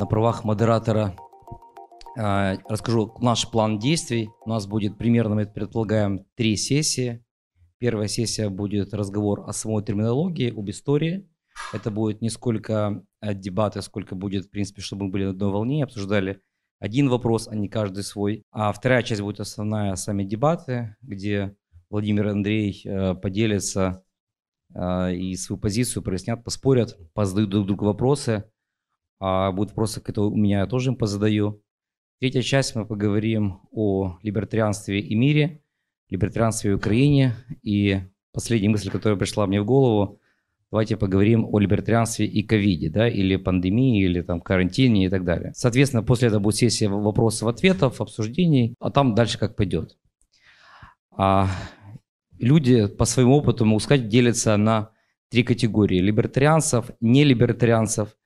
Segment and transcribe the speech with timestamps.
[0.00, 1.14] на правах модератора
[2.18, 4.30] а, расскажу наш план действий.
[4.46, 7.22] У нас будет примерно, мы предполагаем, три сессии.
[7.78, 11.28] Первая сессия будет разговор о самой терминологии, об истории.
[11.74, 15.84] Это будет не сколько дебаты, сколько будет, в принципе, чтобы мы были на одной волне,
[15.84, 16.40] обсуждали
[16.78, 18.42] один вопрос, а не каждый свой.
[18.52, 21.54] А вторая часть будет основная, сами дебаты, где
[21.90, 24.02] Владимир и Андрей э, поделятся
[24.74, 28.44] э, и свою позицию прояснят, поспорят, позадают друг другу вопросы.
[29.20, 31.62] А будут вопросы, которые у меня я тоже им позадаю.
[32.20, 35.62] Третья часть мы поговорим о либертарианстве и мире,
[36.08, 37.34] либертарианстве в Украине.
[37.62, 38.00] И
[38.32, 40.20] последняя мысль, которая пришла мне в голову,
[40.70, 45.52] давайте поговорим о либертарианстве и ковиде, да, или пандемии, или там карантине и так далее.
[45.54, 49.98] Соответственно, после этого будет сессия вопросов-ответов, обсуждений, а там дальше как пойдет.
[51.10, 51.48] А
[52.38, 54.92] люди по своему опыту, могу сказать, делятся на
[55.28, 55.98] три категории.
[55.98, 58.16] Либертарианцев, нелибертарианцев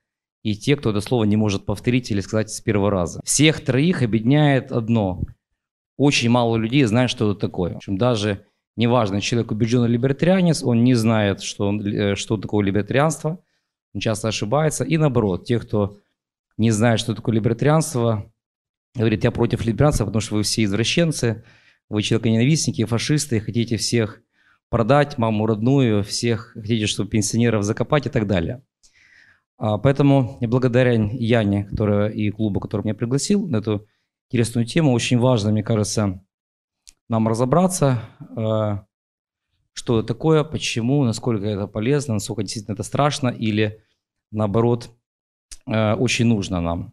[0.45, 3.21] и те, кто это слово не может повторить или сказать с первого раза.
[3.25, 5.23] Всех троих объединяет одно.
[5.97, 7.73] Очень мало людей знают, что это такое.
[7.73, 8.45] В общем, даже
[8.77, 13.41] неважно, человек убежденный либертарианец, он не знает, что, он, э, что такое либертарианство,
[13.95, 14.85] он часто ошибается.
[14.85, 15.97] И наоборот, те, кто
[16.59, 18.31] не знает, что такое либертарианство,
[18.95, 21.43] говорит, я против либертарианства, потому что вы все извращенцы,
[21.89, 24.21] вы человеконенавистники, фашисты, хотите всех
[24.69, 28.63] продать, маму родную, всех хотите, чтобы пенсионеров закопать и так далее.
[29.57, 33.87] А, поэтому благодаря Яне которая, и клубу, который меня пригласил на эту
[34.29, 36.25] интересную тему, очень важно, мне кажется,
[37.09, 38.03] нам разобраться,
[38.37, 38.87] а,
[39.73, 43.83] что это такое, почему, насколько это полезно, насколько действительно это страшно или
[44.31, 44.91] наоборот
[45.67, 46.93] а, очень нужно нам.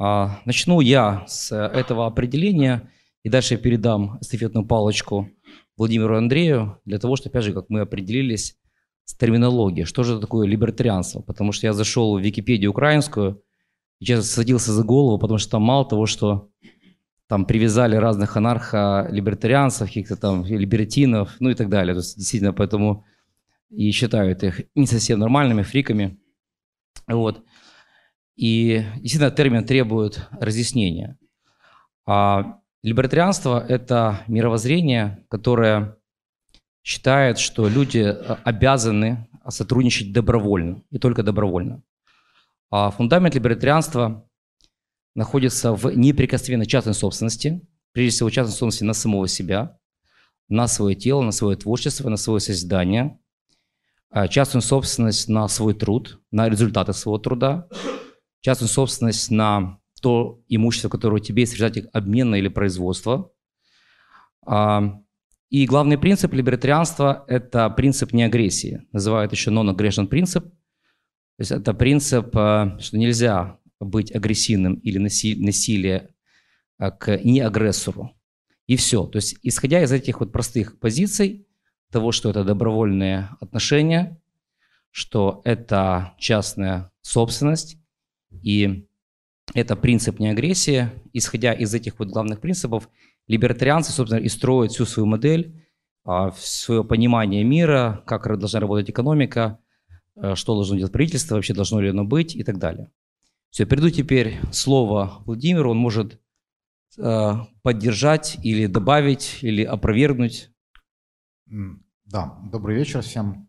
[0.00, 2.88] Начну я с этого определения
[3.24, 5.28] и дальше я передам эстафетную палочку
[5.76, 8.56] Владимиру Андрею для того, чтобы, опять же, как мы определились,
[9.08, 11.22] с терминологией, что же такое либертарианство.
[11.22, 13.42] Потому что я зашел в Википедию украинскую
[14.00, 16.50] и сейчас садился за голову, потому что там мало того, что
[17.26, 21.94] там привязали разных анархо-либертарианцев, каких-то там либертинов, ну и так далее.
[21.94, 23.06] То есть действительно поэтому
[23.70, 26.18] и считают их не совсем нормальными, фриками.
[27.06, 27.42] Вот.
[28.36, 31.16] И действительно термин требует разъяснения.
[32.04, 35.97] А либертарианство– это мировоззрение, которое
[36.82, 41.82] считает, что люди э, обязаны сотрудничать добровольно и только добровольно.
[42.70, 44.28] А фундамент либертарианства
[45.14, 49.78] находится в неприкосновенной частной собственности, прежде всего частной собственности на самого себя,
[50.48, 53.18] на свое тело, на свое творчество, на свое создание,
[54.10, 57.68] а частную собственность на свой труд, на результаты своего труда,
[58.40, 63.30] частную собственность на то имущество, которое у тебя есть в результате обмена или производства,
[64.46, 65.00] а
[65.50, 68.86] и главный принцип либертарианства– это принцип неагрессии.
[68.92, 70.44] Называют еще non-aggression принцип.
[70.44, 76.10] То есть это принцип, э, что нельзя быть агрессивным или насилие
[76.78, 78.12] э, к неагрессору.
[78.66, 79.06] И все.
[79.06, 81.46] То есть исходя из этих вот простых позиций,
[81.90, 84.20] того, что это добровольные отношения,
[84.90, 87.78] что это частная собственность
[88.42, 88.86] и
[89.54, 92.90] это принцип неагрессии, исходя из этих вот главных принципов,
[93.28, 95.62] либертарианцы, собственно, и строят всю свою модель,
[96.04, 99.58] а, свое понимание мира, как должна работать экономика,
[100.16, 102.90] э, что должно делать правительство, вообще должно ли оно быть и так далее.
[103.50, 106.18] Все, перейду теперь слово Владимиру, он может
[106.96, 110.50] э, поддержать или добавить, или опровергнуть.
[112.06, 113.48] Да, добрый вечер всем.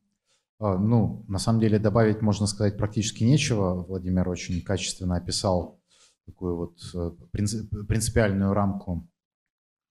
[0.59, 3.85] Э, ну, на самом деле добавить, можно сказать, практически нечего.
[3.87, 5.79] Владимир очень качественно описал
[6.25, 6.77] такую вот
[7.31, 9.18] принципиальную рамку а,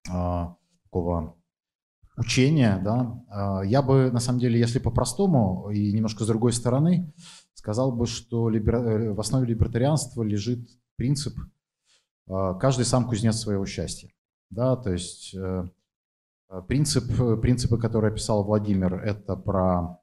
[0.04, 1.38] такого
[2.19, 7.12] учения, да, а, я бы, на самом деле, если по-простому и немножко с другой стороны,
[7.54, 8.50] сказал бы, что.
[8.50, 11.34] Э, в основе либертарианства лежит принцип
[12.28, 14.10] а, «каждый сам кузнец своего счастья».
[14.50, 15.64] Да, то есть э,
[16.66, 17.04] принцип,
[17.41, 20.00] принципы, которые описал Владимир, это про,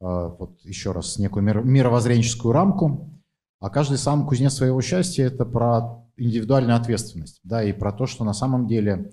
[0.00, 3.10] вот еще раз, некую мировоззренческую рамку,
[3.60, 8.24] а каждый сам кузнец своего счастья– это про индивидуальную ответственность, да, и про то, что
[8.24, 9.10] на самом деле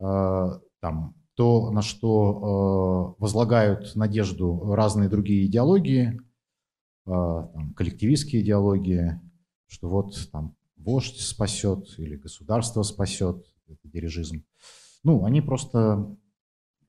[0.00, 0.46] э,
[0.80, 6.20] там то, на что э, возлагают надежду разные другие идеологии,
[7.06, 9.20] э, там, коллективистские идеологии,
[9.66, 14.44] что вот там вождь спасет или государство спасет, это дирижизм.
[15.04, 16.14] Ну, они просто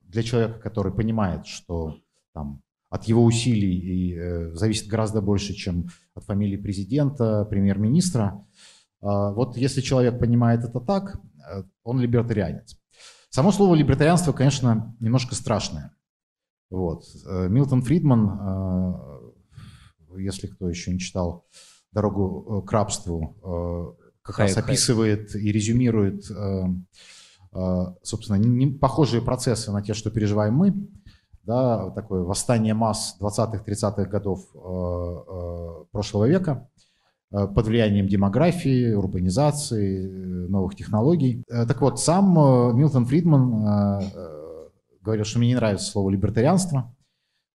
[0.02, 1.96] для человека, который понимает, что
[2.34, 8.46] там от его усилий и, э, зависит гораздо больше, чем от фамилии президента, премьер-министра, а,
[9.02, 11.20] вот если человек понимает это так,
[11.50, 12.78] э, он либертарианец.
[13.30, 15.96] Само слово либертарианство, конечно, немножко страшное.
[16.70, 17.04] Вот.
[17.26, 21.46] Э, Милтон Фридман, э, если кто еще не читал
[21.92, 26.24] дорогу к рабству, как раз описывает и резюмирует,
[28.02, 30.74] собственно, похожие процессы на те, что переживаем мы.
[31.44, 34.48] Да, такое восстание масс 20-30-х годов
[35.92, 36.70] прошлого века–
[37.32, 40.06] под влиянием демографии, урбанизации,
[40.50, 41.44] новых технологий.
[41.50, 44.02] Э, так вот, сам э, Милтон Фридман
[45.02, 46.96] говорил, что мне не нравится слово «либертарианство».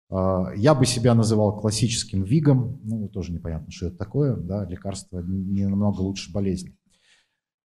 [0.09, 5.67] Я бы себя называл классическим вигом, ну, тоже непонятно, что это такое, да, лекарство не
[5.67, 6.77] намного лучше болезни.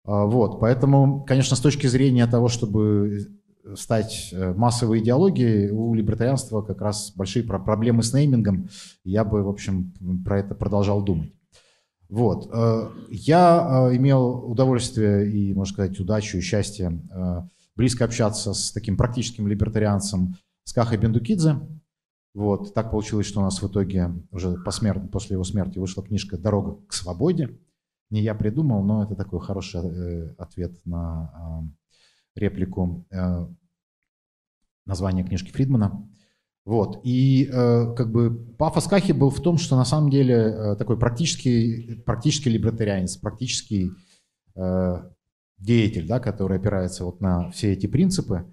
[0.05, 3.29] Вот, поэтому, конечно, с точки зрения того, чтобы
[3.77, 8.69] стать массовой идеологией, у либертарианства как раз большие проблемы с неймингом,
[9.05, 11.33] я бы, в общем, про это продолжал думать.
[12.09, 12.49] Вот.
[12.53, 17.43] Э, я э, имел удовольствие и, можно сказать, удачу и счастье э,
[17.77, 21.61] близко общаться с таким практическим либертарианцем Скахой Бендукидзе.
[22.35, 22.73] Вот.
[22.73, 26.81] Так получилось, что у нас в итоге уже посмертно, после его смерти вышла книжка «Дорога
[26.87, 27.59] к свободе».
[28.11, 31.71] Не я придумал, но это такой хороший ответ на
[32.35, 33.07] реплику
[34.87, 36.09] названия книжки Фридмана.
[36.69, 37.01] Вот.
[37.03, 40.99] И э, как бы пафос Кахи был в том, что на самом деле э, такой
[40.99, 43.93] практический, практический либертарианец, практический
[44.55, 44.97] э,
[45.57, 48.45] деятель, да, который опирается вот на все эти принципы,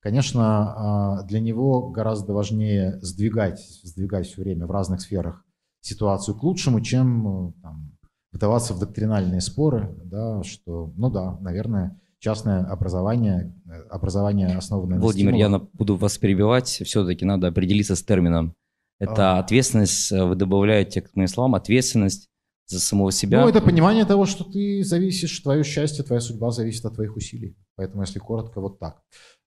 [0.00, 5.44] конечно, э, для него гораздо важнее сдвигать, сдвигать все время в разных сферах
[5.82, 7.92] ситуацию к лучшему, чем э, там,
[8.32, 15.32] вдаваться в доктринальные споры, да, что, ну да, наверное, частное образование, э, образование основанное Владимир,
[15.32, 15.62] на стимулах.
[15.62, 18.54] я буду вас перебивать, все-таки надо определиться с термином.
[18.98, 19.38] Это а.
[19.40, 22.28] ответственность, э, вы добавляете к моим словам, ответственность
[22.66, 23.40] за самого себя.
[23.40, 27.56] Ну, это понимание того, что ты зависишь, твое счастье, твоя судьба зависит от твоих усилий.
[27.76, 29.02] Поэтому, если коротко, вот так.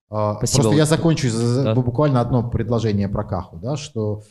[0.10, 0.64] А, Спасибо.
[0.64, 1.28] Просто я закончу
[1.64, 1.76] да.
[1.76, 4.24] буквально одно предложение про Каху, да, что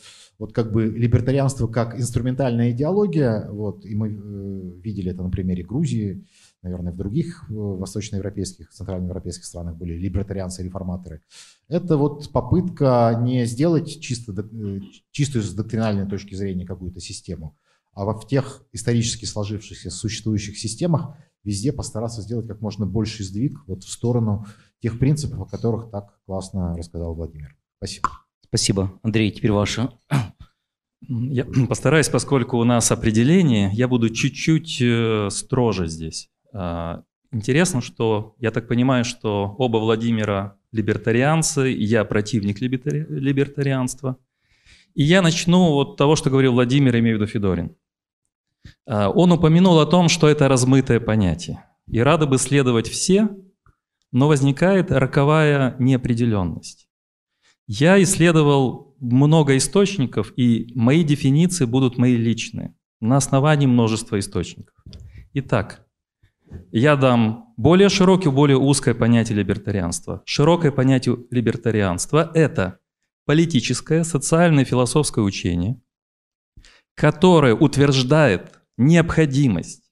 [0.43, 5.63] вот как бы либертарианство как инструментальная идеология, вот, и мы э, видели это на примере
[5.63, 6.27] Грузии,
[6.61, 11.21] наверное, в других э, восточноевропейских, центральноевропейских странах были либертарианцы, реформаторы.
[11.69, 14.79] Это вот попытка не сделать чисто, э,
[15.11, 17.57] чистую с доктринальной точки зрения какую-то систему,
[17.93, 23.85] а в тех исторически сложившихся существующих системах везде постараться сделать как можно больше сдвиг вот
[23.85, 24.45] в сторону
[24.81, 27.55] тех принципов, о которых так классно рассказал Владимир.
[27.77, 28.09] Спасибо.
[28.53, 28.99] Спасибо.
[29.01, 29.89] Андрей, теперь ваше.
[31.07, 36.29] Я постараюсь, поскольку у нас определение, я буду чуть-чуть э, строже здесь.
[36.53, 43.05] А, интересно, что я так понимаю, что оба Владимира либертарианцы, я противник либертари...
[43.09, 44.17] либертарианства.
[44.95, 47.75] И я начну вот того, что говорил Владимир, имею в виду Федорин.
[48.85, 51.65] А, он упомянул о том, что это размытое понятие.
[51.87, 53.29] И рады бы следовать все,
[54.11, 56.82] но возникает роковая неопределенность.
[57.67, 64.75] Я исследовал много источников, и мои дефиниции будут мои личные, на основании множества источников.
[65.33, 65.85] Итак,
[66.71, 70.21] я дам более широкое, более узкое понятие либертарианства.
[70.25, 72.79] Широкое понятие либертарианства– это
[73.25, 75.81] политическое, социальное, философское учение,
[76.95, 79.83] которое утверждает необходимость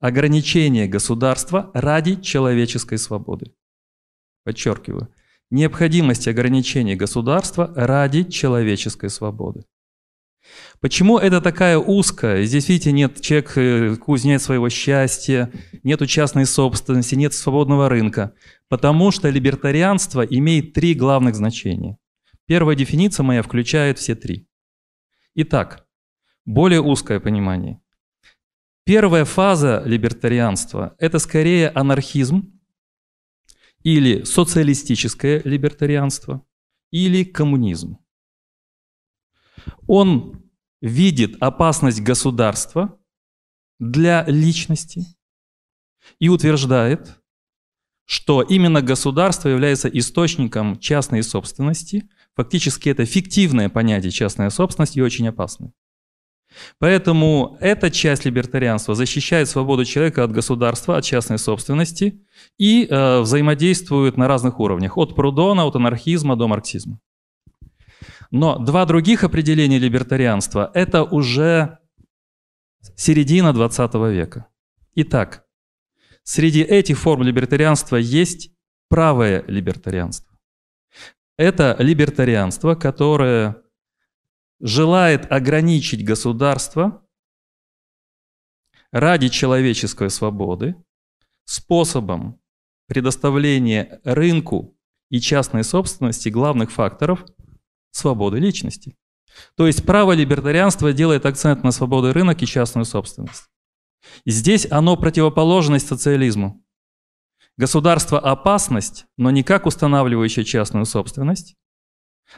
[0.00, 3.54] ограничения государства ради человеческой свободы.
[4.44, 5.08] Подчеркиваю,
[5.50, 9.64] необходимость ограничения государства ради человеческой свободы.
[10.80, 12.44] Почему это такая узкая?
[12.44, 15.50] Здесь, видите, нет человек э, кузнец своего счастья,
[15.82, 18.34] нет частной собственности, нет свободного рынка.
[18.68, 21.98] Потому что либертарианство имеет три главных значения.
[22.46, 24.46] Первая дефиниция моя включает все три.
[25.34, 25.86] Итак,
[26.44, 27.80] более узкое понимание.
[28.84, 32.55] Первая фаза либертарианства– это скорее анархизм
[33.86, 36.44] или социалистическое либертарианство
[36.90, 37.98] или коммунизм.
[39.86, 40.42] Он
[40.80, 42.98] видит опасность государства
[43.78, 45.06] для личности
[46.18, 47.22] и утверждает,
[48.06, 52.10] что именно государство является источником частной собственности.
[52.34, 55.72] Фактически это фиктивное понятие частная собственность и очень опасное.
[56.78, 62.22] Поэтому эта часть либертарианства защищает свободу человека от государства, от частной собственности
[62.58, 67.00] и э, взаимодействует на разных уровнях, от Прудона, от анархизма до марксизма.
[68.30, 71.78] Но два других определения либертарианства– это уже
[72.96, 74.46] середина 20 века.
[74.94, 75.44] Итак,
[76.22, 78.50] среди этих форм либертарианства есть
[78.88, 80.36] правое либертарианство.
[81.38, 83.62] Это либертарианство, которое
[84.60, 87.06] желает ограничить государство
[88.90, 90.76] ради человеческой свободы
[91.44, 92.40] способом
[92.86, 94.76] предоставления рынку
[95.10, 97.24] и частной собственности главных факторов
[97.90, 98.96] свободы личности.
[99.56, 103.48] То есть право либертарианства делает акцент на свободный рынок и частную собственность.
[104.24, 106.64] Здесь оно противоположность социализму.
[107.56, 111.56] Государство– опасность, но не как устанавливающая частную собственность,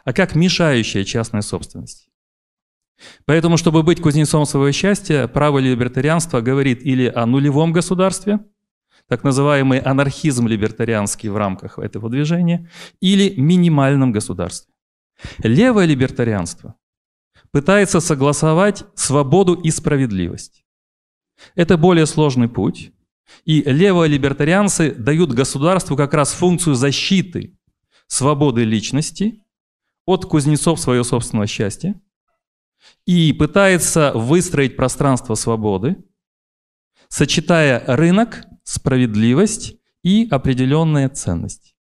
[0.05, 2.08] а как мешающая частной собственности.
[3.25, 8.40] Поэтому, чтобы быть кузнецом своего счастья, право либертарианства говорит или о нулевом государстве,
[9.09, 12.69] так называемый анархизм либертарианский в рамках этого движения,
[13.00, 14.73] или минимальном государстве.
[15.43, 16.75] Левое либертарианство
[17.50, 20.64] пытается согласовать свободу и справедливость.
[21.55, 22.93] Это более сложный путь,
[23.45, 27.57] и левые либертарианцы дают государству как раз функцию защиты
[28.07, 29.43] свободы личности
[30.05, 32.00] от кузнецов своего собственного счастья
[33.06, 35.97] и пытается выстроить пространство свободы,
[37.08, 41.75] сочетая рынок, справедливость и определенные ценности.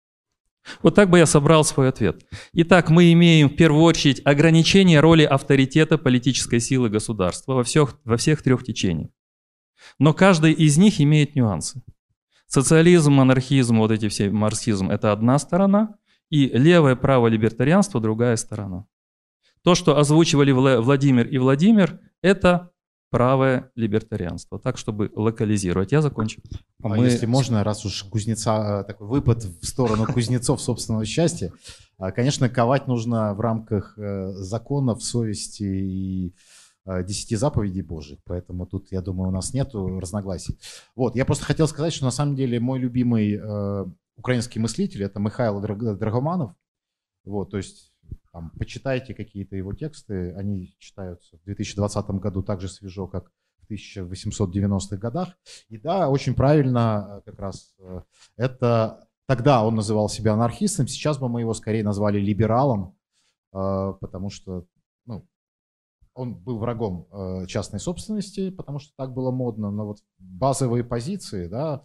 [0.81, 2.25] Вот так бы я собрал свой ответ.
[2.53, 8.17] Итак, мы имеем в первую очередь ограничение роли авторитета политической силы государства во всех, во
[8.17, 9.09] всех трех течениях.
[9.99, 11.83] Но каждый из них имеет нюансы.
[12.47, 15.95] Социализм, анархизм, вот эти все, марксизм– это одна сторона,
[16.29, 18.85] и левое право либертарианство– другая сторона.
[19.65, 22.71] То, что озвучивали Владимир и Владимир, это
[23.09, 24.59] правое либертарианство.
[24.59, 25.91] Так, чтобы локализировать.
[25.91, 26.41] Я закончу.
[26.81, 27.05] А, мы...
[27.05, 31.51] если можно, раз уж кузнеца, э, такой выпад в сторону кузнецов собственного счастья,
[31.97, 36.33] а, конечно, ковать нужно в рамках э, законов, совести и
[36.87, 40.59] Э, десяти заповедей Божьих, поэтому тут, я думаю, у нас нет разногласий.
[40.95, 43.85] Вот, я просто хотел сказать, что на самом деле мой любимый э,
[44.17, 46.53] украинский мыслитель это Михаил Драгоманов.
[47.23, 47.91] Вот, то есть
[48.35, 53.71] там, почитайте какие-то его тексты, они читаются в 2020 году так же свежо, как в
[53.71, 55.29] 1890-х годах.
[55.69, 58.01] И да, очень правильно э, как раз э,
[58.35, 62.97] это тогда он называл себя анархистом, сейчас бы мы его скорее назвали либералом,
[63.51, 64.65] потому что
[66.13, 71.47] он был врагом э, частной собственности, потому что так было модно, но вот базовые позиции
[71.47, 71.83] да,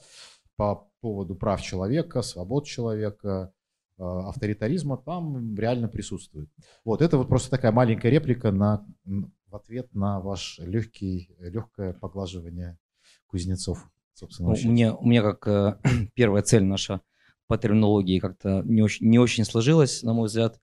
[0.57, 3.60] по поводу прав человека, свобод человека, э,
[4.01, 6.49] авторитаризма там реально присутствует.
[6.85, 12.79] Вот это вот просто такая маленькая реплика на, в ответ на ваш легкий, легкое поглаживание
[13.27, 13.89] кузнецов.
[14.15, 15.79] Собственно, ну, мне, у меня как э,
[16.15, 17.01] первая цель наша
[17.47, 20.61] по терминологии как-то не очень, не очень сложилась, на мой взгляд.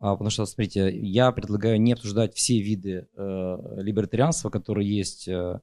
[0.00, 5.60] А, потому что, смотрите, я предлагаю не обсуждать все виды э, либертарианства, которые есть, э,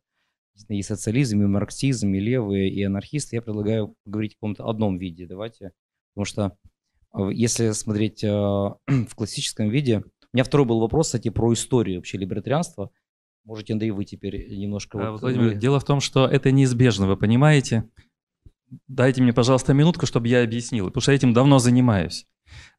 [0.68, 3.38] и социализм, и марксизм, и левые, и анархисты.
[3.38, 5.26] Я предлагаю говорить о каком-то одном виде.
[5.26, 5.72] Давайте.
[6.14, 6.75] Потому что э,
[7.30, 8.28] если смотреть э,
[8.88, 10.02] в классическом виде, у
[10.34, 12.92] меня второй был вопрос, кстати, про историю вообще либертарианства.
[13.46, 15.08] Можете, Андрей, вы теперь немножко...
[15.08, 15.56] А, вот, Владимир, вы...
[15.56, 17.90] дело в том, что это неизбежно, вы понимаете?
[18.88, 22.26] Дайте мне, пожалуйста, минутку, чтобы я объяснил, потому что я этим давно занимаюсь.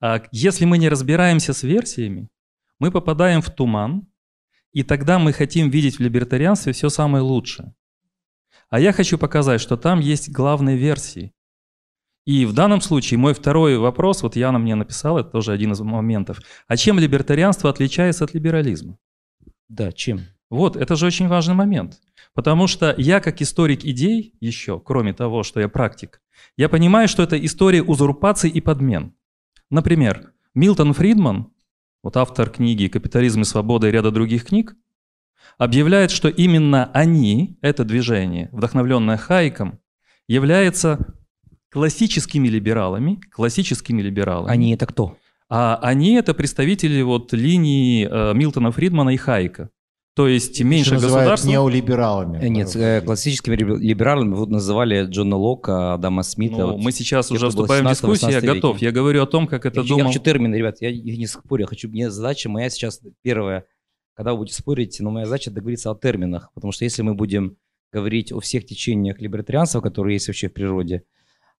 [0.00, 2.28] А если мы не разбираемся с версиями,
[2.78, 4.08] мы попадаем в туман,
[4.72, 7.74] и тогда мы хотим видеть в либертарианстве все самое лучшее.
[8.68, 11.32] А я хочу показать, что там есть главные версии.
[12.26, 15.80] И в данном случае мой второй вопрос, вот Яна мне написала, это тоже один из
[15.80, 16.40] моментов.
[16.66, 18.98] А чем либертарианство отличается от либерализма?
[19.68, 20.20] Да, чем?
[20.50, 22.00] Вот, это же очень важный момент.
[22.34, 26.20] Потому что я как историк идей еще, кроме того, что я практик,
[26.56, 29.14] я понимаю, что это история узурпаций и подмен.
[29.70, 31.52] Например, Милтон Фридман,
[32.02, 34.76] вот автор книги «Капитализм и свобода» и ряда других книг,
[35.58, 39.78] объявляет, что именно они, это движение, вдохновленное Хайком,
[40.28, 41.14] является
[41.76, 44.50] классическими либералами, классическими либералами.
[44.50, 45.18] Они это кто?
[45.50, 49.68] А они это представители вот линии э, Милтона Фридмана и Хайка.
[50.14, 51.46] То есть меньше государства...
[51.46, 52.38] неолибералами.
[52.38, 56.56] Э, нет, э, классическими либералами вот называли Джона Лока, Адама Смита.
[56.56, 58.80] Ну, вот, мы сейчас уже вступаем в дискуссию, я готов.
[58.80, 59.98] Я говорю о том, как это я, думал...
[59.98, 61.64] Я хочу термины, ребят, я, я не спорю.
[61.64, 63.66] Я хочу, мне задача моя сейчас первая,
[64.14, 66.50] когда вы будете спорить, но моя задача договориться о терминах.
[66.54, 67.58] Потому что если мы будем
[67.92, 71.02] говорить о всех течениях либертарианства, которые есть вообще в природе,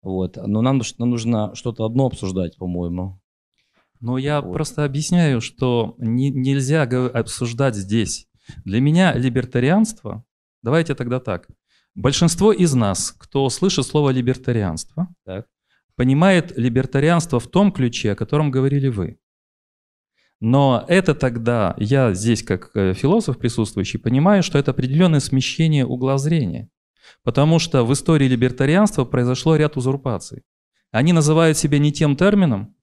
[0.06, 3.20] вот, но нам, нам нужно что-то одно обсуждать, по-моему.
[3.98, 4.52] Но я вот.
[4.52, 8.28] просто объясняю, что не, нельзя обсуждать здесь
[8.64, 10.24] для меня либертарианство,
[10.62, 11.48] давайте тогда так,
[11.96, 15.46] большинство из нас, кто слышит слово либертарианство, так.
[15.96, 19.18] понимает либертарианство в том ключе, о котором говорили вы.
[20.38, 26.16] Но это тогда, я здесь как э, философ присутствующий, понимаю, что это определенное смещение угла
[26.16, 26.68] зрения.
[27.22, 30.42] Потому что в истории либертарианства произошло ряд узурпаций.
[30.92, 32.74] Они называют себя не тем термином,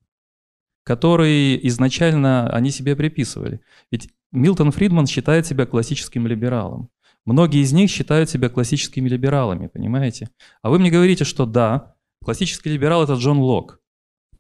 [0.84, 3.62] который изначально они себе приписывали.
[3.92, 6.90] Ведь Милтон Фридман считает себя классическим либералом.
[7.26, 10.30] Многие из них считают себя классическими либералами, понимаете?
[10.62, 13.80] А вы мне говорите, что да, классический либерал– это Джон Лок.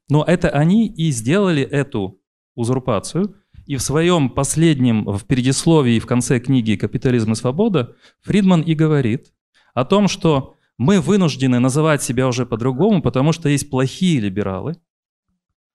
[0.09, 2.19] Но это они и сделали эту
[2.55, 3.35] узурпацию,
[3.65, 9.31] И в своем последнем, в предисловии в конце книги «Капитализм и свобода» Фридман и говорит
[9.73, 14.75] о том, что мы вынуждены называть себя уже по-другому, потому что есть плохие либералы,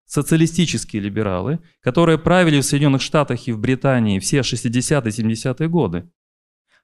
[0.05, 6.11] социалистические либералы, которые правили в Соединенных Штатах и в Британии все 60-е, 70-е годы.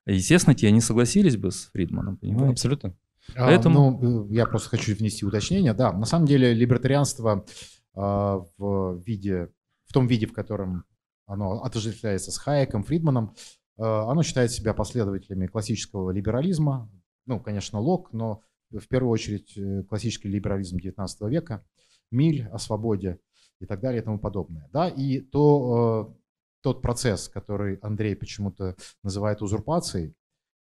[0.06, 2.52] Естественно, те не согласились бы с Фридманом, понимаете?
[2.52, 2.94] Абсолютно.
[3.34, 3.98] А, Поэтому...
[4.00, 5.72] Ну, э, я просто хочу внести уточнение.
[5.72, 7.46] Да, на самом деле либертарианство
[7.94, 9.48] а, в виде,
[9.86, 10.84] в том виде, в котором
[11.26, 13.34] оно отождествляется с Хайеком, Фридманом,
[13.78, 16.90] а, оно считает себя последователями классического либерализма.
[17.26, 21.64] Ну, конечно, Лок, но в первую очередь э, классический либерализм XIX века,
[22.10, 23.18] Миль о свободе
[23.60, 24.68] и так далее и тому подобное.
[24.72, 24.88] Да?
[24.88, 26.14] И то, э,
[26.62, 30.14] тот процесс, который Андрей почему-то называет узурпацией,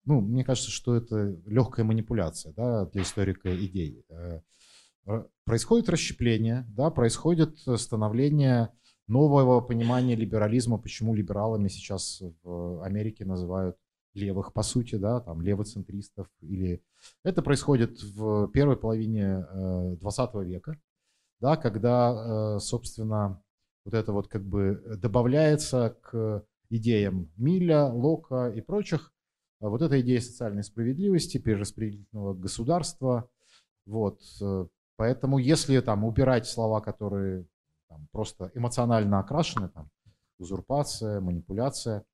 [0.04, 4.04] ну, мне кажется, что это легкая манипуляция да, для историка идей.
[4.10, 4.40] Э,
[5.44, 8.70] происходит расщепление, да, происходит становление
[9.06, 13.76] нового понимания либерализма, почему либералами сейчас в Америке называют
[14.14, 16.28] левых, по сути, да, там левоцентристов.
[16.40, 16.82] Или...
[17.24, 19.46] Это происходит в первой половине
[20.00, 20.80] 20 э, века,
[21.40, 23.42] да, когда, э, собственно,
[23.84, 29.12] вот это вот как бы добавляется к идеям Милля, Лока и прочих,
[29.60, 33.28] а вот эта идея социальной справедливости, перераспределительного государства,
[33.86, 34.66] вот, э,
[34.96, 37.46] поэтому если там убирать слова, которые
[37.88, 39.90] там, просто эмоционально окрашены, там,
[40.38, 42.04] узурпация, манипуляция,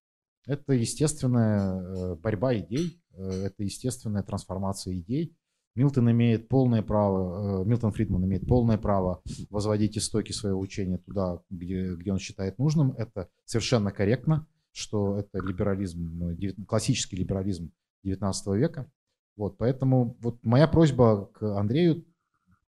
[0.48, 5.36] это естественная э, борьба идей, э, это естественная трансформация идей.
[5.76, 11.94] Милтон имеет полное право, Милтон Фридман имеет полное право возводить истоки своего учения туда, где,
[11.94, 12.92] где он считает нужным.
[12.98, 16.36] Это совершенно корректно что это либерализм,
[16.66, 17.72] классический либерализм
[18.04, 18.90] 19 века.
[19.36, 22.04] Вот, поэтому вот моя просьба к Андрею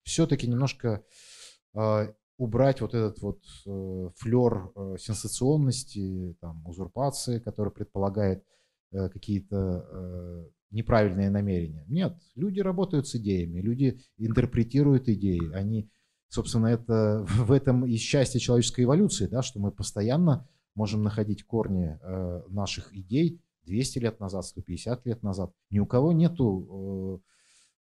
[0.03, 1.03] все-таки немножко
[1.74, 8.44] э, убрать вот этот вот э, флер э, сенсационности, там, узурпации, который предполагает
[8.92, 11.86] э, какие-то э, неправильные намерения.
[11.88, 15.90] Нет, люди работают с идеями, люди интерпретируют идеи, они,
[16.27, 21.98] собственно, это в этом и счастье человеческой эволюции, да, что мы постоянно можем находить корни
[22.01, 25.51] э, наших идей 200 лет назад, 150 лет назад.
[25.70, 27.22] Ни у кого нету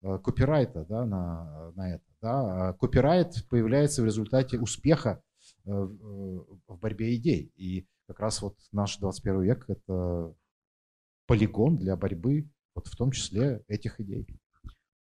[0.04, 2.11] э, э, копирайта да, на, на это.
[2.21, 2.69] Да.
[2.69, 5.21] А копирайт появляется в результате успеха
[5.65, 7.51] в борьбе идей.
[7.55, 10.34] И как раз вот наш 21 век– это
[11.27, 14.27] полигон для борьбы, вот в том числе этих идей.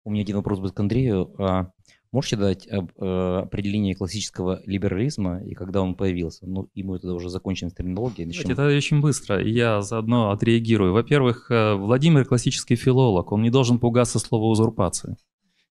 [0.04, 1.34] У меня один вопрос будет к Андрею.
[1.38, 1.70] А,
[2.12, 6.46] можете дать э, определение классического либерализма и когда он появился?
[6.46, 8.26] Ну, и мы тогда уже закончим с терминологией.
[8.26, 8.50] Начнем.
[8.50, 9.42] Это очень быстро.
[9.42, 10.94] Я заодно отреагирую.
[10.94, 13.32] Во-первых, э, Владимир классический филолог.
[13.32, 15.16] Он не должен пугаться слова узурпации.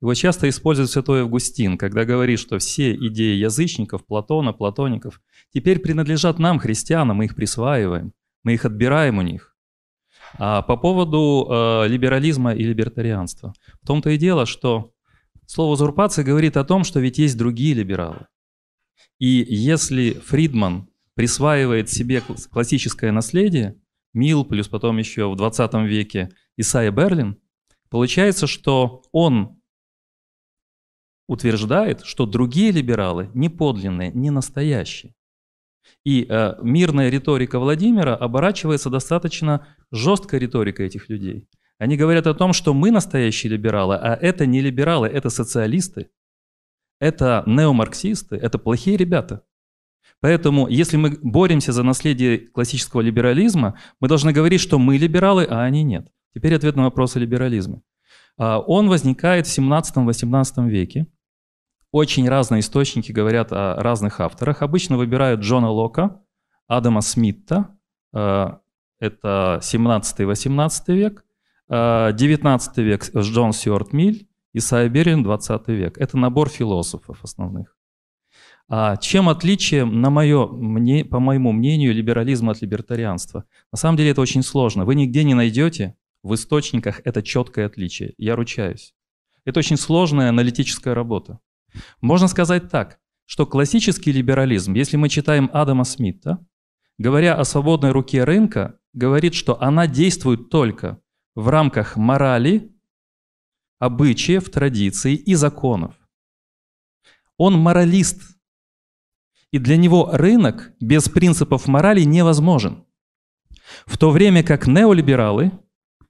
[0.01, 5.21] Его часто использует святой Августин, когда говорит, что все идеи язычников, Платона, платоников
[5.53, 8.13] теперь принадлежат нам, христианам, мы их присваиваем,
[8.45, 9.57] мы их отбираем у них.
[10.35, 13.55] А по поводу э, либерализма и либертарианства.
[13.83, 14.93] В том-то и дело, что
[15.47, 18.27] слово узурпация говорит о том, что ведь есть другие либералы.
[19.19, 23.77] И если Фридман присваивает себе классическое наследие,
[24.15, 27.39] Мил, плюс потом еще в 20 веке Исайя Берлин,
[27.91, 29.58] получается, что он
[31.29, 35.15] утверждает, что другие либералы не подлинные, не настоящие.
[36.05, 41.49] И э, мирная риторика Владимира оборачивается достаточно жесткой риторикой этих людей.
[41.79, 46.11] Они говорят о том, что мы настоящие либералы, а это не либералы, это социалисты,
[46.99, 49.45] это неомарксисты, это плохие ребята.
[50.21, 55.63] Поэтому, если мы боремся за наследие классического либерализма, мы должны говорить, что мы либералы, а
[55.63, 56.09] они нет.
[56.35, 57.83] Теперь ответ на вопрос о либерализме.
[58.37, 61.07] А, он возникает в 17-18 веке.
[61.91, 64.63] Очень разные источники говорят о разных авторах.
[64.63, 66.21] Обычно выбирают Джона Лока,
[66.67, 67.79] Адама Смита,
[68.13, 68.49] э,
[69.01, 71.25] это 17-18 век,
[71.71, 75.99] 19 э, век Джон Сюарт Миль, Исайя Берлин 20 век.
[75.99, 77.77] Это набор философов основных.
[78.71, 83.45] А чем отличие, на мое, мне, по моему мнению, либерализма от либертарианства?
[83.73, 84.85] На самом деле это очень сложно.
[84.85, 88.15] Вы нигде не найдете в источниках это четкое отличие.
[88.19, 88.95] Я ручаюсь.
[89.47, 91.39] Это очень сложная аналитическая работа.
[92.01, 96.45] Можно сказать так, что классический либерализм, если мы читаем Адама Смита,
[96.99, 101.01] говоря о свободной руке рынка, говорит, что она действует только
[101.35, 102.75] в рамках морали,
[103.79, 105.95] обычаев, традиций и законов.
[107.37, 108.23] Он моралист.
[109.51, 112.85] И для него рынок без принципов морали невозможен.
[113.87, 115.53] В то время как неолибералы,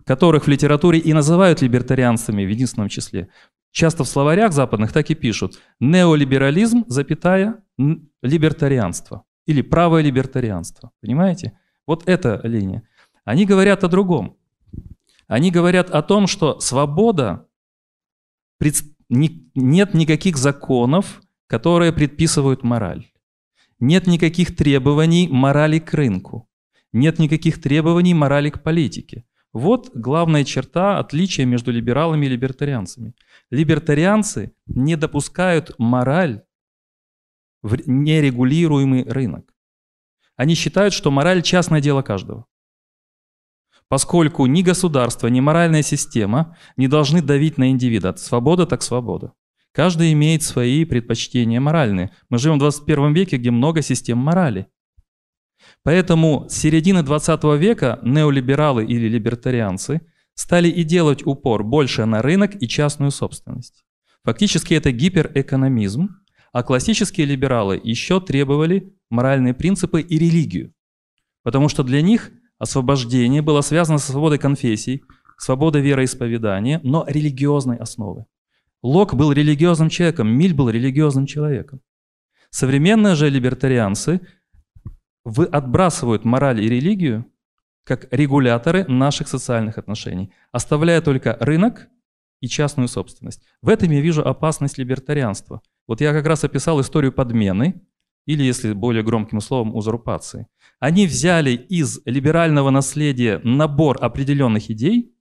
[0.05, 3.29] которых в литературе и называют либертарианцами в единственном числе,
[3.79, 5.61] Часто в словарях западных так и пишут.
[5.79, 7.63] Неолиберализм, запятая,
[8.23, 9.23] либертарианство.
[9.47, 10.91] или правое либертарианство.
[11.01, 11.53] Понимаете?
[11.87, 12.83] Вот эта линия.
[13.25, 14.37] Они говорят о другом.
[15.29, 17.47] Они говорят о том, что свобода,
[19.09, 23.07] нет никаких законов, которые предписывают мораль.
[23.79, 26.49] Нет никаких требований морали к рынку.
[26.93, 29.25] Нет никаких требований морали к политике.
[29.53, 33.15] Вот главная черта отличия между либералами и либертарианцами.
[33.51, 36.43] Либертарианцы не допускают мораль
[37.63, 39.55] в нерегулируемый рынок.
[40.37, 42.47] Они считают, что мораль– частное дело каждого.
[43.89, 48.15] Поскольку ни государство, ни моральная система не должны давить на индивида.
[48.17, 49.33] Свобода так свобода.
[49.73, 52.13] Каждый имеет свои предпочтения моральные.
[52.29, 54.69] Мы живем в 21 веке, где много систем морали.
[55.83, 60.01] Поэтому с середины 20 века неолибералы или либертарианцы
[60.35, 63.85] стали и делать упор больше на рынок и частную собственность.
[64.25, 66.09] Фактически это гиперэкономизм,
[66.53, 70.73] а классические либералы еще требовали моральные принципы и религию.
[71.43, 75.03] Потому что для них освобождение было связано со свободой конфессий,
[75.39, 78.27] свободой вероисповедания, но религиозной основы.
[78.83, 81.81] Лок был религиозным человеком, Миль был религиозным человеком.
[82.51, 84.21] Современные же либертарианцы
[85.29, 87.27] вы отбрасывают мораль и религию
[87.85, 91.89] как регуляторы наших социальных отношений, оставляя только рынок
[92.41, 93.43] и частную собственность.
[93.61, 95.61] В этом я вижу опасность либертарианства.
[95.87, 97.83] Вот я как раз описал историю подмены,
[98.25, 100.47] или, если более громким словом, узурпации.
[100.81, 105.15] Они взяли из либерального наследия набор определенных идей,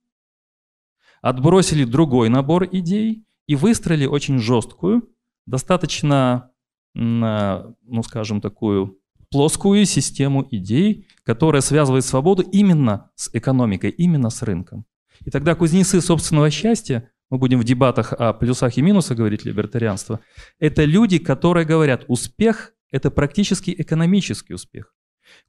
[1.20, 5.08] отбросили другой набор идей и выстроили очень жесткую,
[5.46, 6.50] достаточно,
[6.94, 8.98] ну скажем, такую
[9.30, 14.86] плоскую систему идей, которая связывает свободу именно с экономикой, именно с рынком.
[15.24, 20.20] И тогда кузнецы собственного счастья, мы будем в дебатах о плюсах и минусах говорить либертарианства,
[20.58, 24.94] это люди, которые говорят, успех– это практически экономический успех.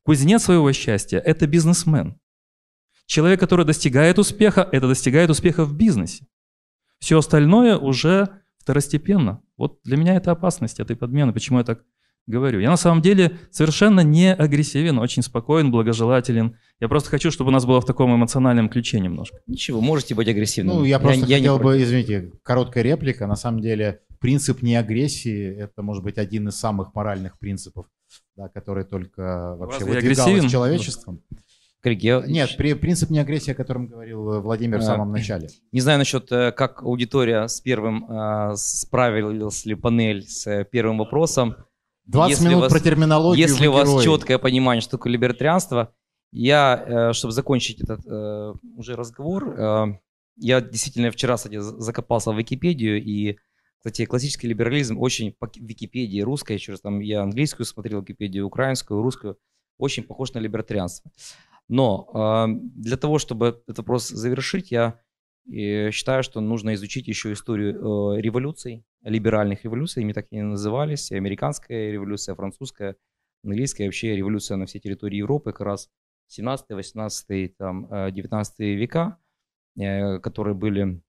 [0.03, 2.19] Кузнец своего счастья– это бизнесмен.
[3.05, 6.27] Человек, который достигает успеха, это достигает успеха в бизнесе.
[6.99, 9.41] Все остальное уже второстепенно.
[9.57, 11.33] Вот для меня это опасность этой подмены.
[11.33, 11.83] Почему я так
[12.29, 12.59] говорю?
[12.59, 16.55] Я на самом деле совершенно не агрессивен, очень спокоен, благожелателен.
[16.79, 19.37] Я просто хочу, чтобы у нас было в таком эмоциональном ключе немножко.
[19.47, 20.77] Ничего, можете быть агрессивным.
[20.77, 21.81] Ну, я просто я, хотел я бы, против.
[21.81, 23.27] извините, короткая реплика.
[23.27, 27.87] На самом деле принцип неагрессии– это, может быть, один из самых моральных принципов,
[28.37, 31.21] да, который только вообще выдвигалось человечеством.
[31.81, 32.23] Коллеги, я...
[32.25, 35.47] Нет, при, принцип неагрессии, о котором говорил э, Владимир в самом начале.
[35.71, 41.55] Не знаю насчет, э, как аудитория с первым, э, справилась ли панель с первым вопросом.
[42.11, 44.03] 20 если минут вас, про терминологию Если у вас герои.
[44.03, 45.93] четкое понимание, что такое либертарианство,
[46.31, 48.05] я, чтобы закончить этот
[48.75, 49.99] уже разговор,
[50.37, 53.37] я действительно вчера, кстати, закопался в Википедию, и,
[53.77, 59.01] кстати, классический либерализм очень по Википедии русской, еще раз там я английскую смотрел, Википедию украинскую,
[59.01, 59.37] русскую,
[59.77, 61.11] очень похож на либертарианство.
[61.67, 64.99] Но э, для того, чтобы этот вопрос завершить, я
[65.51, 71.11] э, считаю, что нужно изучить еще историю э, революций, либеральных революций, ими так и назывались,
[71.11, 72.95] американская революция, французская,
[73.43, 75.89] английская, вообще революция на всей территории Европы, как раз
[76.27, 79.17] 17, 18, там, 19 века,
[79.77, 81.01] э, которые были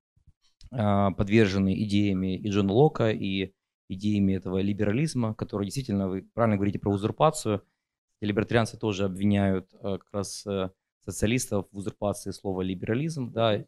[0.73, 3.53] э, подвержены идеями и Джона Лока, и
[3.89, 7.63] идеями этого либерализма, который действительно, вы правильно говорите про узурпацию,
[8.21, 10.71] либертарианцы тоже обвиняют э, как раз э,
[11.05, 13.65] социалистов в узурпации слова либерализм, да,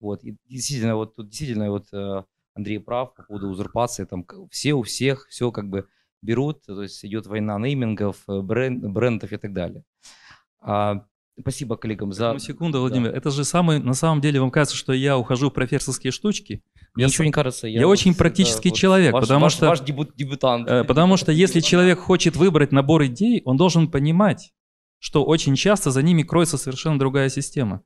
[0.00, 2.24] вот, и действительно, вот тут действительно вот э,
[2.56, 5.86] Андрей прав по поводу узурпации, там все у всех, все как бы
[6.22, 9.84] берут, то есть идет война неймингов, бренд, брендов и так далее.
[10.60, 11.04] А,
[11.38, 12.32] спасибо коллегам за...
[12.32, 13.16] Ну, секунду, Владимир, да.
[13.16, 16.62] это же самый, на самом деле, вам кажется, что я ухожу в профессорские штучки,
[16.94, 17.68] мне ничего не кажется.
[17.68, 19.66] Я, я очень практический да, человек, ваш, потому ваш, что...
[19.66, 20.68] Ваш дебют, дебютант.
[20.68, 24.54] Э, потому что если человек хочет выбрать набор идей, он должен понимать,
[24.98, 27.82] что очень часто за ними кроется совершенно другая система.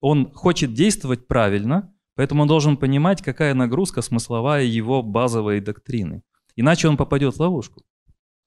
[0.00, 6.22] Он хочет действовать правильно, поэтому он должен понимать, какая нагрузка смысловая его базовой доктрины.
[6.56, 7.82] Иначе он попадет в ловушку.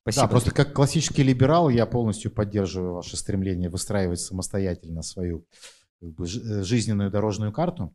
[0.04, 0.24] Спасибо.
[0.24, 5.46] Да, просто как классический либерал я полностью поддерживаю ваше стремление выстраивать самостоятельно свою
[6.00, 7.94] как бы, э, жизненную дорожную карту.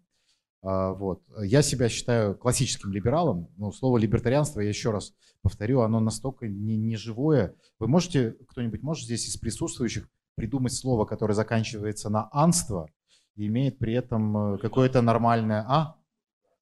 [0.63, 1.23] А, вот.
[1.43, 3.49] Я себя считаю классическим либералом.
[3.57, 7.55] Ну, слово либертарианство, я еще раз повторю, оно настолько не, не живое.
[7.79, 12.89] Вы можете, кто-нибудь может здесь из присутствующих придумать слово, которое заканчивается на «анство»
[13.37, 15.97] и имеет при этом э, какое-то нормальное «а»?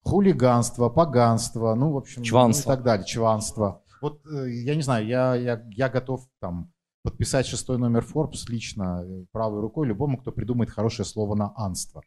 [0.03, 2.69] Хулиганство, поганство, ну, в общем, Чванство.
[2.69, 3.83] Ну, и так далее, чванство.
[4.01, 6.71] Вот, э, я не знаю, я, я, я готов там
[7.03, 12.01] подписать шестой номер Forbes лично э, правой рукой любому, кто придумает хорошее слово на «анство».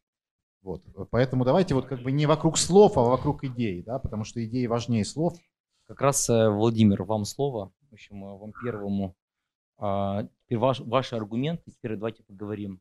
[0.62, 0.82] Вот.
[1.10, 4.66] Поэтому давайте вот как бы не вокруг слов, а вокруг идей, да, потому что идеи
[4.66, 5.34] важнее слов.
[5.86, 7.70] Как раз, Владимир, вам слово.
[7.90, 9.14] В общем, вам первому
[9.76, 12.80] А, теперь ваш, ваши аргументы, теперь давайте поговорим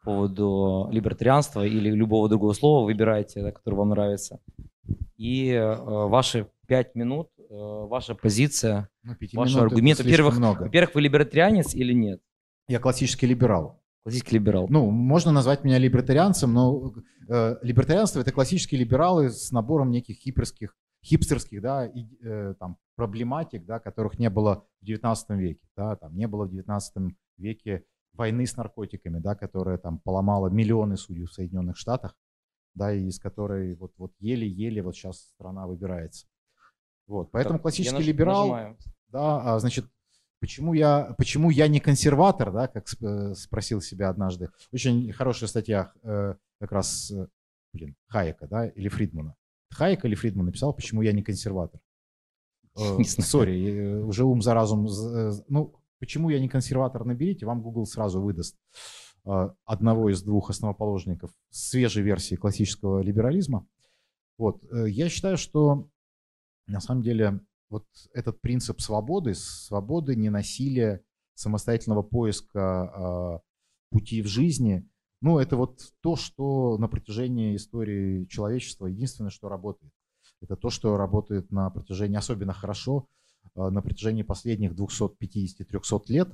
[0.00, 4.40] по поводу либертарианства или любого другого слова, выбирайте, которое вам нравится.
[5.16, 10.04] И э, ваши пять минут, э, ваша позиция, Ну, ваши аргументы.
[10.04, 12.20] Во-первых, во-первых, вы либертарианец или нет?
[12.68, 13.82] Я классический либерал.
[14.04, 14.68] Классический либерал.
[14.68, 16.94] Ну, можно назвать меня либертарианцем, но
[17.28, 23.64] э, либертарианство это классические либералы с набором неких хиперских, хипстерских, да, и, э, там, проблематик,
[23.64, 28.46] да, которых не было в 19 веке, да, там не было в 19 веке войны
[28.46, 32.16] с наркотиками, да, которая там поломала миллионы судей в Соединенных Штатах,
[32.74, 36.26] да, и из которой вот, вот еле-еле вот сейчас страна выбирается.
[37.06, 38.76] Вот, поэтому Так, классический я наж- либерал, нажимаю.
[39.08, 39.86] да, а, значит,
[40.40, 44.50] почему я, почему я не консерватор, да, как э, спросил себя однажды.
[44.72, 47.26] Очень хорошая статья э, как раз, э,
[47.72, 49.34] блин, Хайека, да, или Фридмана.
[49.70, 51.80] Хайек или Фридман написал, почему я не консерватор.
[52.78, 53.02] Э.
[53.04, 54.86] Sorry, уже ум за разум.
[55.48, 58.56] Ну, почему я не консерватор, наберите, вам Google сразу выдаст
[59.24, 63.66] э, одного из двух основоположников свежей версии классического либерализма.
[64.36, 65.88] Вот, э, я считаю, что
[66.66, 71.02] на самом деле вот этот принцип свободы, свободы, ненасилия,
[71.34, 74.88] самостоятельного поиска э, пути в жизни,
[75.20, 79.92] ну, это вот то, что на протяжении истории человечества единственное, что работает.
[80.40, 83.08] Это то, что работает на протяжении, особенно хорошо,
[83.54, 86.28] на протяжении последних 250-300 лет,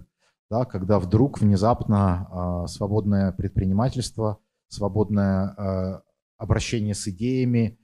[0.50, 4.38] да, когда вдруг внезапно э, свободное предпринимательство,
[4.68, 6.00] свободное э,
[6.36, 7.78] обращение с идеями,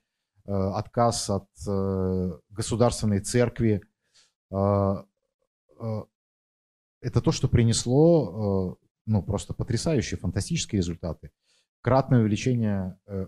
[0.46, 3.82] э, отказ от э, государственной церкви,
[4.50, 4.94] э,
[5.80, 6.02] э,
[7.00, 11.30] это то, что принесло э, ну, просто потрясающие, фантастические результаты.
[11.80, 13.26] Кратное увеличение, э,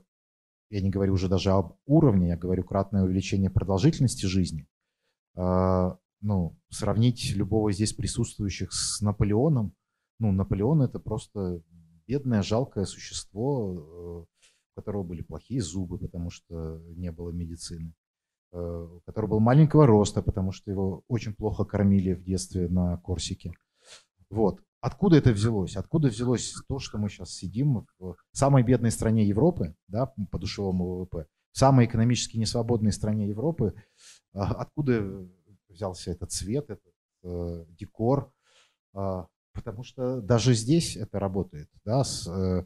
[0.68, 4.68] я не говорю уже даже об уровне, я говорю кратное увеличение продолжительности жизни.
[5.36, 9.72] Э, Ну, сравнить любого здесь присутствующих с Наполеоном,
[10.20, 11.62] ну, Наполеон это просто
[12.06, 17.92] бедное, жалкое существо, э, у которого были плохие зубы, потому что не было медицины,
[18.52, 22.98] э, у которого был маленького роста, потому что его очень плохо кормили в детстве на
[22.98, 23.52] Корсике.
[24.30, 24.60] Вот.
[24.80, 25.76] Откуда это взялось?
[25.76, 30.84] Откуда взялось то, что мы сейчас сидим в самой бедной стране Европы, да, по душевому
[30.84, 33.74] ВВП, самой экономически несвободной стране Европы?
[34.34, 35.28] А, Откуда
[35.68, 38.32] взялся этот цвет, этот э, декор?
[38.94, 41.68] А, Потому что даже здесь это работает.
[41.84, 42.64] Да, с, э,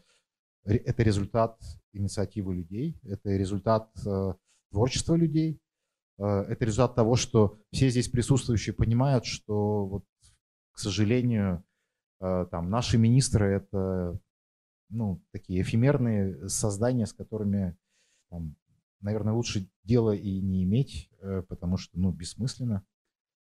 [0.65, 1.61] это результат
[1.93, 4.35] инициативы людей, это результат э,
[4.71, 5.61] творчества людей,
[6.19, 10.05] э, это результат того, что все здесь присутствующие понимают, что, вот,
[10.73, 11.65] к сожалению,
[12.21, 14.19] э, там, наши министры– это
[14.89, 17.77] ну, такие эфемерные создания, с которыми,
[18.31, 18.55] там,
[19.01, 22.85] наверное, лучше дела и не иметь, э, потому что ну, бессмысленно.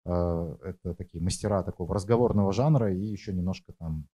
[0.05, 4.07] Э, Это такие мастера такого разговорного жанра и еще немножко там,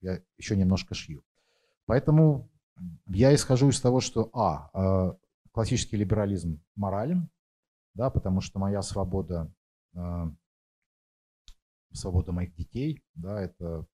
[0.00, 1.24] я еще немножко шью.
[1.86, 2.50] Поэтому
[3.06, 5.14] я исхожу из того, что, а, э,
[5.52, 7.28] классический либерализм морален,
[7.94, 9.52] да, потому что моя свобода,
[9.94, 10.24] э,
[11.92, 13.86] свобода моих детей, да, это,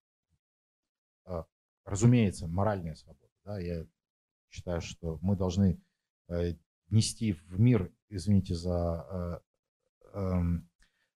[1.83, 3.29] разумеется, моральная свобода.
[3.43, 3.85] Да, я
[4.49, 5.79] считаю, что мы должны
[6.89, 9.41] нести в мир, извините за
[10.13, 10.69] э, эм,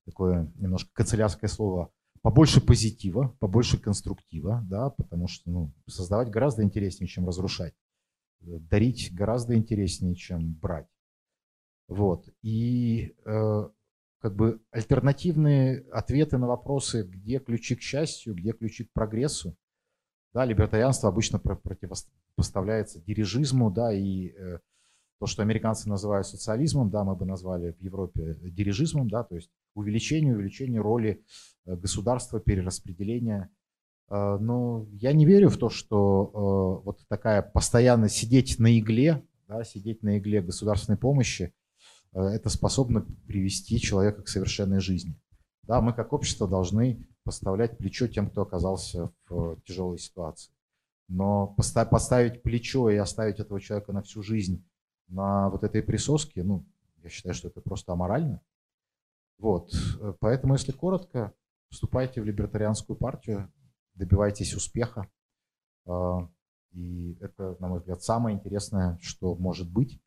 [0.05, 7.07] такое немножко канцелярское слово, побольше позитива, побольше конструктива, да, потому что ну, создавать гораздо интереснее,
[7.07, 7.73] чем разрушать.
[8.41, 10.87] Э, Дарить гораздо интереснее, чем брать.
[11.87, 12.29] Вот.
[12.41, 13.69] И э,
[14.19, 19.57] как бы альтернативные ответы на вопросы, где ключи к счастью, где ключи к прогрессу.
[20.33, 24.59] Да, либертарианство обычно про- противопоставляется дирижизму, да, и э,
[25.19, 29.49] то, что американцы называют социализмом, да, мы бы назвали в Европе дирижизмом, да, то есть
[29.75, 31.23] увеличение, увеличение роли
[31.65, 33.49] э, государства, перераспределения.
[34.09, 39.23] Э, Но я не верю в то, что э, вот такая постоянно сидеть на игле,
[39.47, 41.53] да, сидеть на игле государственной помощи,
[42.13, 45.15] э, это способно привести человека к совершенной жизни.
[45.63, 50.51] Да, мы как общество должны поставлять плечо тем, кто оказался в тяжелой ситуации.
[51.07, 54.65] Но поста- поставить плечо и оставить этого человека на всю жизнь
[55.07, 56.65] на вот этой присоске, ну,
[57.03, 58.41] я считаю, что это просто аморально.
[59.37, 59.71] Вот.
[60.19, 61.33] Поэтому, если коротко,
[61.69, 63.51] вступайте в либертарианскую партию,
[63.95, 65.07] добивайтесь успеха.
[65.85, 66.29] А,
[66.71, 70.01] И это, на мой взгляд, самое интересное, что может быть,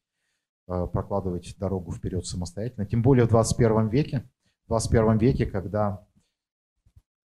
[0.67, 2.87] а, прокладывать дорогу вперед самостоятельно.
[2.87, 4.29] Тем более в 21 веке.
[4.65, 6.05] В 21 веке, когда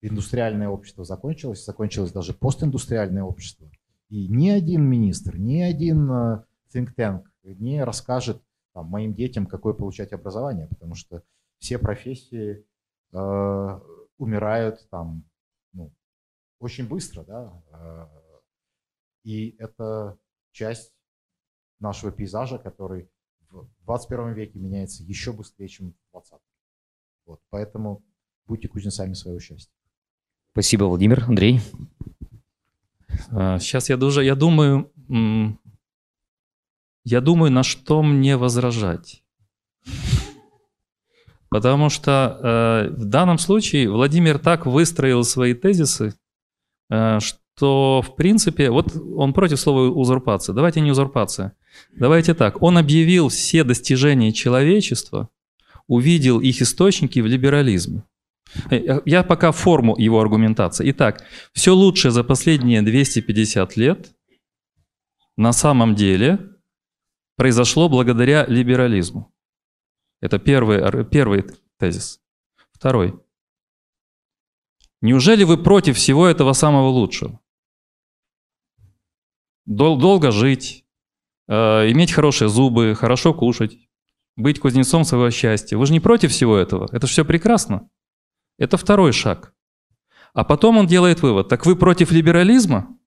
[0.01, 3.69] индустриальное общество закончилось, закончилось даже постиндустриальное общество.
[4.09, 7.23] И ни один министр, ни один э, think tank
[7.55, 8.41] не расскажет
[8.73, 11.23] там, моим детям, какое получать образование, потому что
[11.57, 12.65] все профессии
[13.11, 13.79] э,
[14.17, 15.23] умирают там
[15.73, 15.91] ну,
[16.59, 18.09] очень быстро, да,
[19.23, 20.17] и это
[20.51, 20.93] часть
[21.79, 23.09] нашего пейзажа, который
[23.49, 26.39] в 21 веке меняется еще быстрее, чем в 20
[27.25, 28.03] вот, Поэтому
[28.47, 29.71] будьте кузнецами своего счастья.
[30.51, 31.23] Спасибо, Владимир.
[31.25, 31.61] Андрей?
[33.29, 34.91] Сейчас я, даже, я думаю,
[37.09, 39.23] я думаю, на что мне возражать.
[41.49, 46.13] Потому что э, в данном случае Владимир так выстроил свои тезисы,
[46.91, 50.53] э, что в принципе, вот он против слова узурпация.
[50.53, 51.53] Давайте не узурпация.
[51.95, 52.61] Давайте так.
[52.61, 55.29] Он объявил все достижения человечества,
[55.87, 58.03] увидел их источники в либерализме.
[58.69, 60.91] Э, я пока форму его аргументации.
[60.91, 64.11] Итак, все лучшее за последние 250 лет
[65.35, 66.58] на самом деле
[67.39, 69.33] произошло благодаря либерализму.
[70.19, 71.45] Это первый, первый
[71.77, 72.19] тезис.
[72.73, 73.17] Второй.
[74.99, 77.39] Неужели вы против всего этого самого лучшего?
[79.65, 80.85] Дол- долго жить,
[81.47, 81.53] э,
[81.91, 83.87] иметь хорошие зубы, хорошо кушать,
[84.35, 85.77] быть кузнецом своего счастья.
[85.77, 86.89] Вы же не против всего этого.
[86.91, 87.89] Это все прекрасно.
[88.57, 89.55] Это второй шаг.
[90.33, 91.47] А потом он делает вывод.
[91.47, 92.99] Так вы против либерализма?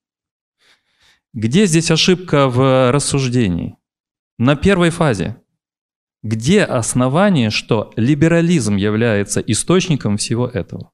[1.33, 3.77] Где здесь ошибка в рассуждении?
[4.39, 5.37] На первой фазе.
[6.23, 10.91] Где основание, что либерализм является источником всего этого?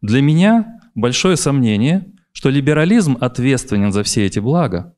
[0.00, 4.96] Для меня большое сомнение, что либерализм ответственен за все эти блага,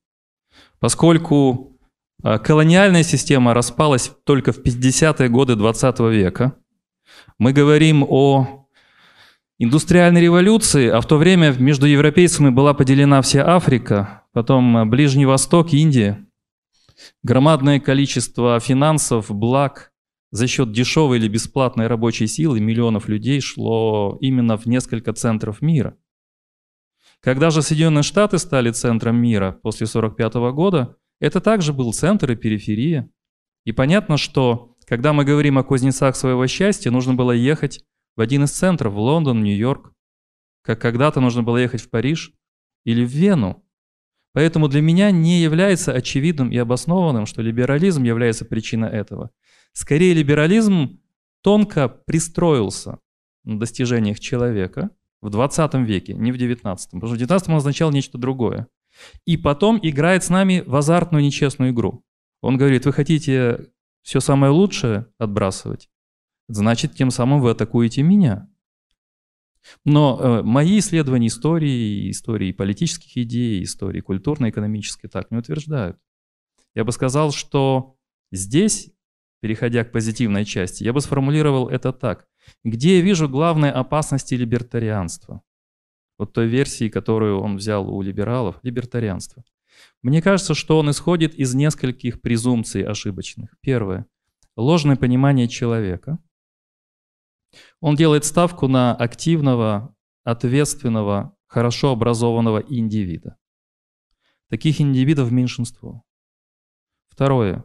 [0.79, 1.79] поскольку
[2.23, 6.57] а, колониальная система распалась только в 50-е годы 20 века.
[7.39, 8.67] Мы говорим о
[9.59, 15.73] индустриальной революции, а в то время между европейцами была поделена вся Африка, потом Ближний Восток,
[15.73, 16.26] Индия.
[17.23, 19.93] Громадное количество финансов, благ
[20.31, 25.97] за счет дешевой или бесплатной рабочей силы миллионов людей шло именно в несколько центров мира.
[27.21, 32.37] Когда же Соединенные Штаты стали центром мира после 1945 года, это также был центр и
[32.37, 33.11] периферия.
[33.65, 37.85] И понятно, что когда мы говорим о кузнецах своего счастья, нужно было ехать
[38.17, 39.93] в один из центров, в Лондон, Нью-Йорк,
[40.63, 42.33] как когда-то нужно было ехать в Париж
[42.85, 43.66] или в Вену.
[44.37, 49.31] Поэтому для меня не является очевидным и обоснованным, что либерализм является причиной этого.
[49.73, 51.01] Скорее, либерализм
[51.41, 52.99] тонко пристроился
[53.45, 54.91] на достижениях человека
[55.23, 56.91] в 20 веке, не в 19.
[56.91, 58.67] Потому что в 19 он означал нечто другое.
[59.25, 62.05] И потом играет с нами в азартную нечестную игру.
[62.43, 63.71] Он говорит, вы хотите
[64.03, 65.89] все самое лучшее отбрасывать,
[66.47, 68.51] значит, тем самым вы атакуете меня.
[69.85, 75.99] Но э, мои исследования истории, истории политических идей, истории культурно-экономической так не утверждают.
[76.75, 77.97] Я бы сказал, что
[78.33, 78.91] здесь,
[79.41, 82.27] переходя к позитивной части, я бы сформулировал это так.
[82.65, 85.43] Где я вижу главные опасности либертарианства?
[86.19, 89.45] Вот той версии, которую он взял у либералов, либертарианство.
[90.03, 93.55] Мне кажется, что он исходит из нескольких презумпций ошибочных.
[93.61, 94.07] Первое.
[94.57, 96.19] Ложное понимание человека.
[97.81, 103.37] Он делает ставку на активного, ответственного, хорошо образованного индивида.
[104.49, 106.05] Таких индивидов меньшинство.
[107.09, 107.65] Второе.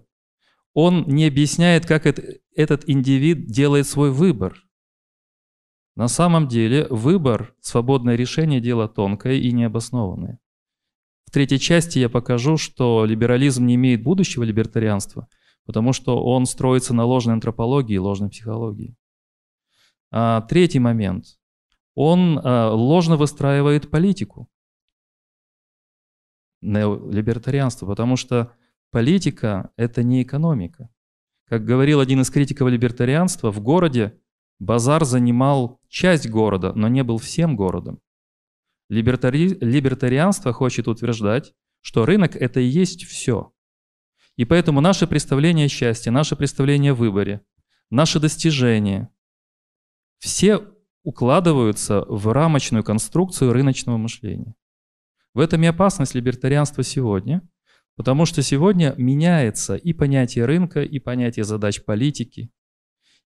[0.74, 4.56] Он не объясняет, как этот индивид делает свой выбор.
[5.96, 10.40] На самом деле выбор, свободное решение– дело тонкое и необоснованное.
[11.26, 15.28] В третьей части я покажу, что либерализм не имеет будущего либертарианства,
[15.66, 18.96] потому что он строится на ложной антропологии и ложной психологии.
[20.12, 21.40] А, третий момент.
[21.96, 24.50] Он а, ложно выстраивает политику.
[26.62, 28.54] Либертарианство, потому что
[28.92, 30.90] политика– это не экономика.
[31.48, 34.20] Как говорил один из критиков либертарианства, в городе
[34.60, 38.00] базар занимал часть города, но не был всем городом.
[38.90, 39.58] Либертари...
[39.60, 43.54] Либертарианство хочет утверждать, что рынок– это и есть все.
[44.36, 47.42] И поэтому наше представление о счастье, наше представление о выборе,
[47.90, 49.10] наши достижения–
[50.22, 50.62] все
[51.04, 54.54] укладываются в рамочную конструкцию рыночного мышления.
[55.34, 57.42] В этом и опасность либертарианства сегодня,
[57.96, 62.52] потому что сегодня меняется и понятие рынка, и понятие задач политики.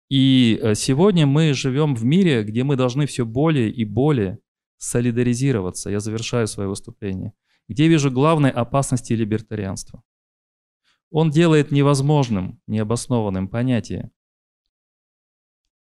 [0.09, 4.39] И э, сегодня мы живем в мире, где мы должны все более и более
[4.79, 5.91] солидаризироваться.
[5.91, 7.33] Я завершаю свое выступление.
[7.69, 10.05] Где вижу главной опасности либертарианства?
[11.11, 14.13] Он делает невозможным, необоснованным понятие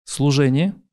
[0.04, 0.74] служение–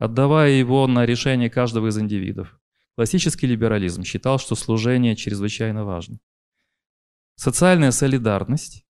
[0.00, 2.58] отдавая его на решение каждого из индивидов.
[2.96, 6.18] Классический либерализм считал, что служение чрезвычайно важно.
[7.36, 8.86] Социальная солидарность,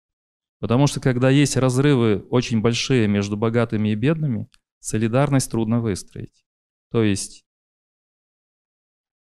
[0.60, 4.50] потому что когда есть разрывы очень большие между богатыми и бедными,
[4.80, 6.46] солидарность трудно выстроить.
[6.92, 7.46] То есть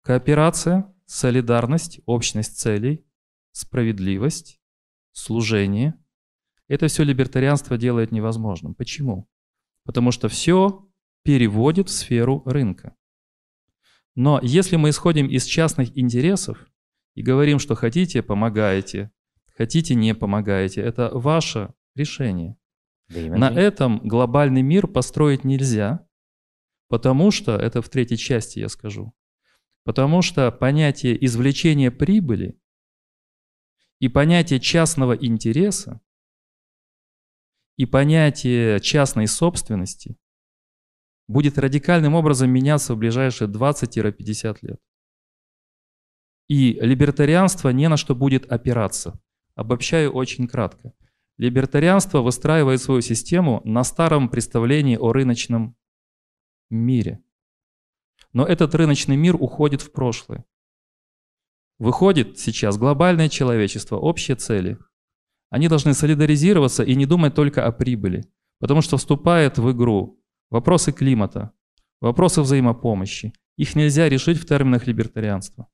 [0.02, 3.06] кооперация, солидарность, общность целей,
[3.52, 4.60] справедливость,
[5.12, 5.94] служение–
[6.68, 8.74] это все либертарианство делает невозможным.
[8.74, 9.28] Почему?
[9.84, 10.89] Потому что все
[11.22, 12.96] переводит в сферу рынка.
[14.14, 16.66] Но если мы исходим из частных интересов
[17.14, 19.10] и говорим, что хотите– помогаете,
[19.54, 22.56] хотите– не помогаете, это ваше решение.
[23.08, 26.06] На этом глобальный мир построить нельзя,
[26.88, 29.12] потому что, это в третьей части я скажу,
[29.84, 32.58] потому что понятие извлечения прибыли
[33.98, 36.00] и понятие частного интереса
[37.76, 40.16] и понятие частной собственности
[41.30, 44.80] будет радикальным образом меняться в ближайшие 20-50 лет.
[46.48, 49.20] И либертарианство не на что будет опираться.
[49.54, 50.92] Обобщаю очень кратко.
[51.38, 55.76] Либертарианство выстраивает свою систему на старом представлении о рыночном
[56.68, 57.22] мире.
[58.32, 60.44] Но этот рыночный мир уходит в прошлое.
[61.78, 64.78] Выходит сейчас глобальное человечество, общие цели.
[65.48, 68.24] Они должны солидаризироваться и не думать только о прибыли,
[68.58, 70.19] потому что вступает в игру
[70.50, 71.52] вопросы климата,
[72.00, 73.32] вопросы взаимопомощи.
[73.56, 75.68] Их нельзя решить в терминах либертарианства.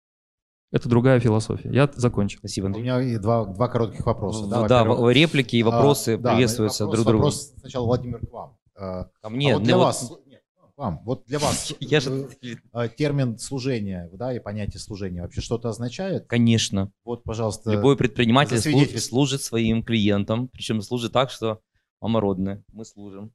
[0.73, 1.71] Это другая философия.
[1.73, 2.39] Я закончил.
[2.41, 2.83] Спасибо, Андрей.
[2.83, 4.47] У меня два, два коротких вопроса.
[4.47, 7.25] Да, да реплики и а, вопросы а, приветствуются да, вопрос, друг другу.
[7.25, 8.59] Вопрос сначала, Владимир, к вам.
[8.75, 9.53] А, Ко мне.
[9.53, 10.27] А вот для вас, вот...
[10.27, 10.43] нет,
[10.77, 12.29] вам, вот для вас Я же...
[12.75, 16.27] Э, термин служения, да, и понятие служения вообще что-то означает?
[16.27, 16.91] Конечно.
[17.05, 17.71] Вот, пожалуйста.
[17.71, 18.59] Любой предприниматель
[19.01, 21.61] служит своим клиентам, причем служит так, что
[22.01, 23.33] мама родная, мы служим.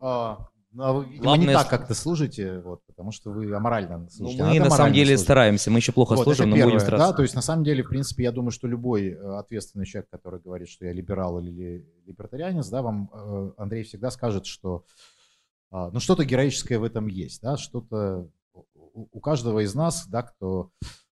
[0.00, 0.48] А,
[0.78, 1.46] ну, а вы, видимо, Главное...
[1.48, 4.44] не так как-то служите, вот, потому что вы аморально служите.
[4.44, 5.24] Ну, мы на самом деле служите.
[5.24, 7.08] стараемся, мы еще плохо вот, служим, но первое, будем стараться.
[7.08, 10.08] Да, то есть на самом деле, в принципе, я думаю, что любой э, ответственный человек,
[10.08, 14.84] который говорит, что я либерал или либертарианец, да, вам э, Андрей всегда скажет, что
[15.72, 20.70] а, ну что-то героическое в этом есть, да, что-то у каждого из нас, да, кто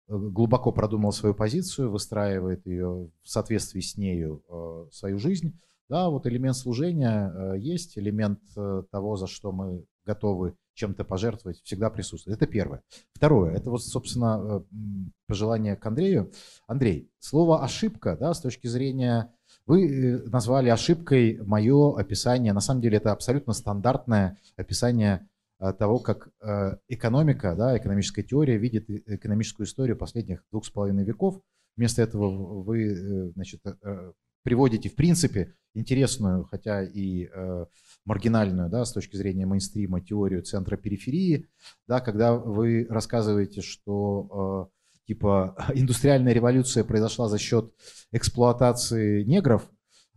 [0.07, 4.41] э, глубоко продумал свою позицию, выстраивает ее в соответствии с нею
[4.93, 10.55] свою жизнь, да, вот элемент служения э, есть, элемент э, того, за что мы готовы
[10.75, 12.37] чем-то пожертвовать, всегда присутствует.
[12.37, 12.83] Это первое.
[13.15, 14.61] Второе, это вот, собственно, э,
[15.27, 16.31] пожелание к Андрею.
[16.67, 19.33] Андрей, слово «ошибка», да, с точки зрения...
[19.67, 22.55] Вы назвали ошибкой мое описание.
[22.55, 25.29] На самом деле это абсолютно стандартное описание
[25.79, 26.31] того, как
[26.89, 31.43] экономика, да, экономическая теория видит экономическую историю последних двух с половиной веков.
[31.77, 33.61] Вместо этого вы значит,
[34.43, 37.67] приводите, в принципе, интересную, хотя и э,
[38.05, 41.47] маргинальную, да, с точки зрения мейнстрима, теорию центра периферии,
[41.87, 47.73] да, когда вы рассказываете, что э, типа индустриальная революция произошла за счет
[48.13, 49.71] эксплуатации негров,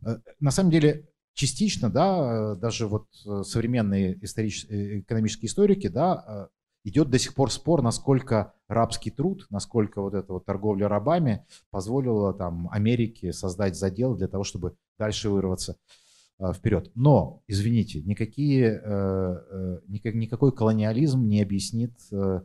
[0.06, 6.24] э, на самом деле частично, да, даже вот э, современные исторические, э, экономические историки, да,
[6.28, 6.48] э,
[6.84, 12.34] идет до сих пор спор, насколько рабский труд, насколько вот эта вот торговля рабами позволила
[12.34, 15.78] там Америке создать задел для того, чтобы дальше вырваться
[16.40, 16.92] э, вперед.
[16.96, 22.42] Но, извините, никакие, э, э, никак, никакой колониализм не объяснит э,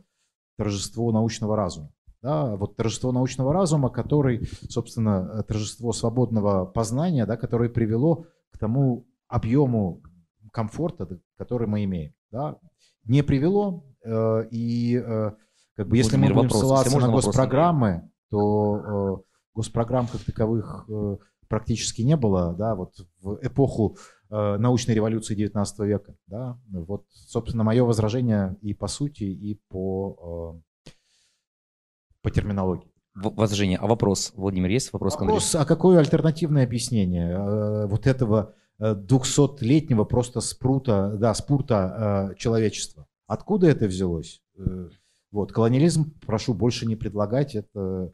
[0.57, 1.91] торжество научного разума.
[2.21, 9.07] Да, вот торжество научного разума, который, собственно, торжество свободного познания, да, которое привело к тому
[9.27, 10.01] объему
[10.51, 12.13] комфорта, который мы имеем.
[12.31, 12.57] Да,
[13.05, 13.96] не привело, Э,
[14.51, 15.31] и э,
[15.75, 20.87] как бы, если мы будем вопрос, ссылаться на госпрограммы, то э, госпрограмм как таковых
[21.47, 23.97] практически не было, да, вот в эпоху
[24.29, 30.61] научной революции 19 века, да, вот, собственно, мое возражение и по сути, и по,
[32.21, 32.91] по терминологии.
[33.15, 33.77] Возражение.
[33.77, 35.15] А вопрос, Владимир, есть вопрос?
[35.17, 43.06] Вопрос, а какое альтернативное объяснение вот этого 200-летнего просто спрута, да, спурта человечества?
[43.27, 44.41] Откуда это взялось?
[44.57, 44.89] Э,
[45.31, 47.55] вот, колониализм, прошу, больше не предлагать.
[47.55, 48.13] Это,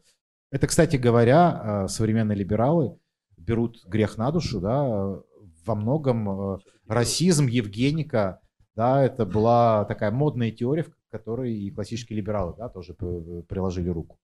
[0.50, 2.98] это кстати говоря, э, современные либералы
[3.36, 5.22] берут грех на душу, да,
[5.64, 6.58] во многом э,
[6.88, 8.40] расизм, Евгеника,
[8.74, 14.18] да, это была такая модная теория, в которой и классические либералы, да, тоже приложили руку,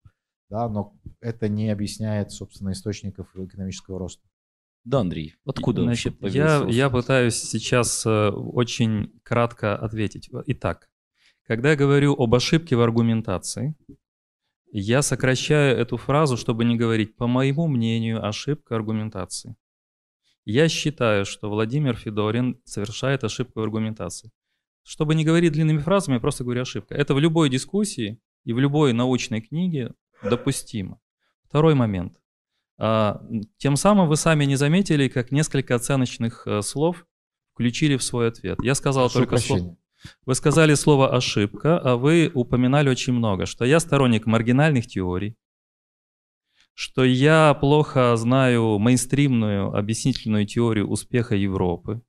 [0.48, 4.26] да, но это не объясняет, собственно, источников экономического роста.
[4.84, 10.30] Да, Андрей, откуда Значит, вообще я, я пытаюсь сейчас э, очень кратко ответить.
[10.46, 10.88] Итак,
[11.46, 13.74] когда я говорю об ошибке в аргументации,
[14.72, 19.56] я сокращаю эту фразу, чтобы не говорить «по моему мнению, ошибка аргументации».
[20.44, 24.30] Я считаю, что Владимир Федорин совершает ошибку в аргументации.
[24.82, 26.94] Чтобы не говорить длинными фразами, я просто говорю ошибка.
[26.94, 31.00] Это в любой дискуссии и в любой научной книге допустимо.
[31.44, 32.19] Второй момент.
[32.82, 33.20] А,
[33.58, 37.06] тем самым вы сами не заметили, как несколько оценочных э, слов
[37.52, 38.58] включили в свой ответ.
[38.62, 39.60] Я сказал Прошу только прощения.
[39.60, 39.76] слово...
[40.24, 45.36] Вы сказали слово «ошибка», а вы упоминали очень много, что я сторонник маргинальных теорий,
[46.72, 52.00] что я плохо знаю мейнстримную объяснительную теорию успеха Европы,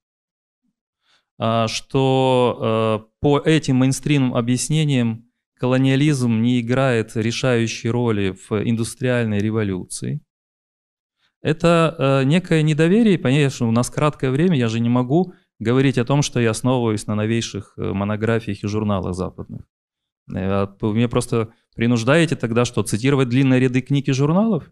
[1.38, 10.22] а, что э, по этим мейнстримным объяснениям колониализм не играет решающей роли в индустриальной революции.
[11.42, 16.06] Это э, некое недоверие, что у нас краткое время, я же не могу говорить о
[16.06, 19.62] том, что я основываюсь на новейших э, монографиях и журналах западных.
[20.34, 24.72] Э, Вы меня просто принуждаете тогда что, цитировать длинные ряды книг и журналов?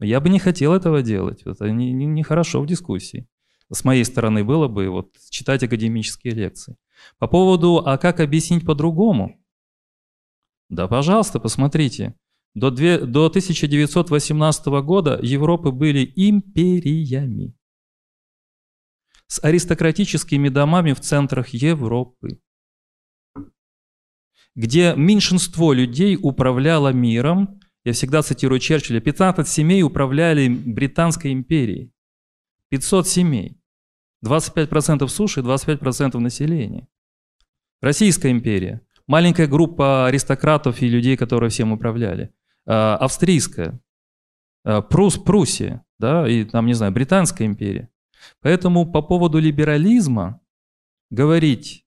[0.00, 1.42] Я бы не хотел этого делать.
[1.42, 3.28] Это нехорошо не, не хорошо в дискуссии.
[3.70, 6.76] С моей стороны было бы вот, читать академические лекции.
[7.18, 9.40] По поводу, а как объяснить по-другому?
[10.68, 12.14] Да, пожалуйста, посмотрите.
[12.54, 17.54] До, две, до 1918 года Европы были империями
[19.26, 22.40] с аристократическими домами в центрах Европы,
[24.54, 27.60] где меньшинство людей управляло миром.
[27.84, 29.00] Я всегда цитирую Черчилля.
[29.00, 31.92] 15 семей управляли Британской империей.
[32.70, 33.60] 500 семей.
[34.24, 36.88] 25% суши, 25% населения.
[37.80, 38.80] Российская империя.
[39.06, 42.32] Маленькая группа аристократов и людей, которые всем управляли.
[42.68, 43.80] А, Австрийская.
[44.64, 45.84] А, Прус, Пруссия.
[45.98, 47.88] Да, и там, не знаю, Британская империя.
[48.40, 50.40] Поэтому по поводу либерализма
[51.10, 51.86] говорить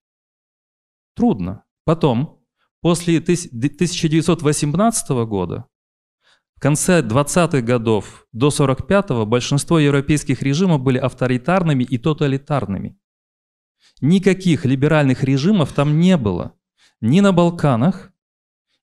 [1.16, 1.64] трудно.
[1.86, 2.44] Потом,
[2.82, 5.66] после 1918 года,
[6.56, 12.98] в конце 20-х годов до 45-го большинство европейских режимов были авторитарными и тоталитарными.
[14.00, 16.56] Никаких либеральных режимов там не было.
[17.02, 18.12] Ни на Балканах,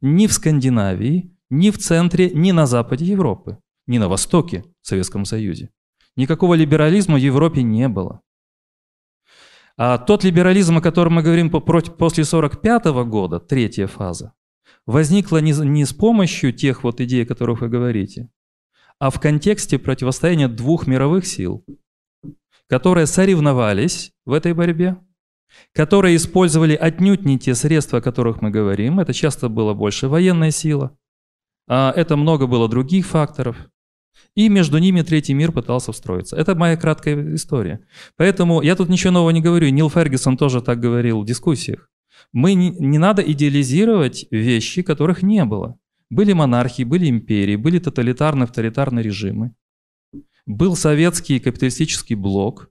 [0.01, 5.25] ни в Скандинавии, ни в центре, ни на западе Европы, ни на востоке в Советском
[5.25, 5.71] Союзе.
[6.17, 8.21] Никакого либерализма в Европе не было.
[9.77, 14.35] А тот либерализм, о котором мы говорим после 1945 года, третья фаза,
[14.87, 18.29] возникла не, с помощью тех вот идей, о которых вы говорите,
[18.99, 21.65] а в контексте противостояния двух мировых сил,
[22.69, 24.97] которые соревновались в этой борьбе,
[25.73, 28.99] которые использовали отнюдь не те средства, о которых мы говорим.
[28.99, 30.97] Это часто было больше военная сила,
[31.69, 33.57] это много было других факторов.
[34.35, 36.37] И между ними третий мир пытался встроиться.
[36.37, 37.81] Это моя краткая история.
[38.17, 39.69] Поэтому я тут ничего нового не говорю.
[39.69, 41.91] Нил Фергюсон тоже так говорил в дискуссиях.
[42.33, 45.79] Мы не, не надо идеализировать вещи, которых не было.
[46.11, 49.55] Были монархии, были империи, были тоталитарные, авторитарные режимы.
[50.47, 52.71] Был советский капиталистический блок.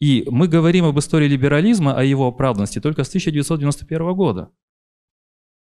[0.00, 4.50] И мы говорим об истории либерализма, о его оправданности только с 1991 года.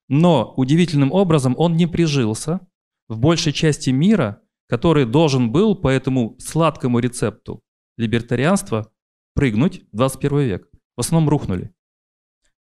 [0.09, 2.61] Но удивительным образом он не прижился
[3.09, 7.63] в большей части мира, который должен был по этому сладкому рецепту
[7.97, 8.91] либертарианства
[9.35, 10.69] прыгнуть в 21 век.
[10.97, 11.73] В основном рухнули.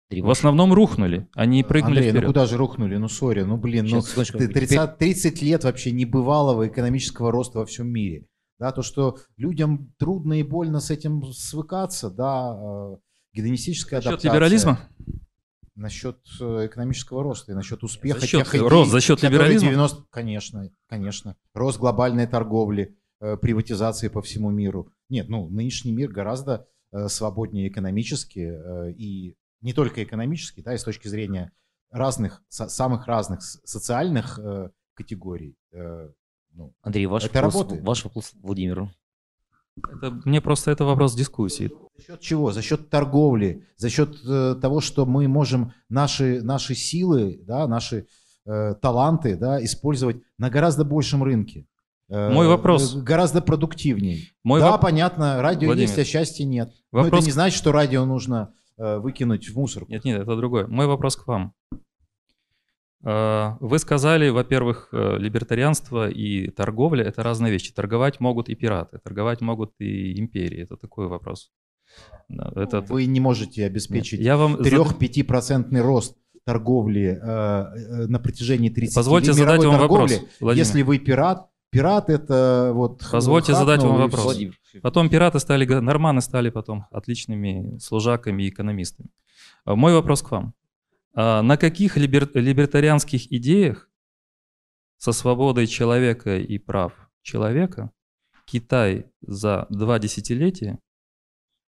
[0.09, 2.23] В основном рухнули, они прыгнули Андрей, вперед.
[2.23, 2.97] ну куда же рухнули?
[2.97, 7.65] Ну, сори, ну, блин, ну, Сейчас, ты 30, 30 лет вообще небывалого экономического роста во
[7.65, 8.27] всем мире.
[8.59, 12.97] Да, то, что людям трудно и больно с этим свыкаться, да, э,
[13.33, 14.31] гедонистическая адаптация.
[14.31, 14.79] либерализма?
[15.75, 19.69] Насчет э, экономического роста и насчет успеха За счет- тех идей, рост за счет либерализма?
[19.69, 21.35] 90 Конечно, конечно.
[21.55, 24.91] Рост глобальной торговли, э, приватизации по всему миру.
[25.09, 28.53] Нет, ну, нынешний мир гораздо э, свободнее экономически
[28.95, 31.51] и не только экономически, да, и с точки зрения
[31.89, 34.39] разных, самых разных социальных
[34.93, 35.57] категорий.
[36.51, 37.83] ну, Андрей, ваш Это вопрос, работает.
[37.83, 38.91] ваш вопрос Владимиру.
[39.77, 41.71] Это, мне просто это вопрос дискуссии.
[41.97, 42.51] За счет чего?
[42.51, 48.07] За счет торговли, за счет э, того, что мы можем наши, наши силы, да, наши
[48.45, 51.65] э, таланты да, использовать на гораздо большем рынке.
[52.09, 52.95] Э, Мой вопрос.
[52.95, 54.31] Гораздо продуктивней.
[54.43, 56.71] Мой да, воп- понятно, радио Владимир, есть, а счастья нет.
[56.91, 59.91] Но вопрос- это не значит, что радио нужно э, выкинуть в мусорку.
[59.91, 60.67] Нет, нет, это другое.
[60.67, 61.53] Мой вопрос к вам.
[63.05, 67.73] Э, Вы сказали, во-первых, э, либертарианство и торговля– это разные вещи.
[67.73, 70.63] Торговать могут и пираты, торговать могут и империи.
[70.63, 71.51] Это такой вопрос.
[72.29, 78.19] Да, Это, Вы не можете обеспечить я вам зад- 3-5% рост торговли э, э, на
[78.19, 80.31] протяжении 30 Позвольте лет задать вам вопрос, торговли.
[80.39, 80.65] Владимир.
[80.65, 83.03] Если вы пират, пират это вот...
[83.11, 84.23] Позвольте задать вам хакнул вопрос.
[84.23, 84.59] Владимир.
[84.81, 89.09] Потом пираты стали, норманы стали потом отличными служаками и экономистами.
[89.65, 90.53] Мой вопрос к вам.
[91.15, 93.89] А На каких либер- либертарианских идеях
[94.97, 97.91] со свободой человека и прав человека
[98.45, 100.79] Китай за два десятилетия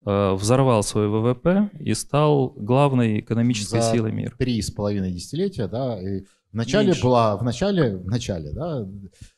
[0.05, 4.35] э, взорвал свой ВВП и стал главной экономической За силой мира?
[4.37, 7.03] Три с половиной десятилетия, да, и в начале Меньше.
[7.03, 8.87] была, в начале, в начале, да,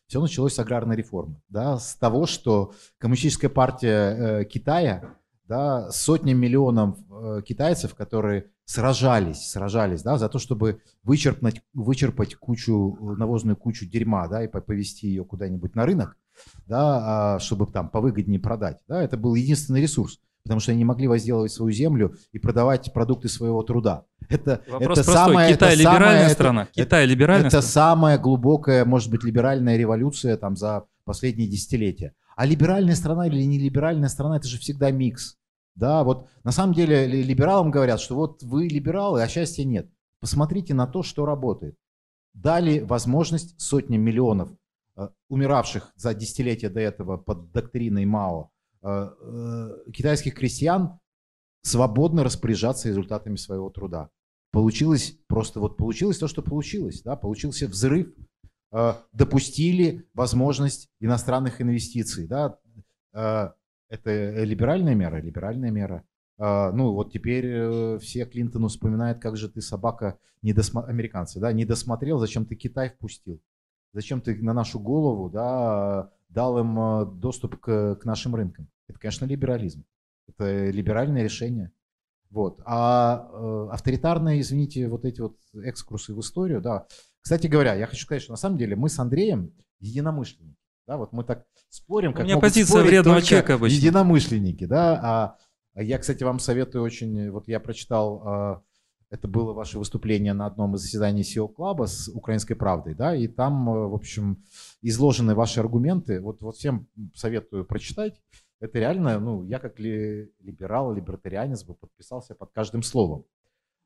[0.08, 5.16] все началось с аграрной реформы, да, с того, что коммунистическая партия э, Китая
[5.50, 13.16] да, сотни миллионов э, китайцев, которые сражались, сражались, да, за то, чтобы вычерпнуть, вычерпать кучу,
[13.18, 16.18] навозную кучу дерьма, да, и повести ее куда-нибудь на рынок,
[16.68, 20.86] да, а, чтобы там повыгоднее продать, да, это был единственный ресурс, потому что они не
[20.86, 24.06] могли возделывать свою землю и продавать продукты своего труда.
[24.30, 25.14] Это, Вопрос это простой.
[25.16, 26.62] самая, Китай это либеральная самая, страна.
[26.62, 27.96] Это, Китай либеральная это страна.
[27.96, 32.14] самая глубокая, может быть, либеральная революция там за последние десятилетия.
[32.36, 35.39] А либеральная страна или не либеральная страна, это же всегда микс.
[35.80, 39.90] Да, вот на самом деле либералам говорят, что вот вы либералы, а счастья нет.
[40.20, 41.76] Посмотрите на то, что работает.
[42.34, 44.50] Дали возможность сотням миллионов
[44.98, 48.52] э, умиравших за десятилетия до этого под доктриной Мао
[48.82, 51.00] э, э, китайских крестьян
[51.62, 54.10] свободно распоряжаться результатами своего труда.
[54.52, 58.08] Получилось просто вот получилось то, что получилось, да, получился взрыв,
[59.12, 62.58] допустили возможность иностранных инвестиций, да,
[63.90, 66.04] это либеральная мера, либеральная мера.
[66.38, 70.86] А, ну вот теперь э, все Клинтону вспоминают, как же ты собака не досмо...
[70.86, 73.42] американцы, да, не досмотрел, зачем ты Китай впустил,
[73.94, 78.70] зачем ты на нашу голову, да, дал им э, доступ к, к нашим рынкам.
[78.88, 79.84] Это, конечно, либерализм.
[80.28, 81.72] Это либеральное решение.
[82.30, 82.62] Вот.
[82.66, 86.86] А э, авторитарные, извините, вот эти вот экскурсы в историю, да.
[87.22, 90.59] Кстати говоря, я хочу сказать, что на самом деле мы с Андреем единомышленники.
[90.90, 93.76] Да, вот мы так спорим, как У меня могут позиция вредного человека обычно.
[93.76, 95.00] единомышленники, да.
[95.04, 95.38] А,
[95.76, 98.62] а я, кстати, вам советую очень, вот я прочитал, а,
[99.12, 103.28] это было ваше выступление на одном из заседаний SEO Клаба с «Украинской правдой», да, и
[103.28, 104.44] там, э, в общем,
[104.82, 106.22] изложены ваши аргументы.
[106.22, 108.20] Вот, вот всем советую прочитать.
[108.60, 113.26] Это реально, ну, я как ли, либерал, либертарианец бы подписался под каждым словом.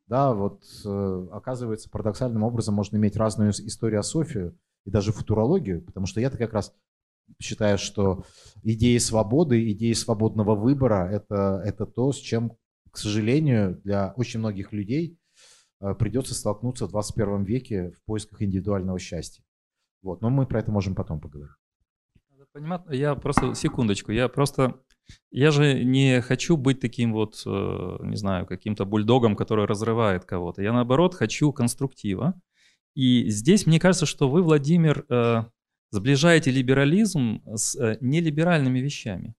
[0.07, 6.21] Да, вот э, оказывается, парадоксальным образом можно иметь разную историософию и даже футурологию, потому что
[6.21, 6.73] я-то как раз
[7.41, 8.25] считаю, что
[8.63, 12.57] идеи свободы, идеи свободного выбора это, это то, с чем,
[12.91, 15.17] к сожалению, для очень многих людей
[15.81, 19.43] э, придется столкнуться в 21 веке в поисках индивидуального счастья.
[20.01, 20.21] Вот.
[20.21, 21.55] Но мы про это можем потом поговорить.
[22.51, 24.79] Понимать, я просто, секундочку, я просто,
[25.31, 30.61] я же не хочу быть таким вот, э, не знаю, каким-то бульдогом, который разрывает кого-то.
[30.61, 32.39] Я наоборот хочу конструктива.
[32.93, 35.45] И здесь мне кажется, что вы, Владимир, э,
[35.93, 39.35] сближаете либерализм с э, нелиберальными вещами.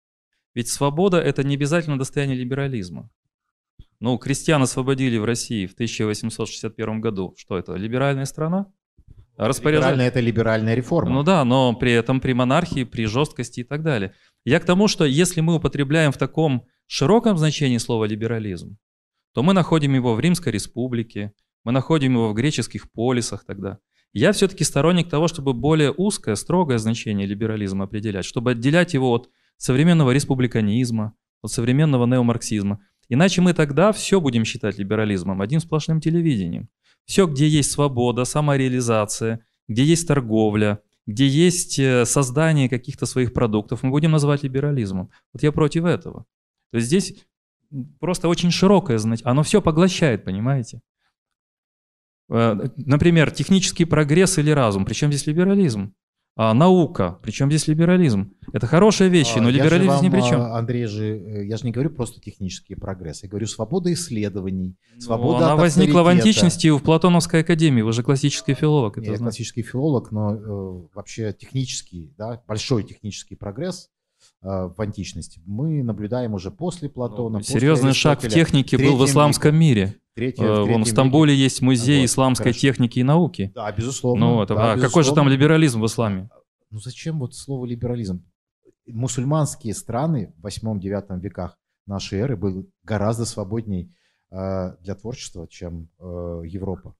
[0.54, 3.10] Ведь свобода– это не обязательно достояние либерализма.
[3.98, 7.34] Ну, крестьян освободили в России в 1861 году.
[7.36, 8.66] Что это, либеральная страна?
[9.36, 9.82] Распоряжать...
[9.82, 11.12] Либеральная– это либеральная реформа.
[11.12, 14.14] Ну да, но при этом при монархии, при жесткости и так далее.
[14.44, 18.76] Я к тому, что если мы употребляем в таком широком значении слова либерализм,
[19.32, 21.32] то мы находим его в Римской республике,
[21.64, 23.78] мы находим его в греческих полисах тогда.
[24.14, 29.28] Я все-таки сторонник того, чтобы более узкое, строгое значение либерализма определять, чтобы отделять его от
[29.56, 32.80] современного республиканизма, от современного неомарксизма.
[33.08, 36.68] Иначе мы тогда все будем считать либерализмом, одним сплошным телевидением.
[37.04, 43.82] Все, где есть свобода, самореализация, где есть торговля, где есть э, создание каких-то своих продуктов,
[43.82, 45.10] мы будем называть либерализмом.
[45.32, 46.24] Вот я против этого.
[46.70, 47.16] То есть здесь
[47.98, 49.28] просто очень широкое значение.
[49.30, 50.80] Оно все поглощает, понимаете?
[52.30, 54.84] Э, например, технический прогресс или разум.
[54.84, 55.94] Причем здесь либерализм?
[56.36, 58.32] А, наука, причем здесь либерализм.
[58.52, 60.40] Это хорошие вещи, но А, я либерализм вам, ни при чем.
[60.40, 64.76] а, Андрей же, э, я же не говорю просто технический прогресс, я говорю свобода исследований,
[64.96, 67.82] Ну, свобода она от возникла в античности и в Платоновской академии.
[67.82, 68.94] Вы же классический филолог.
[68.98, 69.22] Это Я знаете.
[69.22, 73.90] классический филолог, но э, вообще технический, да, большой технический прогресс
[74.44, 77.38] в античности мы наблюдаем уже после Платона.
[77.38, 79.96] после Ну, Серьезный шаг в технике был в исламском мире.
[80.14, 82.60] третьем- Э, в Вон в Стамбуле есть музей Вот, исламской хорошо.
[82.60, 83.42] техники и науки.
[83.42, 83.52] веке.
[83.54, 84.26] Да, безусловно.
[84.26, 85.28] Ну, это, да, а какой же там безусловно.
[85.30, 86.28] либерализм в исламе?
[86.70, 88.24] Ну зачем вот слово либерализм?
[88.86, 93.92] Мусульманские страны в 8-9 веках нашей эры были гораздо свободней
[94.30, 96.94] э, для творчества, чем э, Европа.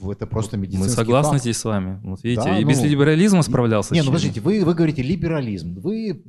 [0.00, 1.42] Это просто медицинский Мы согласны факт.
[1.42, 2.00] здесь с вами.
[2.04, 3.94] Вот видите, Да, и без ну, либерализма справлялся.
[3.94, 5.80] Не, ну подождите, вы, вы говорите либерализм.
[5.80, 6.22] Вы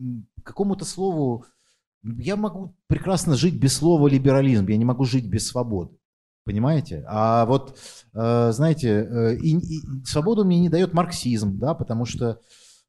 [0.44, 1.46] какому-то слову...
[2.04, 6.00] Я могу прекрасно жить без слова либерализм, я не могу жить без свободы.
[6.46, 7.04] Понимаете?
[7.08, 7.78] А вот,
[8.14, 12.40] э, знаете, э, и, и свободу мне не дает марксизм, да, потому что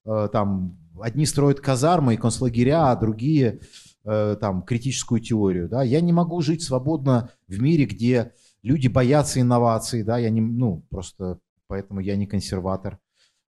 [0.07, 3.61] э, там одни строят казармы и концлагеря, а другие
[4.03, 5.83] там критическую теорию, да.
[5.83, 8.33] Я не могу жить свободно в мире, где
[8.63, 12.99] люди боятся инноваций, да, я не, ну, просто поэтому я не консерватор.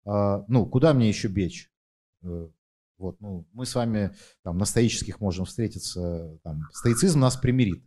[0.05, 1.71] А, ну, куда мне еще бечь?
[2.23, 2.49] Э,
[2.99, 7.83] Вот, ну, мы с вами там на стоических можем встретиться, там, стоицизм нас примирит,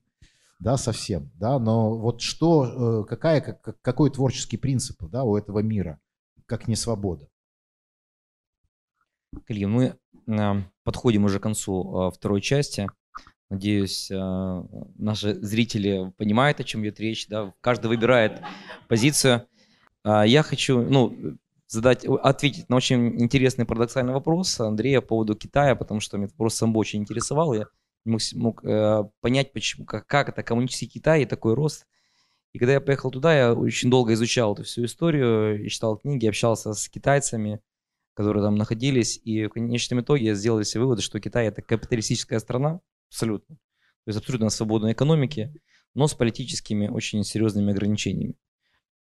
[0.59, 5.59] да, совсем, да, но вот что, э, какая, как- какой творческий принцип, да, у этого
[5.63, 5.99] мира,
[6.45, 7.27] как не свобода?
[9.45, 9.97] Коллеги, мы
[10.27, 12.87] э, подходим уже к концу второй части.
[13.49, 14.63] Надеюсь, э,
[14.97, 17.27] наши зрители понимают, о чем идет речь.
[17.27, 17.53] Да?
[17.61, 18.41] Каждый выбирает
[18.87, 19.47] позицию.
[20.03, 21.37] А я хочу ну,
[21.67, 26.37] задать, ответить на очень интересный парадоксальный вопрос Андрея по поводу Китая, потому что меня этот
[26.37, 27.53] вопрос сам очень интересовал.
[27.53, 27.65] Я
[28.05, 31.87] мог, мог э, понять, почему, как, как это коммунистический Китай и такой рост.
[32.53, 36.25] И когда я поехал туда, я очень долго изучал эту всю историю, и читал книги,
[36.25, 37.61] общался с китайцами,
[38.15, 42.39] которые там находились, и в конечном итоге я сделал себе вывод, что Китай это капиталистическая
[42.39, 43.55] страна, абсолютно.
[43.55, 45.53] То есть абсолютно свободной экономики,
[45.93, 48.35] но с политическими очень серьезными ограничениями.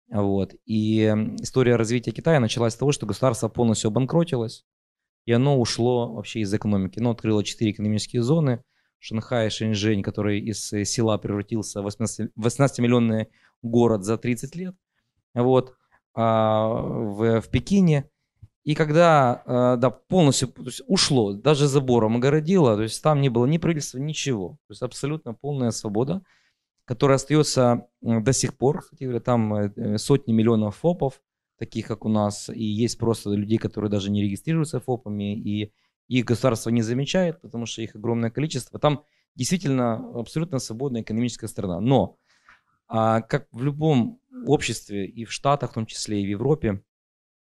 [0.09, 0.55] Вот.
[0.65, 1.03] И
[1.39, 4.65] история развития Китая началась с того, что государство полностью обанкротилось,
[5.25, 6.99] и оно ушло вообще из экономики.
[6.99, 8.63] Оно открыло четыре экономические зоны.
[8.99, 13.27] Шанхай, Шэньчжэнь, который из э, села превратился в 18-миллионный
[13.61, 14.75] город за 30 лет.
[15.35, 15.75] Вот.
[16.15, 18.09] А в, в Пекине.
[18.67, 23.29] И когда э, да, полностью то есть ушло, даже забором огородило, то есть там не
[23.29, 24.57] было ни правительства, ничего.
[24.67, 26.21] То есть абсолютно полная свобода
[26.87, 28.79] которая остается до сих пор.
[28.81, 31.21] Кстати говоря, там э, сотни миллионов ФОПов,
[31.59, 35.73] таких как у нас, и есть просто людей, которые даже не регистрируются ФОПами, и
[36.07, 38.79] их государство не замечает, потому что их огромное количество.
[38.79, 39.03] Там
[39.35, 41.81] действительно абсолютно свободная экономическая страна.
[41.81, 42.17] Но,
[42.87, 46.83] а, как в любом обществе, и в Штатах в том числе, и в Европе,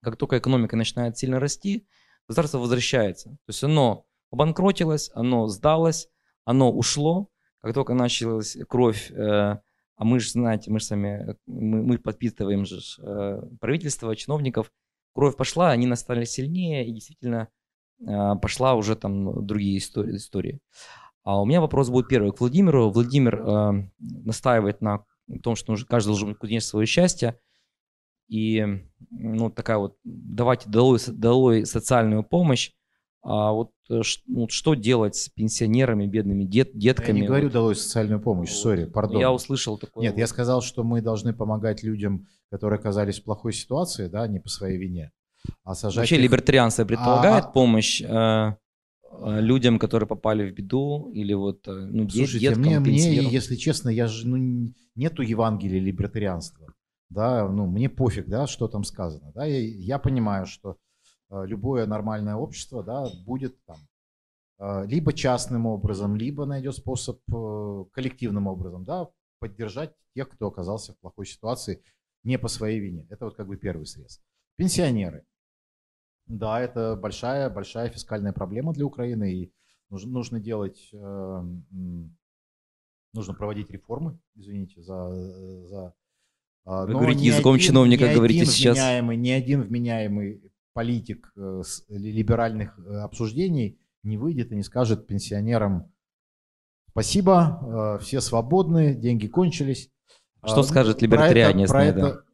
[0.03, 1.87] как только экономика начинает сильно расти,
[2.29, 3.31] государство возвращается.
[3.31, 6.09] То есть оно обанкротилось, оно сдалось,
[6.45, 7.29] оно ушло,
[7.61, 12.65] как только началась кровь, э, а мы же, знаете, мы же сами, мы, мы подпитываем
[12.65, 14.73] же э, правительство, чиновников,
[15.15, 17.49] кровь пошла, они настали сильнее, и действительно
[18.01, 20.17] э, пошла уже там другие истории.
[20.17, 20.61] истории.
[21.23, 22.91] А у меня вопрос будет первый к Владимиру.
[22.91, 25.05] Владимир настаивает на
[25.43, 27.39] том, что каждый должен кудеть свое счастье.
[28.31, 28.65] И
[29.11, 32.71] ну, такая вот, давайте долой, долой социальную помощь.
[33.23, 37.17] А вот, э, ну, что делать с пенсионерами, бедными дет, детками?
[37.17, 39.21] Я не говорю долой социальную помощь, сори, пардон.
[39.21, 40.05] Я услышал такое.
[40.05, 44.39] Нет, я сказал, что мы должны помогать людям, которые оказались в плохой ситуации, да, не
[44.39, 45.11] по своей вине.
[45.65, 46.23] А сажать Вообще их...
[46.23, 47.49] либертарианство предполагает а...
[47.49, 52.79] помощь э, э, людям, которые попали в беду или вот э, ну, Слушайте, деткам, мне,
[52.79, 56.73] мне, если честно, я же ну, нету Евангелия либертарианства,
[57.11, 60.77] да, ну мне пофиг, да, что там сказано, да, я, я понимаю, что
[61.31, 63.79] Э, любое нормальное общество да, будет там,
[64.59, 69.09] э, либо частным образом, либо найдет способ э, коллективным образом да,
[69.39, 71.85] поддержать тех, кто оказался в плохой ситуации
[72.25, 73.07] не по своей вине.
[73.11, 74.21] Это вот как бы первый срез.
[74.57, 75.25] Пенсионеры.
[76.27, 79.53] Да, это большая, большая фискальная проблема для Украины, и
[79.89, 82.15] нужно, нужно делать, нужно
[83.35, 85.67] проводить реформы, извините за...
[85.67, 85.95] за
[86.65, 88.77] Вы говорите языком один, чиновника, говорите сейчас.
[88.77, 95.93] Ни один вменяемый политик э, либеральных э, обсуждений не выйдет и не скажет пенсионерам
[96.91, 99.91] спасибо, э, все свободны, деньги кончились.
[100.45, 102.25] Что скажет либертарианец про это, про это...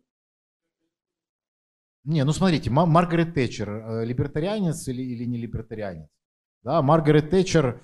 [2.04, 6.08] Не, ну смотрите, Маргарет Тэтчер, либертарианец или, или не либертарианец?
[6.62, 7.82] Да, Маргарет Тэтчер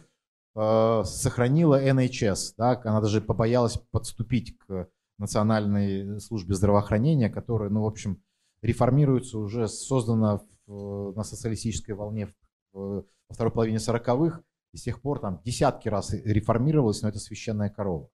[0.55, 4.89] э, сохранила NHS, да, она даже побоялась подступить к
[5.23, 8.23] национальной службе здравоохранения, которая, ну, в общем,
[8.61, 12.29] реформируется уже создана в, на социалистической волне
[12.73, 14.43] в, во второй половине 40-х,
[14.73, 18.09] и с тех пор там десятки раз реформировалась, но это священная корова.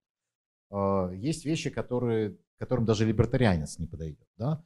[0.71, 4.27] А, есть вещи, которые, которым даже либертарианец не подойдет.
[4.37, 4.65] Да?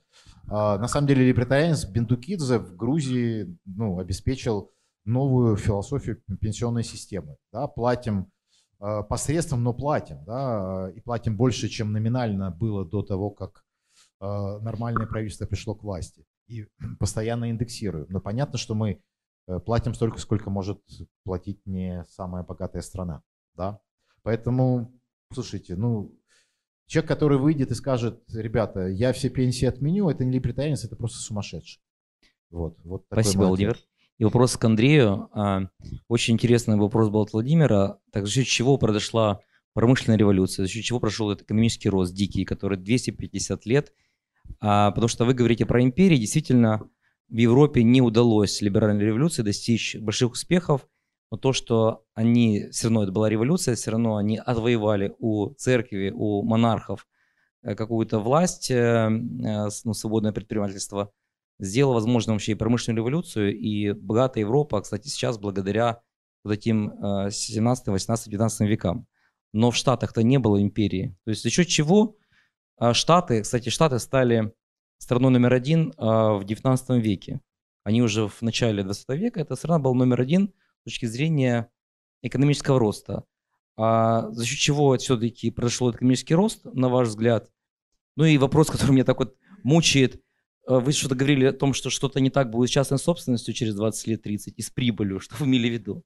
[0.49, 4.72] А, на самом деле либертарианец Бендукидзе в Грузии ну, обеспечил
[5.05, 7.36] новую философию пенсионной системы.
[7.53, 7.66] Да?
[7.66, 8.30] Платим
[9.09, 10.24] посредством, но платим.
[10.24, 10.91] Да?
[10.95, 13.62] И платим больше, чем номинально было до того, как
[14.22, 16.24] Э, нормальное правительство пришло к власти.
[16.47, 16.66] И
[17.01, 18.07] постоянно индексируем.
[18.09, 19.03] Но понятно, что мы
[19.49, 20.80] э, платим столько, сколько может
[21.24, 23.22] платить не самая богатая страна.
[23.55, 23.80] Да?
[24.22, 24.93] Поэтому,
[25.33, 26.16] слушайте, ну,
[26.87, 31.18] человек, который выйдет и скажет, ребята, я все пенсии отменю, это не либертарианец, это просто
[31.18, 31.83] сумасшедший.
[32.51, 33.76] Вот, вот Спасибо, Владимир.
[34.23, 35.29] И вопрос к Андрею.
[35.33, 35.62] А,
[36.07, 37.99] очень интересный вопрос был от Владимира.
[38.12, 39.41] Так за счет чего произошла
[39.75, 43.93] промышленная революция, за счет чего прошел этот экономический рост дикий, который 250 лет–
[44.61, 46.16] а, потому что вы говорите про империи.
[46.16, 46.89] Действительно,
[47.29, 50.87] в Европе не удалось либеральной революции достичь больших успехов,
[51.31, 56.12] но то, что они, все равно это была революция, все равно они отвоевали у церкви,
[56.14, 57.07] у монархов
[57.62, 61.12] э, какую-то власть, э, э, ну, свободное предпринимательство,
[61.62, 66.02] сделало возможным вообще и промышленную революцию, и богатая Европа, кстати, сейчас благодаря
[66.44, 66.92] вот этим
[67.30, 69.06] 17, 18, 19 векам.
[69.52, 71.16] Но в Штатах-то не было империи.
[71.24, 72.16] То есть за счет чего
[72.82, 74.52] а Штаты, кстати, Штаты стали
[74.98, 77.40] страной номер один а, в 19 веке.
[77.84, 81.70] Они уже в начале 20 века, эта страна была номер один с точки зрения
[82.22, 83.22] экономического роста.
[83.76, 87.52] А за счет чего все-таки произошел экономический рост, на ваш взгляд?
[88.16, 90.20] Ну и вопрос, который меня так вот мучает.
[90.66, 93.74] А вы что-то говорили о том, что что-то не так будет с частной собственностью через
[93.74, 95.20] 20 лет, 30, и с прибылью.
[95.20, 96.02] Что вы имели в виду?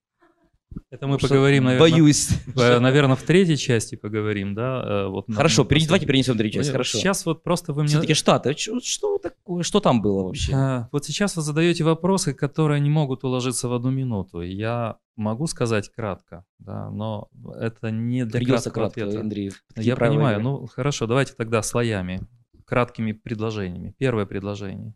[0.91, 2.29] Это мы поговорим, наверное, Боюсь.
[2.55, 4.83] наверное, в третьей части поговорим, да?
[4.85, 5.87] э, Вот Хорошо, на последней.
[5.87, 6.99] давайте перенесем в третью часть, хорошо.
[6.99, 7.89] Сейчас вот просто вы мне...
[7.91, 10.53] Все-таки Штаты, что, что такое, что там было вообще?
[10.55, 14.43] А, Вот сейчас вы задаете вопросы, которые не могут уложиться в одну минуту.
[14.43, 17.29] Я могу сказать кратко, да, но
[17.59, 19.21] это не для Придется краткого кратко, ответа.
[19.21, 19.53] Андрей.
[19.77, 20.41] Я понимаю.
[20.41, 20.43] игры.
[20.45, 22.21] Ну, хорошо, давайте тогда слоями,
[22.67, 23.95] краткими предложениями.
[23.99, 24.95] Первое предложение.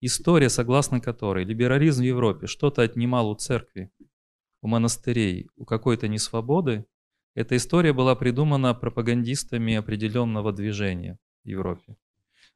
[0.00, 3.90] История, согласно которой либерализм в Европе что-то отнимал у церкви,
[4.62, 6.84] у монастырей, у какой-то несвободы,
[7.34, 11.96] эта история была придумана пропагандистами определенного движения в Европе.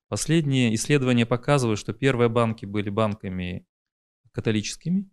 [0.08, 3.66] Последние исследования показывают, что первые банки были банками
[4.32, 5.10] католическими,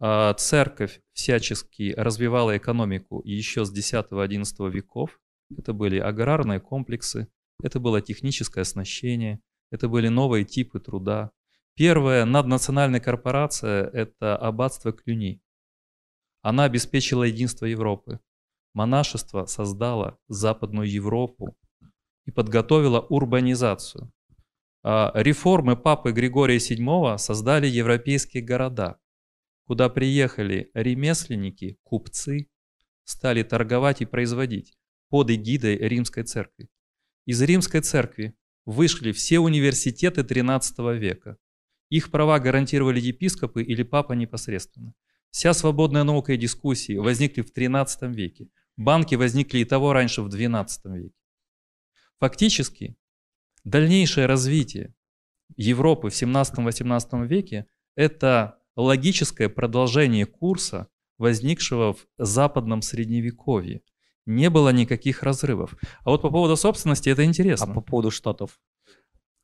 [0.00, 5.20] а церковь всячески развивала экономику еще с X-XI веков.
[5.56, 7.28] Это были аграрные комплексы,
[7.62, 9.40] это было техническое оснащение,
[9.70, 11.30] это были новые типы труда.
[11.74, 15.42] Первая наднациональная корпорация– это аббатство Клюни.
[16.42, 18.20] Она обеспечила единство Европы.
[18.74, 21.56] Монашество создало Западную Европу
[22.26, 24.12] и подготовило урбанизацию.
[24.82, 28.98] А Реформы Папы Григория VII создали европейские города,
[29.66, 32.50] куда приехали ремесленники, купцы,
[33.04, 34.76] стали торговать и производить
[35.08, 36.68] под эгидой Римской Церкви.
[37.26, 38.34] Из Римской Церкви
[38.66, 41.38] вышли все университеты XIII века.
[41.88, 44.94] Их права гарантировали епископы или папа непосредственно.
[45.30, 48.48] Вся свободная наука и дискуссии возникли в XIII веке.
[48.76, 50.66] Банки возникли и того раньше, в XII
[50.98, 51.14] веке.
[52.20, 52.96] Фактически,
[53.64, 54.94] дальнейшее развитие
[55.56, 57.66] Европы в 17-18 веке–
[57.96, 63.82] это логическое продолжение курса, возникшего в западном средневековье.
[64.26, 65.74] Не было никаких разрывов.
[66.04, 67.74] А вот по поводу собственности это А интересно.
[67.74, 68.58] по поводу Штатов?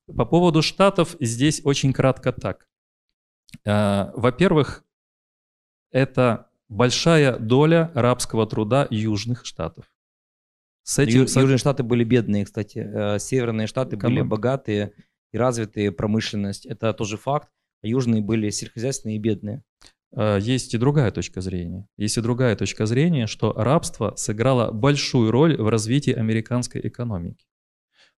[0.07, 2.66] По поводу штатов здесь очень кратко так.
[3.64, 4.85] Э, Во-первых,
[5.93, 9.85] это большая доля рабского труда южных штатов.
[10.83, 12.78] С этим Ю- Южные Штаты были бедные, кстати.
[12.78, 14.95] Э, Северные Штаты были Эконом- богатые
[15.33, 16.66] и развитые, промышленность.
[16.66, 17.49] Это тоже факт.
[17.83, 19.62] А южные были сельскохозяйственные и бедные.
[20.17, 21.87] Э, есть и другая точка зрения.
[21.97, 27.47] Есть и другая точка зрения, что рабство сыграло большую роль в развитии американской экономики.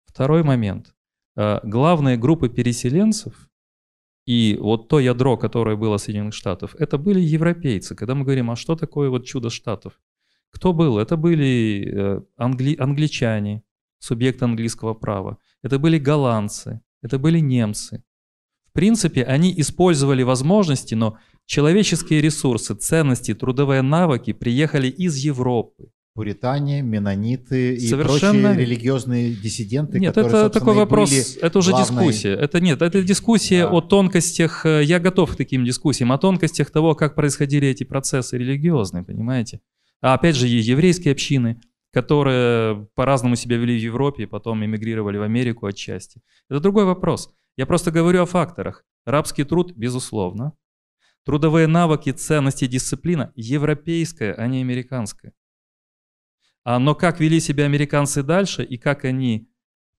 [0.04, 0.94] Второй момент.
[1.36, 3.48] Э, Главные группы переселенцев
[4.26, 7.94] и вот то ядро, которое было Соединенных Штатов, это были европейцы.
[7.94, 10.00] Когда мы говорим, а что такое вот чудо Штатов?
[10.50, 10.98] Кто был?
[10.98, 13.62] Это были э, англи- англичане,
[13.98, 15.38] субъекты английского права.
[15.62, 18.04] Это были голландцы, это были немцы.
[18.68, 25.90] В принципе, они использовали возможности, но человеческие ресурсы, ценности, трудовые навыки приехали из Европы.
[26.14, 31.86] Пуритане, менониты и Совершенно прочие религиозные диссиденты, Нет, которые, это такой вопрос, это уже главной-
[32.08, 32.34] дискуссия.
[32.34, 33.70] Это нет, это дискуссия Да.
[33.70, 34.66] о тонкостях.
[34.66, 39.60] э, Я готов к таким дискуссиям, о тонкостях того, как происходили эти процессы религиозные, понимаете?
[40.02, 41.60] А опять же, и еврейские общины,
[41.92, 46.20] которые по-разному себя вели в Европе, потом эмигрировали в Америку отчасти.
[46.50, 47.30] Это другой вопрос.
[47.56, 48.84] Я просто говорю о факторах.
[49.06, 50.52] Рабский труд, безусловно.
[51.24, 55.32] Трудовые навыки, ценности, дисциплина европейская, а не американская.
[56.64, 59.48] А, но как вели себя американцы дальше и как они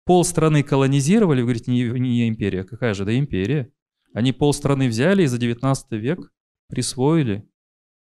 [0.05, 3.71] полстраны колонизировали, вы говорите, не, не империя, какая же, да империя.
[4.13, 6.31] Они полстраны взяли и за 19 век
[6.69, 7.49] присвоили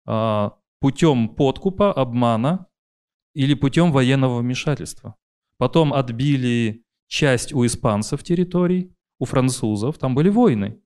[0.06, 2.66] а, путем подкупа, обмана
[3.34, 5.16] или путем военного вмешательства.
[5.56, 10.80] Потом отбили часть у испанцев территорий, у французов, там были войны.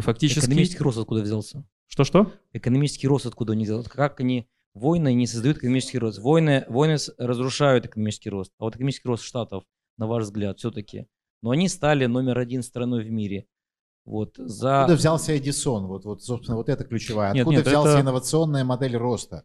[0.00, 0.40] Фактически...
[0.40, 1.64] Экономический рост откуда взялся?
[1.86, 2.32] Что-что?
[2.52, 3.88] Экономический рост откуда они взялся?
[3.88, 6.18] Как они войны не создают экономический рост?
[6.18, 8.52] Войны, войны разрушают экономический рост.
[8.58, 9.64] А вот экономический рост Штатов,
[9.96, 11.06] на ваш взгляд, все-таки.
[11.42, 13.46] Но они стали номер один страной в мире.
[14.04, 14.82] Вот за...
[14.82, 15.86] Откуда взялся Эдисон?
[15.86, 17.32] Вот, вот, собственно, вот это ключевая.
[17.32, 19.44] Нет, Откуда нет, взялась это- инновационная модель роста?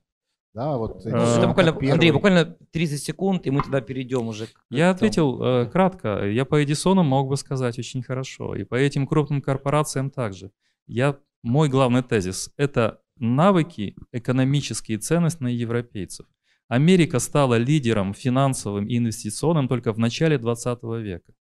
[0.53, 1.91] Да, вот Эдисон Это буквально, первый.
[1.93, 4.47] Андрей, буквально 30 секунд, и мы тогда перейдем уже.
[4.47, 6.25] к- Я ответил э, кратко.
[6.27, 8.55] Я по Эдисону мог бы сказать очень хорошо.
[8.55, 10.51] И по этим крупным корпорациям также.
[10.87, 16.25] Я, мой главный тезис– это навыки, экономические ценностные европейцев.
[16.67, 21.33] Америка стала лидером финансовым и инвестиционным только в начале 20 века.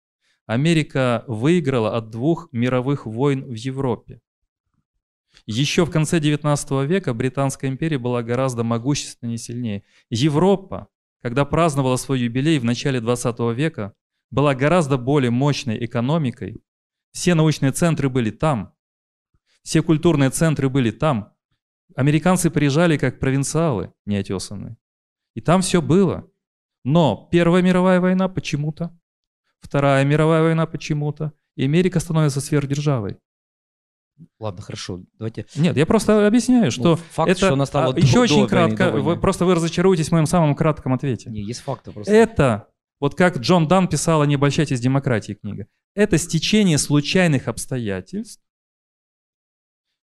[0.47, 4.21] Америка выиграла от двух мировых войн в Европе.
[5.51, 9.83] Еще в конце 19 века Британская империя была гораздо могущественнее и сильнее.
[10.11, 10.89] Европа,
[11.23, 13.95] когда праздновала свой юбилей в начале 20 века,
[14.31, 16.63] была гораздо более мощной экономикой.
[17.13, 18.75] Все научные центры были там.
[19.63, 21.33] Все культурные центры были там.
[21.97, 24.77] Американцы приезжали как провинциалы неотесанные.
[25.35, 26.31] И там все было.
[26.85, 28.95] Но Первая мировая война почему-то,
[29.61, 33.17] Вторая мировая война почему-то, и Америка становится сверхдержавой.
[34.39, 35.47] Ладно, хорошо, давайте.
[35.55, 38.21] Нет, я просто объясняю, что ну, факт, это что она стала а, до, еще до
[38.21, 38.91] очень войны, кратко.
[38.91, 41.31] до Вы, просто вы разочаруетесь в моем самом кратком ответе.
[41.31, 42.13] Не, есть факты просто.
[42.13, 42.69] Это
[43.01, 45.67] вот как Джон Дан писала «Не обольщайтесь демократии» книга.
[45.95, 48.43] Это стечение случайных обстоятельств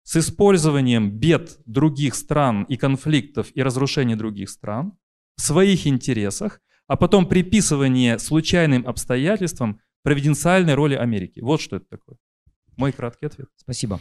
[0.03, 4.93] с использованием бед других стран и конфликтов и разрушений других стран
[5.35, 11.39] в своих интересах, а потом приписывание случайным обстоятельствам провиденциальной роли Америки.
[11.39, 12.17] Вот что это такое.
[12.77, 13.49] Мой краткий ответ.
[13.55, 13.99] Спасибо.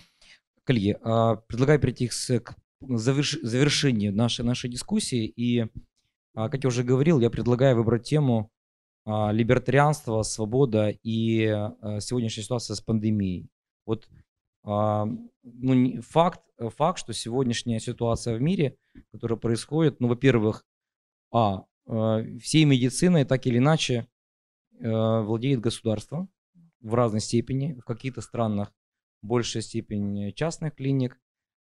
[0.64, 5.26] Коллеги, а, предлагаю перейти к, к заверш- завершению нашей, нашей дискуссии.
[5.26, 5.66] И,
[6.34, 8.50] а, как я уже говорил, я предлагаю выбрать тему
[9.04, 11.46] а, либертарианство, свобода и
[12.00, 13.48] сегодняшняя ситуация с пандемией.
[13.86, 14.08] Вот
[14.66, 18.78] ну, факт, факт, что сегодняшняя ситуация в мире,
[19.12, 20.64] которая происходит, ну, во-первых,
[21.30, 21.66] а,
[22.40, 24.08] всей медициной так или иначе
[24.80, 26.28] э, владеет государство
[26.84, 27.74] в разной степени.
[27.80, 28.72] В каких-то странах
[29.22, 31.18] большая степень частных клиник,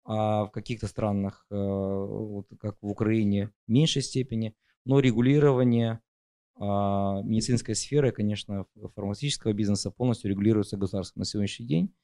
[0.04, 4.54] а в каких-то странах, э, вот как в Украине, в меньшей степени.
[4.84, 6.00] Но регулирование
[6.61, 11.94] а, медицинской сферы, конечно, фармацевтического бизнеса полностью регулируется государством на сегодняшний день.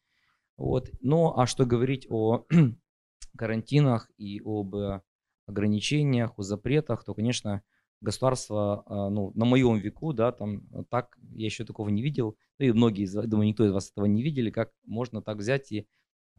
[0.57, 0.91] Вот.
[1.01, 2.47] Ну, а что говорить о
[3.37, 5.03] карантинах и об э,
[5.47, 7.63] ограничениях, о запретах, то, конечно,
[8.05, 12.67] государство, а, ну, на моем веку, да, там так, я еще такого не видел, ну
[12.67, 15.87] и многие, думаю, никто из вас этого не видели, как можно так взять и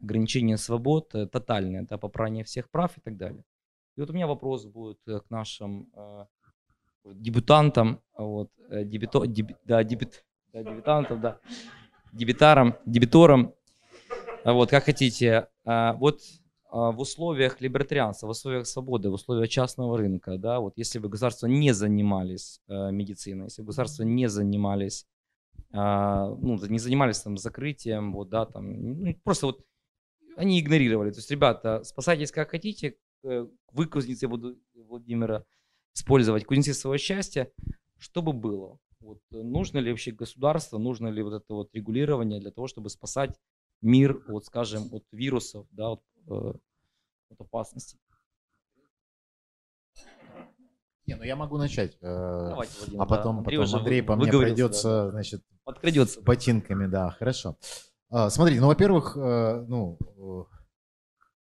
[0.02, 3.44] ограничение свобод э, тотальное, да, попрание всех прав и так далее.
[3.96, 6.26] И вот у меня вопрос будет э, к нашим э,
[7.04, 11.38] дебютантам, вот, э, дебюто, дебю- да, дебют, да, дебютантам, да,
[12.12, 13.54] дебютарам, дебиторам,
[14.44, 15.48] А вот, как хотите.
[15.64, 16.20] А, Вот
[16.70, 21.46] в условиях либертарианства, в условиях свободы, в условиях частного рынка, да, вот если бы государства
[21.46, 25.06] не занимались э, медициной, если бы государства не занимались,
[25.72, 29.64] а, ну, не занимались там закрытием, вот, да, там, ну, просто вот
[30.36, 31.10] они игнорировали.
[31.10, 35.44] То есть, ребята, спасайтесь как хотите, э, вы, кузнецы буду Владимира,
[35.94, 37.50] использовать кузнецы своего счастья,
[37.98, 38.78] что бы было?
[39.00, 42.90] Вот, э, нужно ли вообще государство, нужно ли вот это вот регулирование для того, чтобы
[42.90, 43.38] спасать
[43.80, 47.98] мир, вот скажем, от вирусов, да, от, э, от опасностей?
[51.06, 51.96] Не, ну я могу начать.
[52.00, 53.16] э, Давайте, Владимир, А да.
[53.16, 55.10] потом, Андрей потом Андрей по мне пройдется, да, да.
[55.12, 56.20] значит, Подкрадется.
[56.20, 57.56] ботинками, да, хорошо.
[58.10, 60.44] А, Смотрите, ну, во-первых, э, ну, э,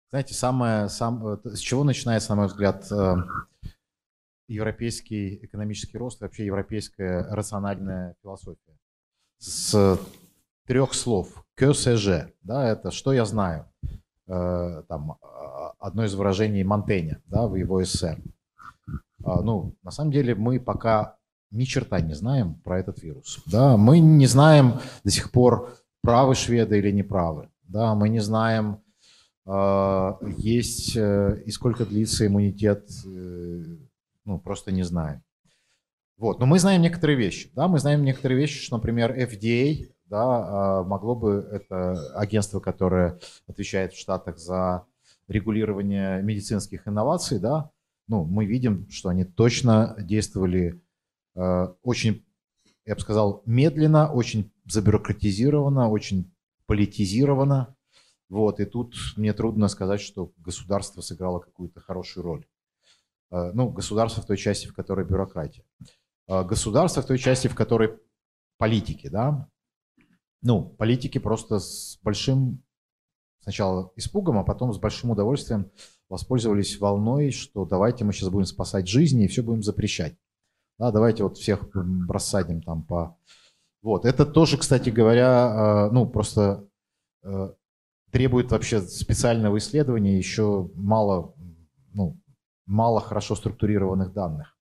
[0.09, 3.15] знаете, самое, сам, э, с чего начинается, на мой взгляд, э,
[4.49, 8.77] европейский экономический рост, и вообще европейская рациональная философия?
[9.37, 9.97] С
[10.65, 11.45] трех слов.
[11.55, 13.72] «Que sais-je?» Да, это «что я знаю?»
[14.33, 18.17] Э, Там а, одно из выражений Монтеня, да, в его эссе.
[19.23, 21.17] А, Ну, на самом деле мы пока
[21.51, 23.43] ни черта не знаем про этот вирус.
[23.45, 27.49] Да, мы не знаем до сих пор, правы шведы или не правы.
[27.67, 28.79] Да, мы не знаем,
[29.45, 33.63] есть э, и сколько длится иммунитет, э,
[34.25, 35.21] ну, просто не знаем.
[36.17, 37.51] Вот, но мы знаем некоторые вещи.
[37.53, 43.19] Да, мы знаем некоторые вещи, что, например, FDA, да, э, могло бы, это агентство, которое
[43.47, 44.85] отвечает в Штатах за
[45.27, 47.71] регулирование медицинских инноваций, да,
[48.07, 50.81] ну, мы видим, что они точно действовали
[51.35, 52.25] э, очень,
[52.85, 56.33] я бы сказал, медленно, очень забюрократизировано, очень
[56.65, 57.75] политизировано.
[58.29, 62.45] Вот, и тут мне трудно сказать, что государство сыграло какую-то хорошую роль.
[63.31, 65.63] Э, Ну, государство в той части, в которой бюрократия.
[66.27, 67.97] Э, Государство в той части, в которой
[68.57, 69.49] политики, да.
[70.43, 72.61] Ну, политики просто с большим
[73.43, 75.71] сначала испугом, а потом с большим удовольствием
[76.09, 80.15] воспользовались волной, что давайте мы сейчас будем спасать жизни и все будем запрещать.
[80.77, 81.67] Да, давайте вот всех
[82.09, 83.17] рассадим там по...
[83.81, 86.67] Вот, это тоже, кстати говоря, э, ну, просто
[87.23, 87.53] э,
[88.11, 91.33] требует вообще специального исследования, еще мало,
[91.93, 92.17] ну,
[92.65, 94.57] мало хорошо структурированных данных.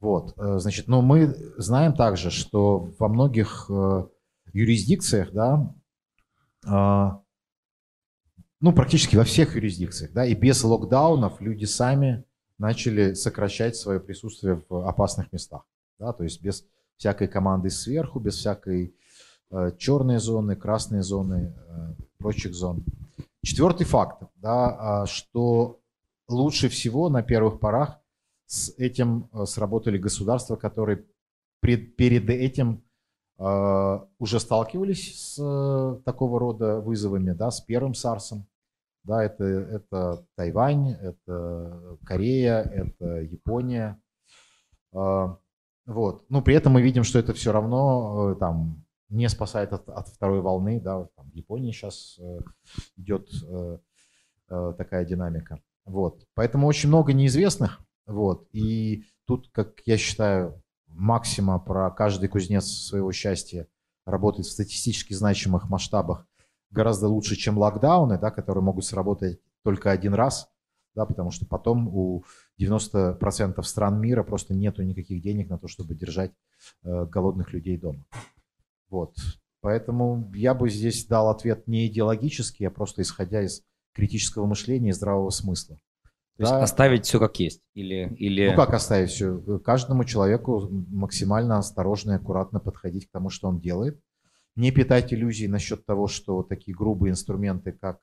[0.00, 3.70] Вот, э, значит, но мы знаем также, что во многих
[4.54, 5.74] юрисдикциях, да,
[6.66, 7.10] э,
[8.60, 12.24] ну, практически во всех юрисдикциях, да, и без локдаунов люди сами
[12.56, 15.66] начали сокращать свое присутствие в опасных местах,
[15.98, 16.64] да, то есть без
[16.96, 18.94] всякой команды сверху, без всякой
[19.50, 22.84] э, черной зоны, красной зоны, э, прочих зон.
[23.42, 25.80] Четвертый факт, да, а, что
[26.28, 27.98] лучше всего на первых порах
[28.46, 31.04] с этим э, сработали государства, которые
[31.60, 32.82] перед этим
[33.36, 38.46] уже сталкивались с э, такого рода вызовами, да, с первым САРСом.
[39.02, 44.00] Да, это, это Тайвань, это Корея, это Япония,
[44.94, 45.36] Э,
[45.86, 46.24] вот.
[46.30, 50.08] Но при этом мы видим, что это все равно э, там не спасает от, от
[50.08, 52.18] второй волны, да, там в Японии сейчас
[52.96, 53.28] идет
[54.48, 55.60] такая динамика.
[55.84, 56.26] Вот.
[56.34, 57.80] Поэтому очень много неизвестных.
[58.06, 58.48] Вот.
[58.52, 60.62] И тут, как я считаю,
[60.94, 63.68] максима про каждый кузнец своего счастья
[64.06, 66.26] работает в статистически значимых масштабах
[66.74, 70.50] гораздо лучше, чем локдауны, да, которые могут сработать только один раз,
[70.94, 72.24] да, потому что потом у
[72.60, 76.32] 90% стран мира просто нету никаких денег на то, чтобы держать
[76.82, 78.04] э, голодных людей дома.
[78.90, 79.14] Вот.
[79.60, 83.62] Поэтому я бы здесь дал ответ не идеологический, а просто исходя из
[83.94, 85.78] критического мышления и здравого смысла.
[86.36, 86.50] То да.
[86.50, 87.62] есть оставить все как есть?
[87.74, 88.50] Или, или...
[88.50, 89.38] Ну как оставить все?
[89.60, 94.00] Каждому человеку максимально осторожно и аккуратно подходить к тому, что он делает.
[94.56, 97.98] Не питать иллюзий насчет того, что такие грубые инструменты, как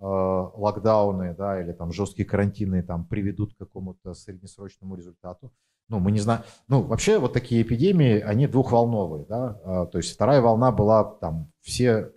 [0.00, 5.52] э, локдауны да, или там жесткие карантины там, приведут к какому-то среднесрочному результату.
[5.88, 6.42] Ну, мы не знаем.
[6.68, 9.26] Ну, вообще вот такие эпидемии, они двухволновые.
[9.28, 9.60] Да?
[9.64, 12.12] А, то есть вторая волна была там все...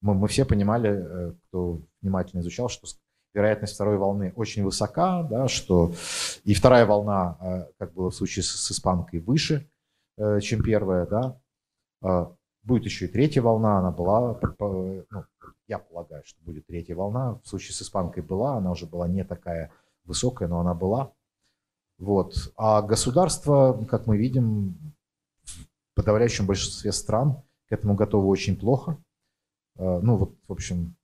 [0.00, 2.86] Мы, мы все понимали, э, кто внимательно изучал, что
[3.36, 5.92] вероятность второй волны очень высока, да, что
[6.44, 9.68] и вторая волна, э, как было в случае с, испанкой, выше,
[10.16, 11.38] э, чем первая, да.
[12.02, 15.04] А, будет еще и третья волна, она была, ну,
[15.68, 17.38] я полагаю, что будет третья волна.
[17.44, 19.70] В случае с испанкой была, она уже была не такая
[20.04, 21.12] высокая, но она была.
[21.98, 22.52] Вот.
[22.56, 24.76] А государство, как мы видим,
[25.44, 28.96] в подавляющем большинстве стран к этому готовы очень плохо.
[29.76, 30.96] Э, ну вот, в общем,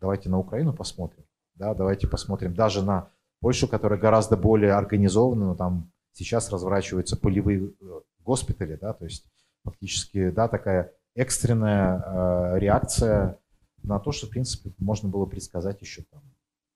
[0.00, 1.24] давайте на Украину посмотрим.
[1.54, 3.08] Да, давайте посмотрим даже на
[3.40, 9.24] Польшу, которая гораздо более организована, но там сейчас разворачиваются полевые э, госпитали, да, то есть
[9.64, 13.38] фактически, да, такая экстренная э, реакция
[13.82, 16.22] на то, что, в принципе, можно было предсказать еще там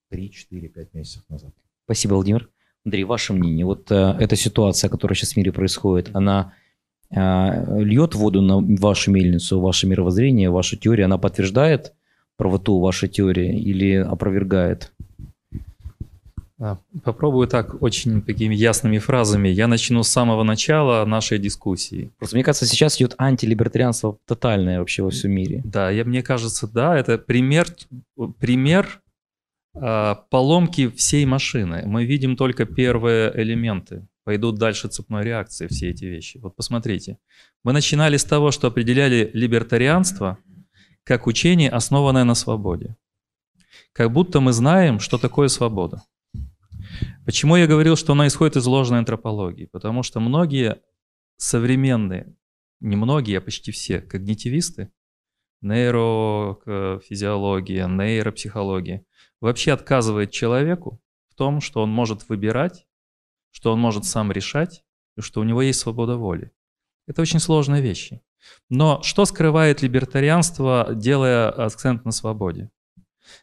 [0.09, 1.53] 3, 4, 5 месяцев назад.
[1.85, 2.49] Спасибо, Владимир.
[2.85, 6.53] Андрей, ваше мнение, вот э, эта ситуация, которая сейчас в мире происходит, она
[7.09, 11.93] э, льет воду на вашу мельницу, ваше мировоззрение, вашу теорию, она подтверждает
[12.37, 14.93] правоту вашей теории или опровергает?
[16.59, 19.47] А, попробую так очень такими ясными фразами.
[19.47, 22.11] Я начну с самого начала нашей дискуссии.
[22.17, 25.61] Просто мне кажется, сейчас идет антилибертарианство тотальное вообще во всем мире.
[25.65, 27.67] Да, я, мне кажется, да, это пример,
[28.39, 29.01] пример
[29.75, 31.83] э, поломки всей машины.
[31.85, 34.07] Мы видим только первые элементы.
[34.23, 36.39] Пойдут дальше цепной реакции все эти вещи.
[36.39, 37.19] Вот посмотрите.
[37.63, 40.39] Мы начинали с того, что определяли либертарианство
[41.07, 42.97] как учение, основанное на свободе.
[43.93, 46.03] Как будто мы знаем, что такое свобода.
[47.25, 49.67] Почему я говорил, что она исходит из ложной антропологии?
[49.67, 50.81] Потому что многие
[51.37, 52.35] современные,
[52.81, 54.91] не многие, а почти все когнитивисты,
[55.61, 59.05] нейрофизиология, нейропсихология,
[59.39, 62.85] вообще отказывает человеку в том, что он может выбирать,
[63.51, 64.83] что он может сам решать,
[65.15, 66.51] и что у него есть свобода воли.
[67.07, 68.21] Это очень сложные вещи.
[68.69, 72.69] Но что скрывает либертарианство, делая акцент на свободе?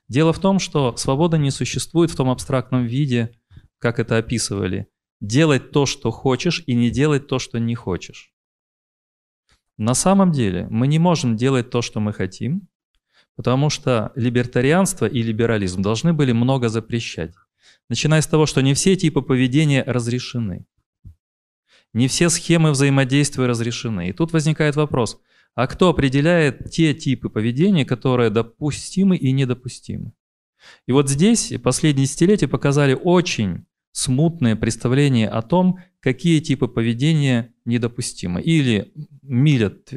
[0.09, 3.33] Дело в том, что свобода не существует в том абстрактном виде,
[3.79, 4.89] как это описывали.
[5.21, 8.33] Делать то, что хочешь, и не делать то, что не хочешь.
[9.77, 12.69] На самом деле мы не можем делать то, что мы хотим,
[13.37, 17.35] потому что либертарианство и либерализм должны были много запрещать.
[17.89, 20.65] Начиная с того, что не все типы поведения разрешены.
[21.95, 24.09] Не все схемы взаимодействия разрешены.
[24.09, 25.21] И тут возникает вопрос,
[25.55, 30.13] а кто определяет те типы поведения, которые допустимы и недопустимы?
[30.87, 38.43] И вот здесь последние десятилетия показали очень смутное представление о том, какие типы поведения недопустимы.
[38.43, 38.93] Или
[39.23, 39.93] милят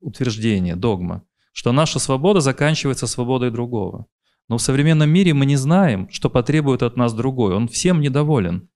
[0.00, 4.06] утверждение, догма, что наша свобода заканчивается свободой другого.
[4.48, 7.56] Но в современном мире мы не знаем, что потребует от нас другой.
[7.56, 8.68] Он всем недоволен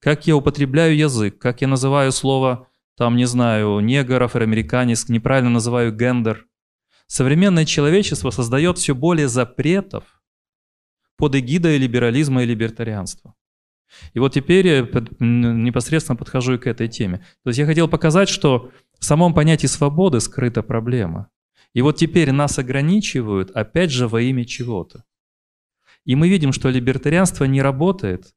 [0.00, 5.92] как я употребляю язык, как я называю слово, там, не знаю, негр, афроамериканец, неправильно называю
[5.92, 6.46] гендер.
[7.06, 10.04] Современное человечество создает все более запретов
[11.16, 13.34] под эгидой либерализма и либертарианства.
[14.12, 14.80] И вот теперь я
[15.20, 17.18] непосредственно подхожу к этой теме.
[17.42, 21.28] То есть я хотел показать, что в самом понятии свободы скрыта проблема.
[21.74, 25.04] И вот теперь нас ограничивают, опять же, во имя чего-то.
[26.04, 28.34] И мы видим, что либертарианство не работает,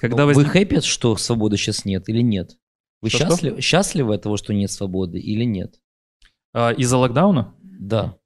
[0.00, 0.46] когда возник...
[0.46, 2.56] Вы хэппи, что свободы сейчас нет или нет?
[3.02, 3.52] Вы что, счастлив...
[3.52, 3.60] что?
[3.60, 5.74] счастливы от того, что нет свободы или нет?
[6.54, 7.54] А, из-за локдауна?
[7.62, 8.16] Да.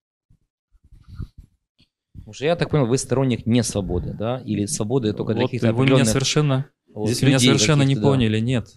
[2.27, 4.41] Уже я так понял, вы сторонник не свободы, да?
[4.45, 8.39] Или свободы только для вот каких-то Вы меня совершенно, вот, здесь меня совершенно не поняли,
[8.39, 8.45] да.
[8.45, 8.69] нет.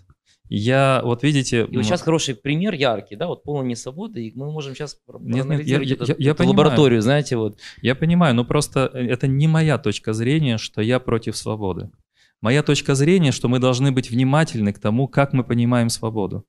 [0.49, 1.67] Я, вот видите...
[1.69, 5.45] И вот сейчас хороший пример яркий, да, вот полной несвободы, и мы можем сейчас нет,
[5.45, 7.57] нет, я, я, я, я лабораторию, знаете, вот.
[7.81, 11.91] Я понимаю, но просто это не моя точка зрения, что я против свободы.
[12.41, 16.45] Моя точка зрения, что мы должны быть внимательны к тому, как мы понимаем свободу.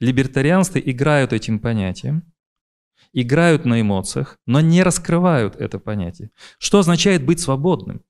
[0.00, 2.32] Либертарианцы играют этим понятием,
[3.12, 6.30] играют на эмоциях, но не раскрывают это понятие.
[6.58, 8.02] Что означает быть свободным?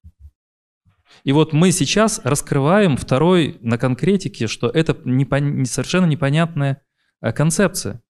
[1.23, 5.65] И вот мы сейчас раскрываем второй на конкретике, что это непон...
[5.65, 6.83] совершенно непонятная
[7.21, 8.03] э, концепция.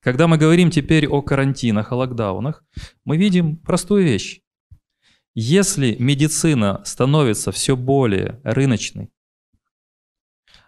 [0.00, 2.64] Когда мы говорим теперь о карантинах, о локдаунах,
[3.04, 4.40] мы видим простую вещь.
[5.34, 9.10] Если медицина становится все более рыночной,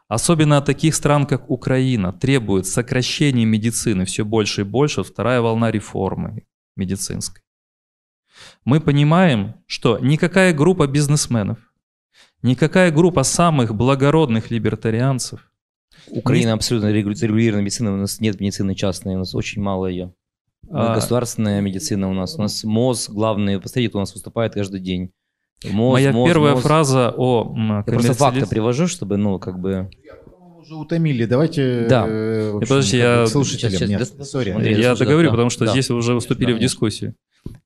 [0.08, 5.70] особенно от таких стран, как Украина, требует сокращения медицины все больше и больше, вторая волна
[5.70, 6.44] реформы
[6.76, 7.42] медицинской,
[8.64, 11.58] мы понимаем, что никакая группа бизнесменов,
[12.42, 15.50] никакая группа самых благородных либертарианцев
[16.08, 20.14] Украина абсолютно регулированная медицина, у нас нет медицины частной, у нас очень мало ее.
[20.70, 20.94] А...
[20.94, 22.36] Государственная медицина у нас.
[22.38, 25.10] У нас МОЗ, главный посмотрите, у нас выступает каждый день.
[25.64, 26.62] МОЗ, Моя МОЗ, первая МОЗ.
[26.62, 27.86] фраза о коммерциализ...
[27.86, 29.88] Я просто факты привожу, чтобы, ну, как бы...
[30.60, 31.86] уже утомили, давайте...
[31.88, 32.04] Да.
[32.06, 33.26] Э, общем, Подожди, я...
[33.26, 34.50] Слушателям, сейчас, нет, sorry.
[34.50, 35.72] Андрей, я договорю, да, потому что да.
[35.72, 37.14] здесь уже вступили да, в дискуссию.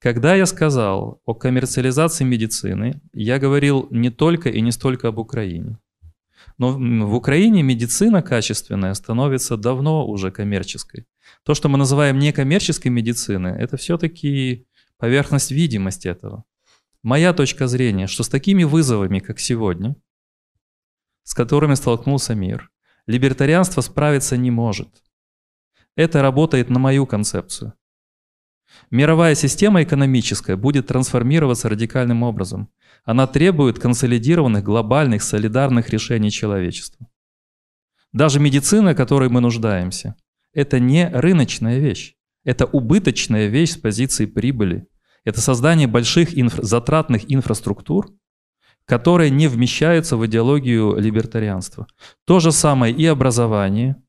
[0.00, 5.78] Когда я сказал о коммерциализации медицины, я говорил не только и не столько об Украине.
[6.58, 11.06] Но в Украине медицина качественная становится давно уже коммерческой.
[11.44, 14.66] То, что мы называем некоммерческой медициной, это все-таки
[14.96, 16.44] поверхность видимости этого.
[17.02, 19.94] Моя точка зрения, что с такими вызовами, как сегодня,
[21.22, 22.70] с которыми столкнулся мир,
[23.06, 25.04] либертарианство справиться не может.
[25.94, 27.74] Это работает на мою концепцию.
[28.90, 32.68] Мировая система экономическая будет трансформироваться радикальным образом.
[33.04, 37.06] Она требует консолидированных, глобальных, солидарных решений человечества.
[38.12, 40.14] Даже медицина, которой мы нуждаемся,
[40.52, 42.14] это не рыночная вещь.
[42.44, 44.86] Это убыточная вещь с позиции прибыли.
[45.24, 48.08] Это создание больших инфра- затратных инфраструктур,
[48.86, 51.86] которые не вмещаются в идеологию либертарианства.
[52.24, 53.96] То же самое и образование–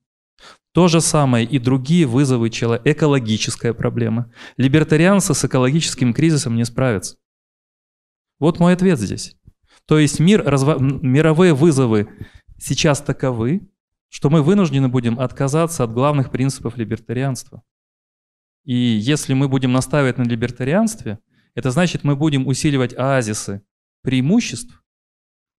[0.72, 2.92] то же самое и другие вызовы человека.
[2.92, 4.32] Экологическая проблема.
[4.58, 7.18] Либертарианцы с экологическим кризисом не справятся.
[8.40, 9.36] Вот мой ответ здесь.
[9.86, 10.78] То есть мир, разво...
[10.80, 12.08] мировые вызовы
[12.60, 13.68] сейчас таковы,
[14.10, 17.64] что мы вынуждены будем отказаться от главных принципов либертарианства.
[18.64, 21.20] И если мы будем настаивать на либертарианстве,
[21.56, 23.64] это значит, мы будем усиливать оазисы
[24.04, 24.84] преимуществ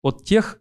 [0.03, 0.60] от тех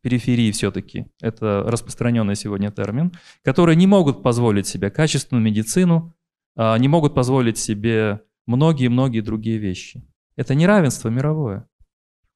[0.00, 3.12] периферии все-таки, это распространенный сегодня термин,
[3.42, 6.14] которые не могут позволить себе качественную медицину,
[6.56, 10.04] а, не могут позволить себе многие-многие другие вещи.
[10.36, 11.68] Это неравенство мировое.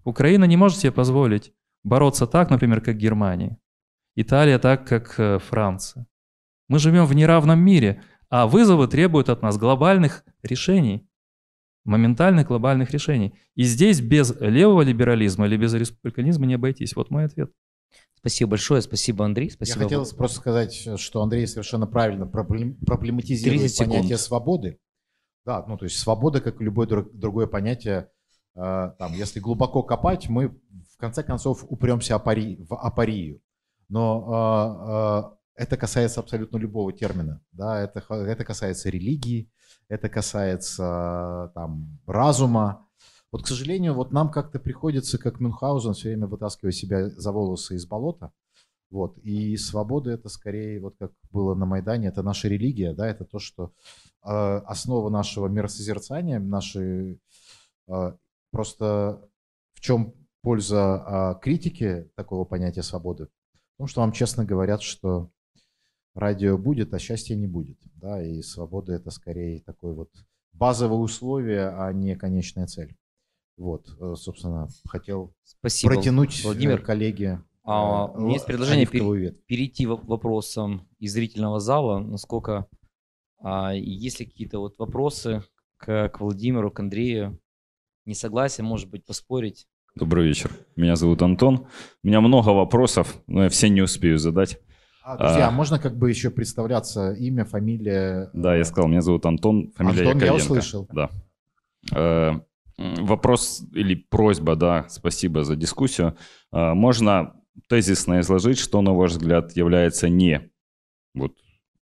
[0.05, 1.53] Украина не может себе позволить
[1.85, 3.59] бороться так, например, как Германия.
[4.15, 6.07] Италия так, как э, Франция.
[6.69, 11.07] Мы живем в неравном мире, а вызовы требуют от нас глобальных решений,
[11.85, 13.35] моментальных глобальных решений.
[13.55, 16.95] И здесь без левого либерализма или без республиканизма не обойтись.
[16.95, 17.51] Вот мой ответ.
[18.15, 19.51] Спасибо большое, спасибо, Андрей.
[19.51, 19.81] Спасибо.
[19.81, 24.79] Я хотел просто сказать, что Андрей совершенно правильно проблематизирует понятие свободы.
[25.45, 28.11] Да, ну то есть свобода, как любое другое понятие,
[28.55, 33.41] э, там, если глубоко копать, мы в конце концов упремся в апарию.
[33.89, 37.43] Но э, э, это касается абсолютно любого термина.
[37.51, 37.81] Да?
[37.81, 39.51] Это, это касается религии,
[39.89, 42.87] это касается там, разума.
[43.31, 47.77] Вот, к сожалению, вот нам как-то приходится, как Мюнхгаузен, все время вытаскивать себя за волосы
[47.77, 48.33] из болота.
[48.91, 49.17] Вот.
[49.19, 53.39] И свобода это скорее, вот как было на Майдане, это наша религия, да, это то,
[53.39, 53.73] что
[54.23, 57.19] э, основа нашего миросозерцания, нашей
[57.89, 58.13] э,
[58.51, 59.27] просто
[59.73, 63.29] в чем польза э, критики такого понятия свободы?
[63.75, 65.31] В том, что вам честно говорят, что
[66.15, 67.79] радио будет, а счастья не будет.
[68.03, 70.11] Да, и свобода это скорее такое вот
[70.53, 72.97] базовое условие, а не конечная цель.
[73.57, 76.83] Вот, э, собственно, хотел Спасибо, протянуть э, Владимир.
[76.83, 77.41] коллеги.
[77.63, 82.01] А, у меня есть предложение пер, перейти вопросам из зрительного зала.
[82.01, 82.67] Насколько
[83.39, 85.45] а, есть ли какие-то вот вопросы
[85.77, 87.39] к, к Владимиру, к Андрею?
[88.05, 89.69] Не согласен, может быть, поспорить?
[89.95, 90.51] Добрый вечер.
[90.75, 91.69] Меня зовут Антон.
[92.03, 94.59] У меня много вопросов, но я все не успею задать.
[95.05, 98.31] А, друзья, а, можно как бы еще представляться имя, фамилия?
[98.33, 100.25] Да, я сказал, меня зовут Антон, фамилия Антон, Яковенко.
[100.25, 100.89] я услышал.
[100.93, 101.11] Да.
[101.95, 102.33] Э,
[102.79, 106.17] вопрос или просьба, да, спасибо за дискуссию.
[106.53, 107.35] Э, можно
[107.69, 110.51] тезисно изложить, что, на ваш взгляд, является не,
[111.15, 111.33] вот,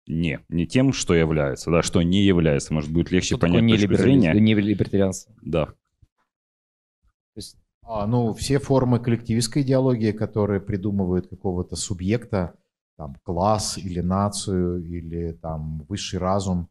[0.05, 2.73] не, не тем, что является, да, что не является.
[2.73, 4.33] Может, будет легче что понять точку зрения.
[4.33, 5.33] Не либертарианство.
[5.41, 5.69] Да.
[7.83, 12.55] А, ну, все формы коллективистской идеологии, которые придумывают какого-то субъекта,
[12.97, 16.69] там, класс или нацию, или там, высший разум,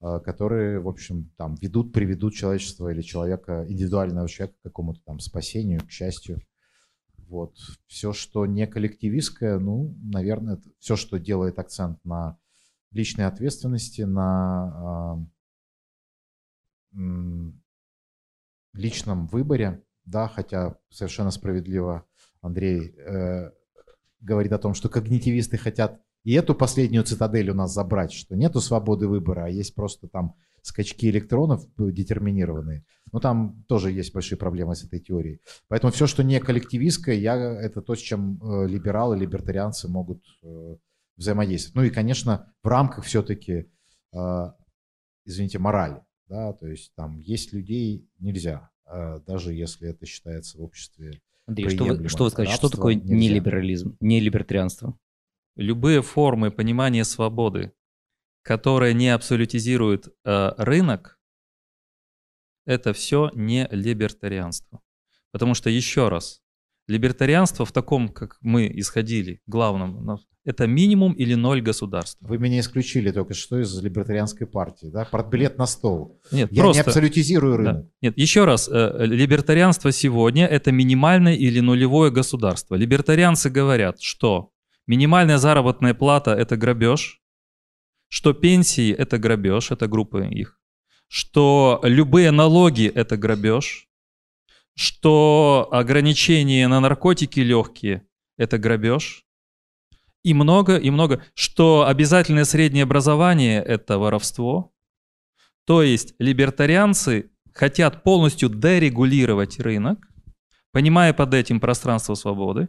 [0.00, 5.18] э, которые, в общем, там, ведут, приведут человечество или человека, индивидуального человека к какому-то там
[5.18, 6.40] спасению, к счастью.
[7.28, 7.56] Вот.
[7.86, 12.38] Все, что не коллективистское, ну, наверное, все, что делает акцент на
[12.92, 15.26] личной ответственности, на
[16.92, 17.50] э,
[18.72, 22.06] личном выборе, да, хотя совершенно справедливо
[22.40, 23.50] Андрей э,
[24.20, 28.60] говорит о том, что когнитивисты хотят и эту последнюю цитадель у нас забрать, что нету
[28.60, 32.84] свободы выбора, а есть просто там скачки электронов э, детерминированные.
[33.12, 35.40] Но там тоже есть большие проблемы с этой теорией.
[35.68, 40.76] Поэтому все, что не коллективистское, я, это то, с чем э, либералы, либертарианцы могут э,
[41.16, 41.76] взаимодействовать.
[41.76, 43.70] Ну и, конечно, в рамках все-таки,
[45.24, 46.02] извините, морали.
[46.28, 48.70] Да, то есть там есть людей нельзя,
[49.26, 53.14] даже если это считается в обществе Андрей, что вы, что вы скажете, что такое нельзя.
[53.14, 54.98] нелиберализм, нелибертарианство?
[55.54, 57.72] Любые формы понимания свободы,
[58.42, 61.18] которая не абсолютизирует э, рынок,
[62.66, 64.82] это все не либертарианство.
[65.30, 66.42] Потому что, еще раз,
[66.88, 72.18] либертарианство в таком, как мы исходили, главном, это минимум или ноль государств.
[72.20, 75.04] Вы меня исключили только что из либертарианской партии, да?
[75.04, 76.20] Портбилет на стол.
[76.30, 77.74] Нет, Я просто, не абсолютизирую рынок.
[77.74, 77.88] Да.
[78.00, 82.76] Нет, еще раз, э, либертарианство сегодня это минимальное или нулевое государство.
[82.76, 84.50] Либертарианцы говорят, что
[84.86, 87.20] минимальная заработная плата это грабеж,
[88.08, 90.60] что пенсии– это грабеж, это группа их,
[91.08, 93.85] что любые налоги– это грабеж,
[94.76, 98.06] что ограничения на наркотики легкие–
[98.38, 99.26] это грабеж,
[100.22, 104.72] и много, и много, что обязательное среднее образование– это воровство.
[105.66, 109.98] То есть либертарианцы хотят полностью дерегулировать рынок,
[110.72, 112.68] понимая под этим пространство свободы,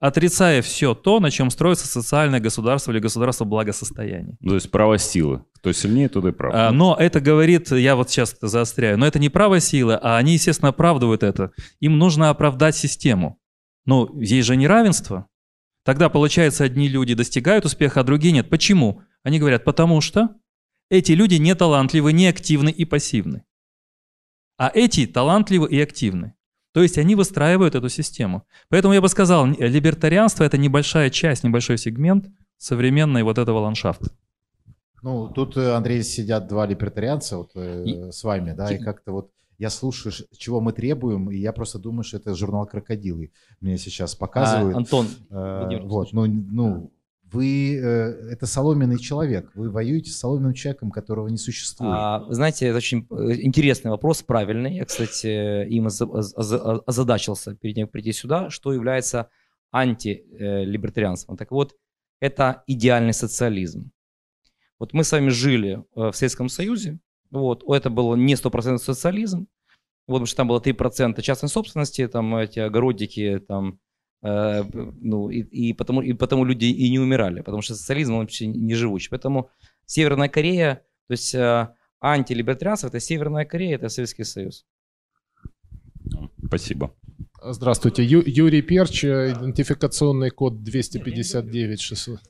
[0.00, 4.36] отрицая все то, на чем строится социальное государство или государство благосостояния.
[4.42, 5.44] То есть право силы.
[5.56, 6.54] Кто сильнее, тот и прав.
[6.54, 10.16] А, но это говорит, я вот сейчас это заостряю, но это не право силы, а
[10.16, 11.52] они, естественно, оправдывают это.
[11.80, 13.38] Им нужно оправдать систему.
[13.84, 15.28] Ну, есть же неравенство.
[15.84, 18.48] Тогда, получается, одни люди достигают успеха, а другие нет.
[18.48, 19.02] Почему?
[19.22, 20.30] Они говорят, потому что
[20.90, 23.44] эти люди не талантливы, не активны и пассивны.
[24.56, 26.34] А эти талантливы и активны.
[26.72, 28.44] То есть они выстраивают эту систему.
[28.68, 32.26] Поэтому я бы сказал, либертарианство– это небольшая часть, небольшой сегмент
[32.58, 34.10] современной вот этого ландшафта.
[35.02, 38.12] Ну, тут, э, Андрей, сидят два либертарианца вот, э, и...
[38.12, 42.02] с вами, да, и как-то вот я слушаю, чего мы требуем, и я просто думаю,
[42.02, 44.74] что это журнал «Крокодилы» мне сейчас показывают.
[44.74, 46.92] А, Антон, э, вот, ну, ну,
[47.32, 51.92] вы э, это соломенный человек, вы воюете с соломенным человеком, которого не существует.
[51.94, 54.76] А, знаете, это очень э, интересный вопрос, правильный.
[54.76, 59.28] Я, кстати, им озадачился перед тем, как прийти сюда, что является
[59.72, 61.36] антилибертарианством.
[61.36, 61.76] Так вот,
[62.20, 63.90] это идеальный социализм.
[64.78, 66.98] Вот мы с вами жили э, в Советском Союзе,
[67.30, 69.46] вот, это был не стопроцентный социализм,
[70.08, 73.89] вот, потому что там было 3% частной собственности, там эти огородики, там Э,
[74.22, 78.46] ну, и, и, потому, и потому люди и не умирали, потому что социализм, он вообще
[78.46, 79.08] не живучий.
[79.10, 79.50] Поэтому
[79.86, 81.68] Северная Корея, то есть э,
[82.00, 84.66] антилибертарианство, это Северная Корея, это Советский Союз.
[86.46, 86.94] Спасибо.
[87.42, 88.04] Здравствуйте.
[88.04, 92.20] Ю, Юрий Перч, идентификационный код 259 600.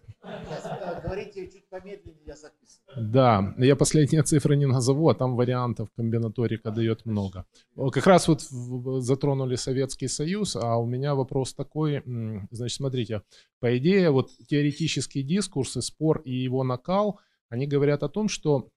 [1.03, 2.70] Говорите чуть помедленнее, я записываю.
[2.97, 7.45] Да, я последние цифры не назову, а там вариантов комбинаторика дает много.
[7.93, 12.03] Как раз вот затронули Советский Союз, а у меня вопрос такой,
[12.51, 13.23] значит, смотрите,
[13.61, 18.69] по идее, вот теоретический дискурс и спор и его накал, они говорят о том, что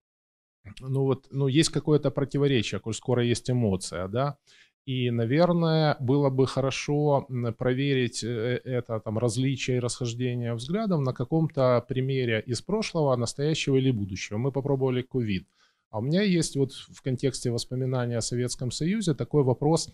[0.79, 4.37] ну вот, ну есть какое-то противоречие, коль скоро есть эмоция, да,
[4.85, 7.25] и, наверное, было бы хорошо
[7.57, 13.91] проверить э, это там, различие и расхождение взглядов на каком-то примере из прошлого, настоящего или
[13.91, 14.37] будущего.
[14.37, 15.47] Мы попробовали ковид.
[15.89, 19.89] А у меня есть вот в контексте воспоминания о Советском Союзе такой вопрос,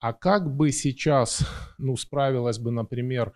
[0.00, 1.44] а как бы сейчас
[1.78, 3.32] ну, справилась бы, например,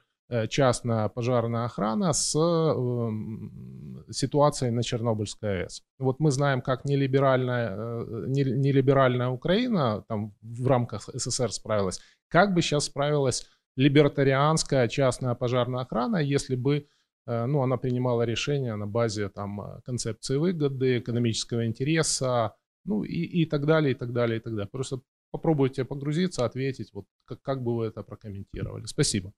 [0.49, 5.83] частная пожарная охрана с эм, ситуацией на Чернобыльской АЭС.
[5.99, 12.01] Вот мы знаем, как нелиберальная, э, нелиберальная Украина там в рамках СССР справилась.
[12.29, 13.47] Как бы сейчас справилась
[13.77, 16.89] либертарианская частная пожарная охрана, если бы
[17.27, 22.55] э, ну, она принимала решения на базе там, концепции выгоды, экономического интереса,
[22.85, 24.69] ну и, и так далее, и так далее, и так далее.
[24.71, 25.01] Просто
[25.31, 28.87] попробуйте погрузиться, ответить, вот как, как бы вы это прокомментировали.
[28.87, 29.33] Спасибо.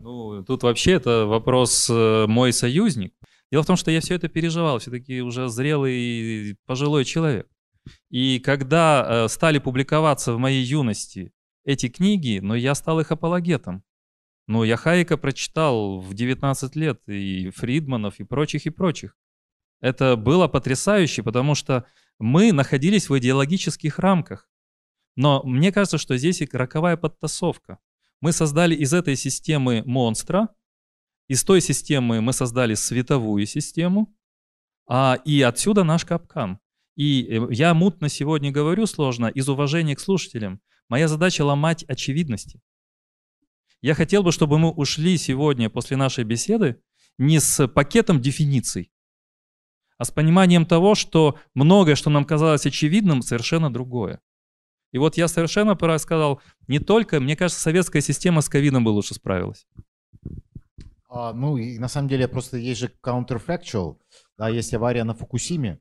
[0.00, 3.14] Ну, тут вообще это вопрос э, мой союзник.
[3.50, 7.48] Дело в том, что я все это переживал, все-таки уже зрелый пожилой человек.
[8.10, 11.32] И когда э, стали публиковаться в моей юности
[11.64, 13.82] эти книги, но ну, я стал их апологетом.
[14.46, 19.16] Ну, я Хайека прочитал в 19 лет, и Фридманов, и прочих, и прочих.
[19.80, 21.86] Это было потрясающе, потому что
[22.18, 24.50] мы находились в идеологических рамках.
[25.16, 27.78] Но мне кажется, что здесь и роковая подтасовка.
[28.20, 30.48] Мы создали из этой системы монстра,
[31.28, 34.14] из той системы мы создали световую систему,
[34.86, 36.58] а, и отсюда наш капкан.
[36.96, 40.60] И э, я мутно сегодня говорю сложно из уважения к слушателям.
[40.88, 42.60] Моя задача ломать очевидности.
[43.80, 46.80] Я хотел бы, чтобы мы ушли сегодня после нашей беседы
[47.18, 48.90] не с пакетом дефиниций,
[49.98, 54.20] а с пониманием того, что многое, что нам казалось очевидным, совершенно другое.
[54.94, 58.90] И вот я совершенно пора сказал, не только, мне кажется, советская система с ковидом бы
[58.90, 59.66] лучше справилась.
[61.08, 63.96] А, ну, и на самом деле просто есть же counterfactual,
[64.38, 65.80] да, есть авария на Фукусиме,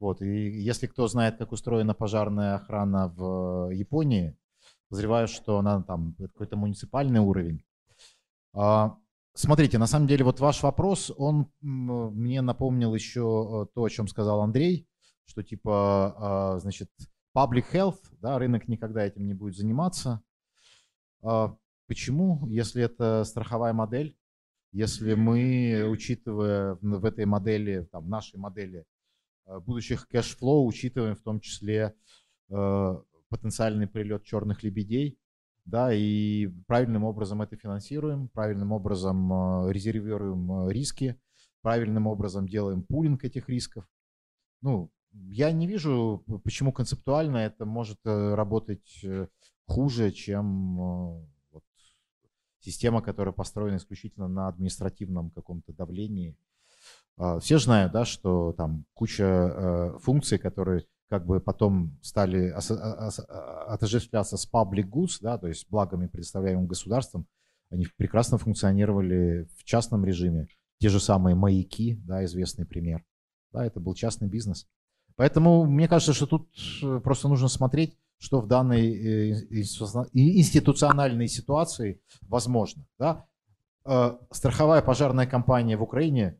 [0.00, 4.34] вот, и если кто знает, как устроена пожарная охрана в Японии,
[4.88, 7.62] подозреваю, что она там какой-то муниципальный уровень.
[8.54, 8.96] А,
[9.34, 14.08] смотрите, на самом деле вот ваш вопрос, он мне напомнил еще э, то, о чем
[14.08, 14.88] сказал Андрей,
[15.26, 16.88] что типа, а, значит,
[17.34, 20.22] public health, да, рынок никогда этим не будет заниматься.
[21.22, 21.56] А,
[21.86, 22.46] почему?
[22.48, 24.16] Если это страховая модель,
[24.72, 28.84] если мы, учитывая в этой модели, там, нашей модели
[29.46, 31.94] а, будущих cash flow, учитываем в том числе
[32.50, 32.96] э,
[33.28, 35.18] потенциальный прилет черных лебедей,
[35.64, 41.18] да, и правильным образом это финансируем, правильным образом э, резервируем риски,
[41.62, 43.86] правильным образом делаем пулинг этих рисков.
[44.60, 49.28] Ну, я не вижу, почему концептуально это может э, работать э,
[49.66, 51.64] хуже, чем э, вот,
[52.60, 56.36] система, которая построена исключительно на административном каком-то давлении.
[57.16, 62.48] А, все знают, да, что там куча функций, которые как бы потом стали
[63.68, 67.28] отождествляться с public goods, да, то есть благами, предоставляемым государством,
[67.70, 70.48] они прекрасно функционировали в частном режиме.
[70.78, 73.04] Те же самые маяки, да, известный пример.
[73.52, 74.66] Да, это был частный бизнес.
[75.16, 76.48] Поэтому мне кажется, что тут
[76.82, 79.46] э, просто нужно смотреть, что в данной э,
[80.12, 82.84] институциональной ситуации возможно.
[82.98, 83.26] Да?
[83.84, 86.38] Э, страховая пожарная компания в Украине,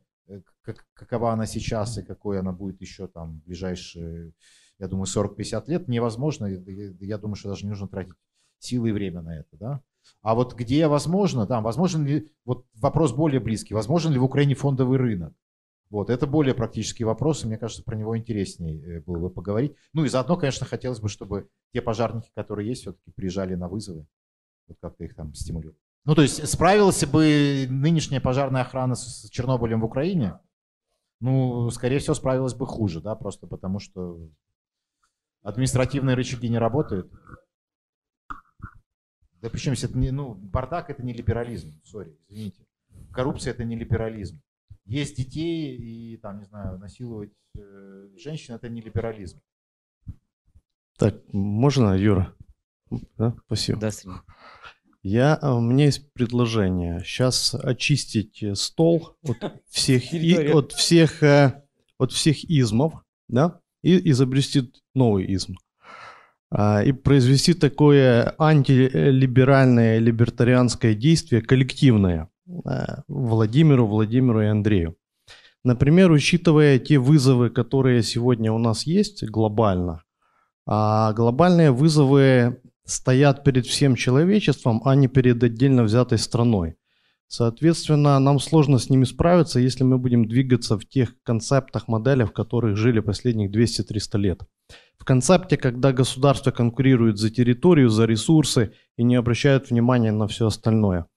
[0.93, 4.33] какова она сейчас и какой она будет еще там в ближайшие,
[4.79, 6.47] я думаю, 40-50 лет, невозможно.
[6.47, 8.13] Я думаю, что даже не нужно тратить
[8.59, 9.57] силы и время на это.
[9.57, 9.81] Да?
[10.21, 14.55] А вот где возможно, там, возможен ли, вот вопрос более близкий, возможен ли в Украине
[14.55, 15.33] фондовый рынок?
[15.89, 19.75] Вот, это более практический вопрос, и мне кажется, про него интереснее э, было бы поговорить.
[19.93, 24.07] Ну и заодно, конечно, хотелось бы, чтобы те пожарники, которые есть, все-таки приезжали на вызовы,
[24.67, 25.77] вот как-то их там стимулировать.
[26.05, 30.39] Ну, то есть справилась бы нынешняя пожарная охрана с Чернобылем в Украине?
[31.19, 34.19] Ну, скорее всего, справилась бы хуже, да, просто потому что
[35.43, 37.11] административные рычаги не работают.
[39.41, 42.65] Да причем, это не, ну, бардак это не либерализм, сори, извините.
[43.11, 44.41] Коррупция это не либерализм
[44.85, 49.41] есть детей и, там, не знаю, насиловать э, женщин, это не либерализм.
[50.97, 52.33] Так, можно, Юра?
[53.17, 53.79] Да, спасибо.
[53.79, 53.89] Да,
[55.01, 57.01] Я, а, у меня есть предложение.
[57.03, 61.63] Сейчас очистить стол от всех, и, от всех, э,
[61.97, 62.93] от всех измов,
[63.27, 65.55] да, и изобрести новый изм.
[66.51, 72.34] А, и произвести такое антилиберальное, либертарианское действие коллективное– Э,
[73.07, 74.95] Владимиру, Владимиру и Андрею.
[75.63, 80.03] Например, учитывая те вызовы, которые сегодня у нас есть глобально,
[80.67, 86.75] а глобальные вызовы стоят перед всем человечеством, а не перед отдельно взятой страной.
[87.27, 92.33] Соответственно, нам сложно с ними справиться, если мы будем двигаться в тех концептах, моделях, в
[92.33, 94.43] которых жили последних 200-300 лет.
[94.99, 100.45] В концепте, когда государство конкурирует за территорию, за ресурсы и не обращают внимания на все
[100.45, 101.07] остальное–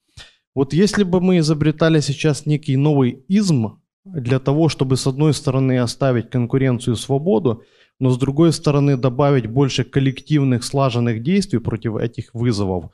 [0.59, 5.79] вот если бы мы изобретали сейчас некий новый изм для того, чтобы с одной стороны
[5.79, 7.63] оставить конкуренцию и свободу,
[8.01, 12.91] но с другой стороны добавить больше коллективных слаженных действий против этих вызовов,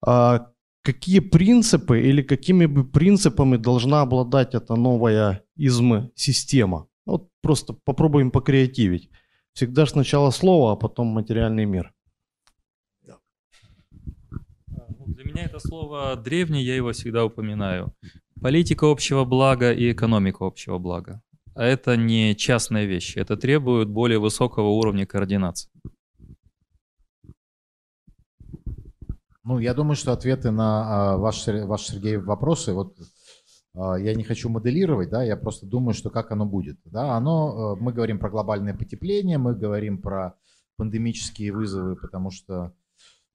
[0.00, 0.46] а
[0.80, 6.86] какие принципы или какими бы принципами должна обладать эта новая изм-система?
[7.04, 9.10] Вот просто попробуем покреативить.
[9.52, 11.92] Всегда сначала слово, а потом материальный мир.
[15.06, 17.92] Для меня это слово древнее, я его всегда упоминаю.
[18.40, 21.22] Политика общего блага и экономика общего блага.
[21.54, 25.70] А это не частные вещи, это требует более высокого уровня координации.
[29.44, 32.96] Ну, я думаю, что ответы на ваши, ваши Сергей, вопросы, вот
[33.74, 36.78] а, я не хочу моделировать, да, я просто думаю, что как оно будет.
[36.84, 40.34] Да, оно, э, мы говорим про глобальное потепление, мы говорим про
[40.76, 42.72] пандемические вызовы, потому что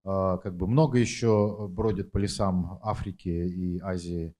[0.03, 4.35] как бы много еще бродит по лесам Африки и Азии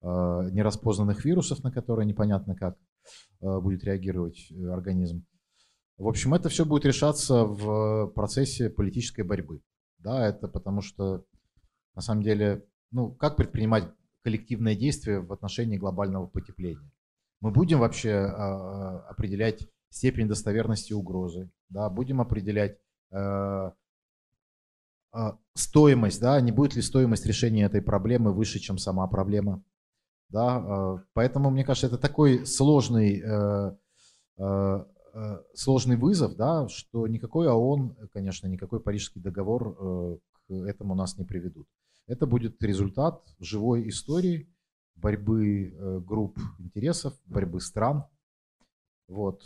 [0.00, 2.78] а, нераспознанных вирусов, на которые непонятно как
[3.40, 5.26] а, будет реагировать э, организм.
[5.96, 9.60] В общем, это все будет решаться в процессе политической борьбы.
[9.98, 11.24] Да, это потому что,
[11.96, 16.88] на самом деле, ну, как предпринимать коллективное действие в отношении глобального потепления?
[17.40, 18.26] Мы будем вообще э,
[19.10, 22.78] определять степень достоверности угрозы, да, будем определять
[25.54, 29.62] стоимость, да, не будет ли стоимость решения этой проблемы выше, чем сама проблема.
[30.28, 33.76] Да, э, поэтому, мне кажется, это такой сложный, э,
[34.38, 34.84] э,
[35.14, 41.24] э сложный вызов, да, что никакой ООН, конечно, никакой Парижский договор к этому нас не
[41.24, 41.66] приведут.
[42.06, 44.48] Это будет результат живой истории
[44.96, 48.04] борьбы групп интересов, борьбы стран,
[49.08, 49.42] вот.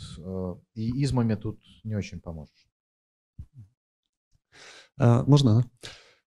[0.75, 2.67] И измами тут не очень поможешь.
[4.99, 5.65] А, можно?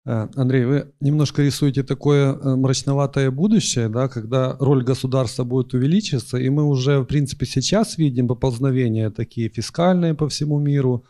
[0.05, 6.37] А, Андрей, вы немножко рисуете такое э, мрачноватое будущее, да, когда роль государства будет увеличиваться,
[6.37, 11.05] и мы уже, в принципе, сейчас видим поползновения такие фискальные по всему миру,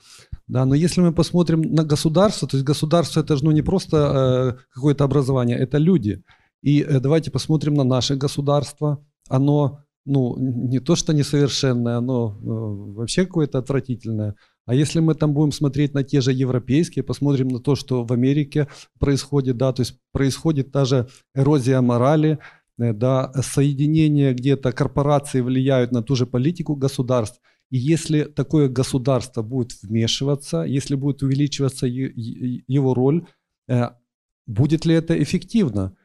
[0.47, 4.57] да, но если мы посмотрим на государство, то есть государство это же ну, не просто
[4.57, 6.23] э, какое-то образование, это люди.
[6.61, 9.05] И э, давайте посмотрим на наше государство.
[9.29, 14.35] Оно ну, не то что несовершенное, оно э, вообще какое-то отвратительное.
[14.67, 18.11] А если мы там будем смотреть на те же европейские, посмотрим на то, что в
[18.11, 18.67] Америке
[18.99, 22.39] происходит, да, то есть происходит та же эрозия морали,
[22.77, 27.39] э, да, соединение где-то корпорации влияют на ту же политику государств.
[27.71, 33.25] И если такое государство будет вмешиваться, если будет увеличиваться его роль,
[33.69, 33.91] э,
[34.47, 35.95] будет ли это эффективно?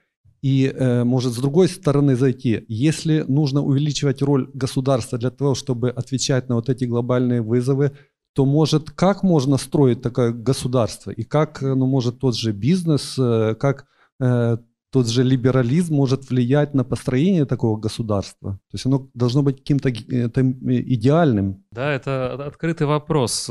[0.40, 5.90] И э, может с другой стороны зайти, если нужно увеличивать роль государства для того, чтобы
[5.90, 7.92] отвечать на вот эти глобальные вызовы,
[8.34, 13.18] то может как можно строить такое государство и как э, ну, может тот же бизнес,
[13.18, 13.86] э, как
[14.20, 14.56] э,
[14.90, 18.52] тот же либерализм может влиять на построение такого государства?
[18.70, 21.64] То есть оно должно быть каким-то э, идеальным.
[21.72, 23.50] Да, это открытый вопрос.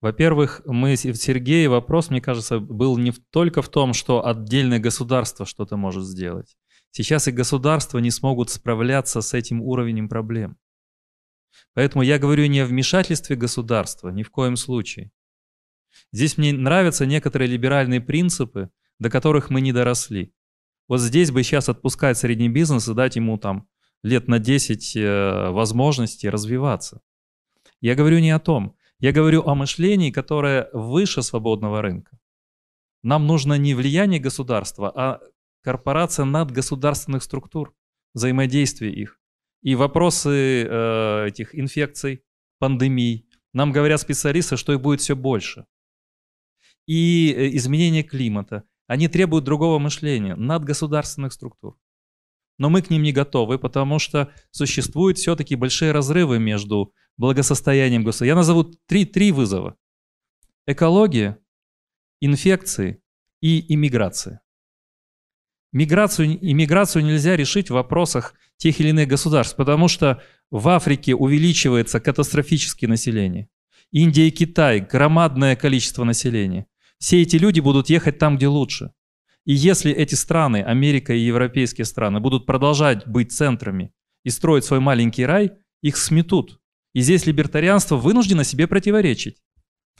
[0.00, 5.76] Во-первых, мы, Сергей, вопрос, мне кажется, был не только в том, что отдельное государство что-то
[5.76, 6.56] может сделать.
[6.90, 10.56] Сейчас и государства не смогут справляться с этим уровнем проблем.
[11.76, 15.12] Поэтому я говорю не о вмешательстве государства, ни в коем случае.
[16.10, 20.32] Здесь мне нравятся некоторые либеральные принципы, до которых мы не доросли.
[20.88, 23.68] Вот здесь бы сейчас отпускать средний бизнес и дать ему там
[24.02, 27.02] лет на 10 э, возможностей развиваться.
[27.82, 28.74] Я говорю не о том.
[28.98, 32.18] Я говорю о мышлении, которое выше свободного рынка.
[33.02, 35.20] Нам нужно не влияние государства, а
[35.60, 37.74] корпорация надгосударственных структур,
[38.14, 39.20] взаимодействие их.
[39.66, 42.22] И вопросы э, этих инфекций,
[42.60, 43.28] пандемий.
[43.52, 45.66] Нам говорят специалисты, что их будет все больше.
[46.86, 48.62] И э, изменение климата.
[48.86, 51.76] Они требуют другого мышления, надгосударственных структур.
[52.58, 58.26] Но мы к ним не готовы, потому что существуют все-таки большие разрывы между благосостоянием государства.
[58.26, 59.76] Я назову три, три вызова.
[60.68, 61.40] Экология,
[62.20, 63.02] инфекции
[63.40, 64.42] и иммиграция.
[65.72, 72.00] Миграцию, иммиграцию нельзя решить в вопросах тех или иных государств, потому что в Африке увеличивается
[72.00, 73.48] катастрофически население.
[73.92, 76.66] Индия и Китай– громадное количество населения.
[76.98, 78.92] Все эти люди будут ехать там, где лучше.
[79.44, 83.92] И если эти страны, Америка и европейские страны, будут продолжать быть центрами
[84.24, 85.52] и строить свой маленький рай,
[85.82, 86.58] их сметут.
[86.94, 89.42] И здесь либертарианство вынуждено себе противоречить.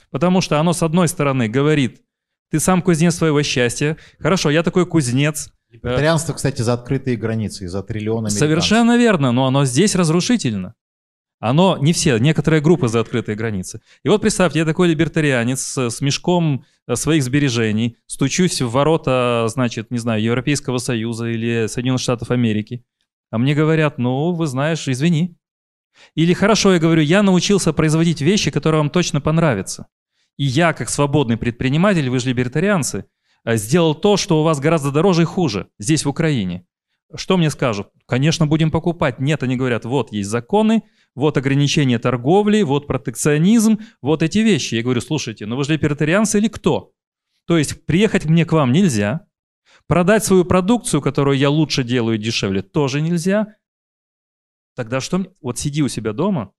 [0.09, 2.01] Потому что оно, с одной стороны, говорит,
[2.49, 3.97] ты сам кузнец своего счастья.
[4.19, 5.51] Хорошо, я такой кузнец.
[5.83, 10.75] Либертарианство, кстати, за открытые границы, за триллионы Совершенно верно, но оно здесь разрушительно.
[11.39, 13.81] Оно не все, некоторые группы за открытые границы.
[14.03, 19.45] И вот представьте, я такой либертарианец с, с мешком э, своих сбережений, стучусь в ворота,
[19.47, 22.83] значит, не знаю, Европейского Союза или Соединенных Штатов Америки.
[23.29, 25.37] А мне говорят, ну, вы знаешь, извини,
[26.15, 29.87] или хорошо, я говорю, я научился производить вещи, которые вам точно понравятся.
[30.37, 33.03] И я, как свободный предприниматель, вы же либертарианцы, э,
[33.55, 36.65] сделал то, что у вас гораздо дороже и хуже здесь, в Украине.
[37.15, 37.87] Что мне скажут?
[38.05, 39.19] Конечно, будем покупать.
[39.19, 40.83] Нет, они говорят, вот есть законы,
[41.15, 44.75] вот ограничение торговли, вот протекционизм, вот эти вещи.
[44.75, 46.91] Я говорю, слушайте, ну вы же либертарианцы или кто?
[47.45, 49.25] То есть приехать мне к вам нельзя,
[49.87, 53.55] продать свою продукцию, которую я лучше делаю дешевле, тоже нельзя,
[54.77, 55.25] Тогда что?
[55.41, 56.53] Вот сиди у себя дома,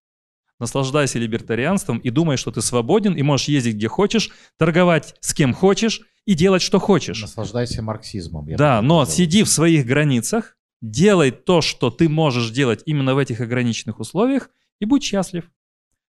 [0.59, 5.55] наслаждайся либертарианством и думай, что ты свободен и можешь ездить где хочешь, торговать с кем
[5.55, 7.23] хочешь и делать, что хочешь.
[7.23, 8.47] Наслаждайся марксизмом.
[8.57, 9.17] Да, но сказал.
[9.17, 14.51] сиди в своих границах, делай то, что ты можешь делать именно в этих ограниченных условиях
[14.81, 15.51] и будь счастлив.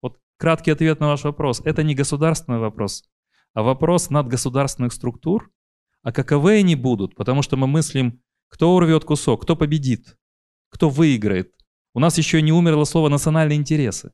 [0.03, 1.61] Вот краткий ответ на ваш вопрос.
[1.65, 3.05] Это не государственный вопрос,
[3.55, 5.51] а вопрос надгосударственных структур.
[6.03, 7.17] А каковы они будут?
[7.17, 10.17] Потому что мы мыслим, кто урвет кусок, кто победит,
[10.71, 11.53] кто выиграет.
[11.95, 14.13] У нас еще не умерло слово «национальные интересы».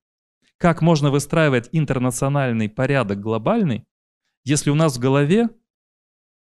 [0.63, 3.85] Как можно выстраивать интернациональный порядок глобальный,
[4.45, 5.49] если у нас в голове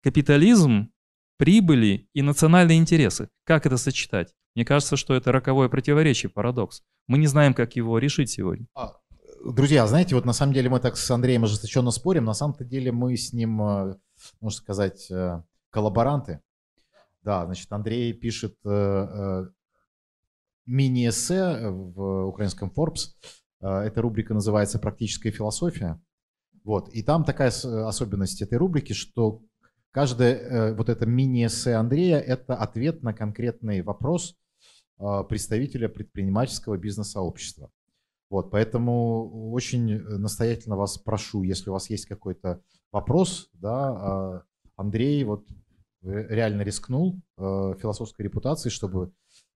[0.03, 0.91] капитализм,
[1.37, 3.29] прибыли и национальные интересы.
[3.45, 4.35] Как это сочетать?
[4.53, 6.83] Мне кажется, что это роковое противоречие, парадокс.
[7.07, 8.67] Мы не знаем, как его решить сегодня.
[8.75, 8.93] А,
[9.43, 12.25] друзья, знаете, вот на самом деле мы так с Андреем ожесточенно спорим.
[12.25, 13.95] На самом-то деле мы с ним, э,
[14.39, 15.41] можно сказать, э,
[15.71, 16.41] коллаборанты.
[17.23, 19.45] Да, значит, Андрей пишет э,
[20.67, 23.15] мини-эссе в украинском Forbes.
[23.61, 26.01] Эта рубрика называется «Практическая философия».
[26.63, 26.89] Вот.
[26.89, 29.41] И там такая особенность этой рубрики, что
[29.91, 34.37] Каждое э, вот это мини-эссе Андрея– это ответ на конкретный вопрос
[34.99, 37.69] э, представителя предпринимательского бизнес-сообщества.
[38.29, 42.61] Вот, поэтому очень настоятельно вас прошу, если у вас есть какой-то
[42.93, 45.45] вопрос, да, э, Андрей вот
[46.03, 49.11] реально рискнул философской репутацией, чтобы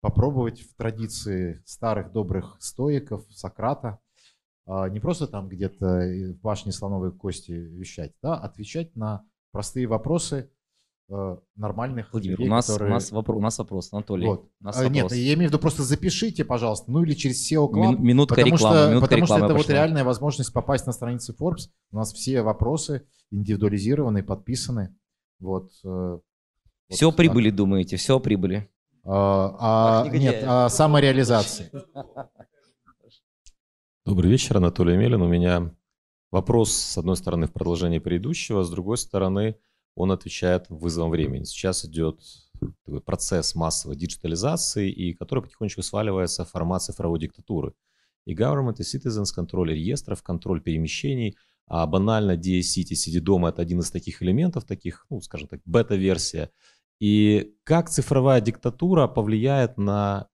[0.03, 4.01] попробовать в традиции старых добрых стоиков, Сократа,
[4.67, 10.51] не просто там где-то в башне слоновой кости вещать, да, отвечать на простые вопросы
[11.11, 12.91] э, нормальных Владимир, людей, у нас, которые...
[12.91, 14.27] у, нас вопро- у нас вопрос, Анатолий.
[14.27, 14.51] Вот.
[14.61, 14.95] У нас а, вопрос.
[14.95, 17.91] Нет, я имею в виду, просто запишите, пожалуйста, ну или через SEO Club.
[17.91, 18.77] Мин, минутка потому рекламы.
[18.77, 19.67] Что, минутка потому рекламы что это пошла.
[19.67, 21.69] вот реальная возможность попасть на страницы Forbes.
[21.93, 24.97] У нас все вопросы индивидуализированы, подписаны.
[25.39, 25.71] Вот.
[25.85, 26.19] Э,
[26.89, 27.57] все вот, прибыли, так.
[27.57, 28.71] думаете, все прибыли.
[29.05, 31.71] А, а, нет, о самореализации.
[34.05, 35.23] Добрый вечер, Анатолий Мелин.
[35.23, 35.75] У меня
[36.33, 39.57] Вопрос, с одной стороны, в продолжении предыдущего, с другой стороны,
[39.95, 41.45] он отвечает вызовом времени.
[41.45, 42.23] Сейчас идет
[42.87, 47.75] такой процесс массовой диджитализации, и который потихонечку сваливается в формат цифровой диктатуры.
[48.25, 53.81] И government, и citizens, контроль реестров, контроль перемещений, а банально DSCT, сиди дома, это один
[53.81, 56.51] из таких элементов, таких, ну, скажем так, бета-версия.
[57.03, 60.29] И как цифровая диктатура повлияет на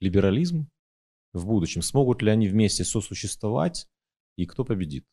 [0.00, 0.70] либерализм
[1.34, 1.82] в будущем?
[1.82, 3.86] Смогут ли они вместе сосуществовать,
[4.36, 5.04] и кто победит?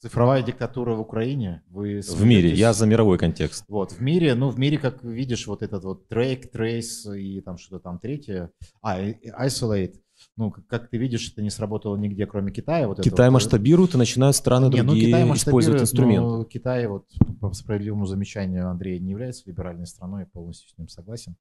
[0.00, 1.64] Цифровая диктатура в Украине.
[1.66, 3.66] Вы в мире, я за мировой контекст.
[3.68, 7.58] Вот, в мире, ну, в мире, как видишь, вот этот вот Drake, Trace и там
[7.58, 8.52] что-то там третье.
[8.80, 10.01] А, Isolate.
[10.36, 12.88] Ну, как ты видишь, это не сработало нигде, кроме Китая.
[12.88, 13.34] Вот Китай вот.
[13.34, 16.22] масштабирует, и начинают страны не, другие ну, Китай использовать инструменты.
[16.22, 17.06] Но Китай, вот
[17.40, 21.36] по справедливому замечанию Андрея, не является либеральной страной, я полностью с ним согласен.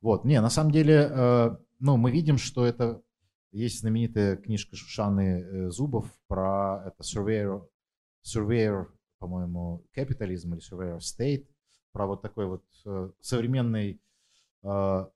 [0.00, 3.00] Вот, не, на самом деле, э, ну, мы видим, что это
[3.52, 7.62] есть знаменитая книжка Шушаны э, Зубов про это Surveyor
[8.24, 8.86] Surveyor,
[9.18, 11.46] по-моему, Capitalism или Surveyor State,
[11.92, 14.00] про вот такой вот э, современный
[14.62, 15.06] э,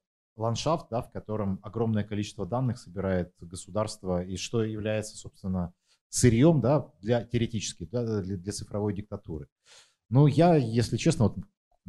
[0.40, 5.72] ландшафт, да, в котором огромное количество данных собирает государство и что является, собственно,
[6.08, 9.48] сырьем да, для, теоретически да, для, для цифровой диктатуры.
[10.10, 11.36] Ну, я, если честно, вот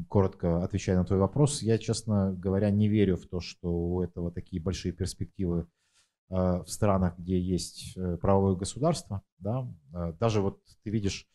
[0.07, 4.31] коротко отвечая на твой вопрос, я, честно говоря, не верю в то, что у этого
[4.31, 5.67] такие большие перспективы
[6.31, 11.27] Э, в странах, где есть э, правовое государство, да, э, даже вот ты видишь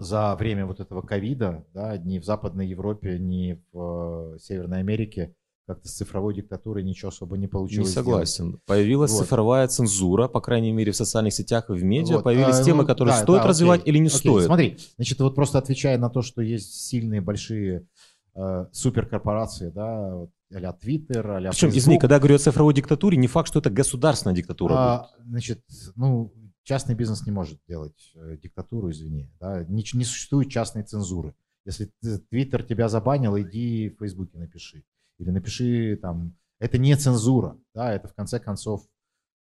[0.00, 5.34] за время вот этого ковида, да, ни в Западной Европе, ни в Северной Америке
[5.66, 7.90] как-то с цифровой диктатурой ничего особо не получилось.
[7.90, 8.44] Не согласен.
[8.46, 8.64] Сделать.
[8.64, 9.20] Появилась вот.
[9.20, 12.16] цифровая цензура, по крайней мере, в социальных сетях и в медиа.
[12.16, 12.24] Вот.
[12.24, 13.92] Появились а, темы, ну, которые да, стоит да, развивать окей.
[13.92, 14.18] или не окей.
[14.18, 14.46] стоит.
[14.46, 17.86] Смотри, значит, вот просто отвечая на то, что есть сильные большие
[18.34, 23.16] э, суперкорпорации, да, вот, а-ля Twitter, а Причем, извини, когда я говорю о цифровой диктатуре,
[23.16, 25.28] не факт, что это государственная диктатура а, будет.
[25.28, 25.64] Значит,
[25.94, 26.32] ну,
[26.70, 29.28] частный бизнес не может делать э, диктатуру, извини.
[29.40, 29.64] Да?
[29.64, 31.34] Не, не существует частной цензуры.
[31.64, 31.90] Если
[32.30, 34.84] Твиттер тебя забанил, иди в Фейсбуке напиши.
[35.18, 38.86] Или напиши там, это не цензура, да, это в конце концов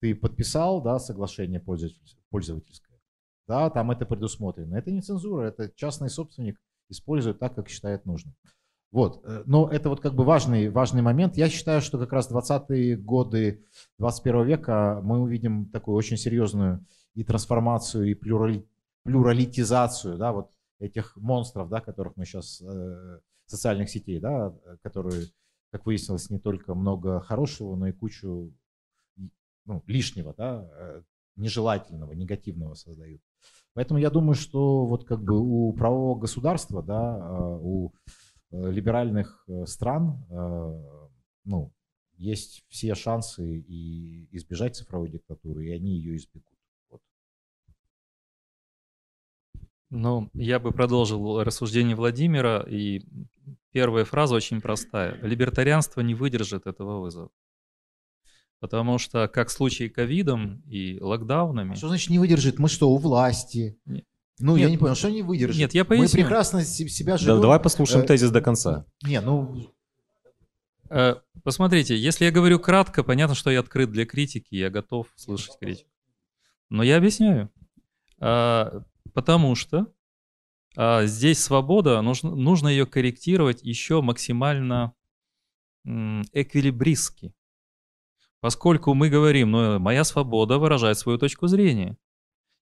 [0.01, 2.99] ты подписал, да, соглашение пользовательское,
[3.47, 4.77] да, там это предусмотрено.
[4.77, 8.35] Это не цензура, это частный собственник использует так, как считает нужным.
[8.93, 9.23] Вот.
[9.27, 11.37] Э, но это вот как бы важный, важный момент.
[11.37, 13.67] Я считаю, что как раз 20-е годы
[13.99, 16.83] 21 века мы увидим такую очень серьезную
[17.15, 18.67] и трансформацию, и плюрали,
[19.03, 25.27] плюралитизацию да, вот этих монстров, да, которых мы сейчас, э, социальных сетей, да, которые,
[25.71, 28.55] как выяснилось, не только много хорошего, но и кучу
[29.67, 31.03] ну, лишнего, да, э,
[31.37, 33.21] нежелательного, негативного создают.
[33.75, 37.93] Поэтому я думаю, что вот как бы у правового государства, да, э, у
[38.53, 40.25] Э, либеральных стран
[41.45, 41.73] ну,
[42.17, 46.50] есть все шансы и избежать цифровой диктатуры, и они ее избегут.
[49.91, 53.03] Ну, я бы продолжил рассуждение Владимира, и
[53.73, 55.19] первая фраза очень простая.
[55.21, 57.31] Либертарианство не выдержит этого вызова.
[58.61, 61.73] Потому что, как в случае ковидом и локдаунами...
[61.73, 62.59] А что значит не выдержит?
[62.59, 63.79] Мы что, у власти?
[63.85, 64.05] Нет.
[64.39, 65.59] Ну, нет, я не понял, что не выдержит?
[65.59, 66.07] Нет, я поясню.
[66.07, 67.37] Мы прекрасно себя живем.
[67.37, 68.87] Да, давай послушаем э, тезис до конца.
[69.03, 69.71] Не, ну...
[70.89, 75.59] Э, посмотрите, если я говорю кратко, понятно, что я открыт для критики, я готов слышать
[75.59, 75.91] критику.
[76.69, 77.51] Но я объясняю.
[78.19, 78.83] А,
[79.21, 79.93] потому что
[80.77, 84.95] а, здесь свобода, нужно, нужно ее корректировать еще максимально
[85.85, 87.35] эквилибристски.
[88.41, 91.99] Поскольку мы говорим, ну, моя свобода выражать свою точку зрения.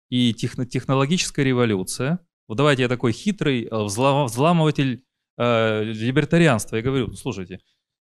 [0.09, 2.19] И техно технологическая революция,
[2.49, 5.05] вот давайте я такой хитрый э, взламыватель
[5.37, 7.61] э, либертарианства, я говорю, слушайте,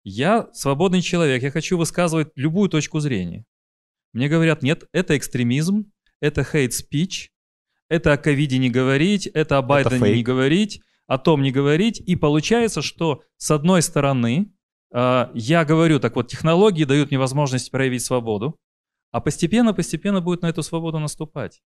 [0.05, 3.47] я свободный человек, я хочу высказывать любую точку зрения.
[4.12, 7.29] Мне говорят, нет, это экстремизм, это hate speech,
[7.93, 12.01] это о ковиде не говорить, это о Байдене не говорить, о том не говорить.
[12.01, 14.51] И получается, что с одной стороны,
[14.94, 18.59] э, я говорю, так вот, технологии дают мне возможность проявить свободу,
[19.10, 21.62] а постепенно-постепенно будет на эту свободу наступать.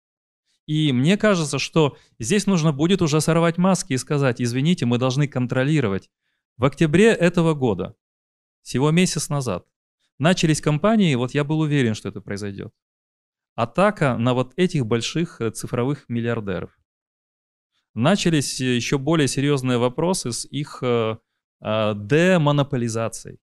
[0.67, 5.27] И мне кажется, что здесь нужно будет уже сорвать маски и сказать, извините, мы должны
[5.27, 6.11] контролировать.
[6.59, 7.95] В октябре этого года
[8.61, 9.65] всего месяц назад.
[10.19, 12.75] Начались кампании, вот я был уверен, что это произойдет.
[13.63, 16.71] Атака на вот этих больших э, цифровых миллиардеров.
[17.93, 21.19] Начались э, еще более серьезные вопросы с их э,
[21.61, 23.39] демонополизацией.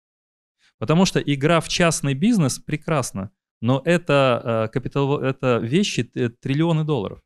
[0.79, 3.29] Потому что игра в частный бизнес прекрасна,
[3.61, 7.21] но это, капитал, это вещи триллионы долларов.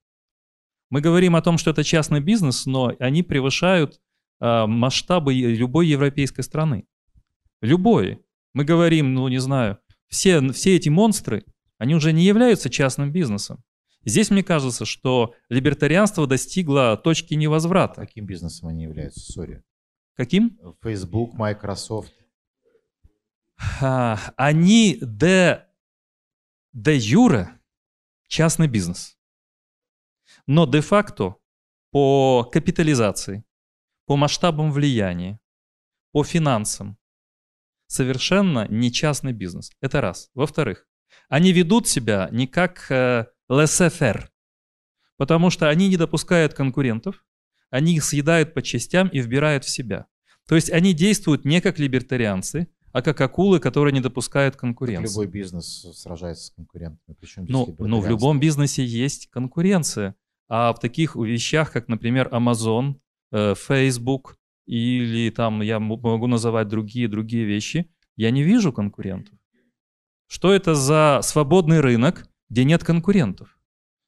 [0.89, 4.01] Мы говорим о том, что это частный бизнес, но они превышают
[4.39, 6.85] масштабы любой европейской страны.
[7.61, 8.21] Любой.
[8.53, 9.77] Мы говорим, ну не знаю,
[10.09, 11.45] все, все эти монстры,
[11.81, 13.63] они уже не являются частным бизнесом.
[14.05, 18.01] Здесь мне кажется, что либертарианство достигло точки невозврата.
[18.01, 19.19] Каким бизнесом они являются?
[19.19, 19.63] Сори.
[20.15, 20.59] Каким?
[20.83, 22.13] Facebook, Microsoft.
[23.79, 25.65] Они де,
[26.71, 27.59] де юре
[28.27, 29.17] частный бизнес.
[30.45, 31.37] Но де-факто
[31.89, 33.43] по капитализации,
[34.05, 35.39] по масштабам влияния,
[36.11, 36.99] по финансам,
[37.87, 39.71] совершенно не частный бизнес.
[39.81, 40.29] Это раз.
[40.35, 40.85] Во-вторых,
[41.31, 44.27] они ведут себя не как э, laissez
[45.15, 47.23] потому что они не допускают конкурентов,
[47.69, 50.07] они их съедают по частям и вбирают в себя.
[50.45, 55.03] То есть они действуют не как либертарианцы, а как акулы, которые не допускают конкуренции.
[55.03, 57.15] Как любой бизнес сражается с конкурентами.
[57.17, 60.15] Причем ну, ну, в любом бизнесе есть конкуренция.
[60.49, 62.95] А в таких вещах, как, например, Amazon,
[63.31, 69.35] э, Facebook, или там я могу называть другие, другие вещи, я не вижу конкурентов.
[70.33, 73.59] Что это за свободный рынок, где нет конкурентов?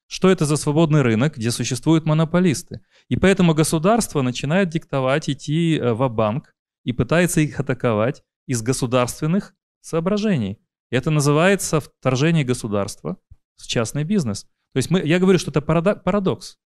[0.07, 2.79] Что это за свободный рынок, где существуют монополисты?
[3.09, 6.55] И поэтому государство начинает диктовать, идти э, в банк
[6.85, 10.61] и пытается их атаковать из государственных соображений.
[10.91, 13.17] Это называется вторжение государства
[13.57, 14.43] в частный бизнес.
[14.71, 16.57] То есть мы, я говорю, что это парадокс.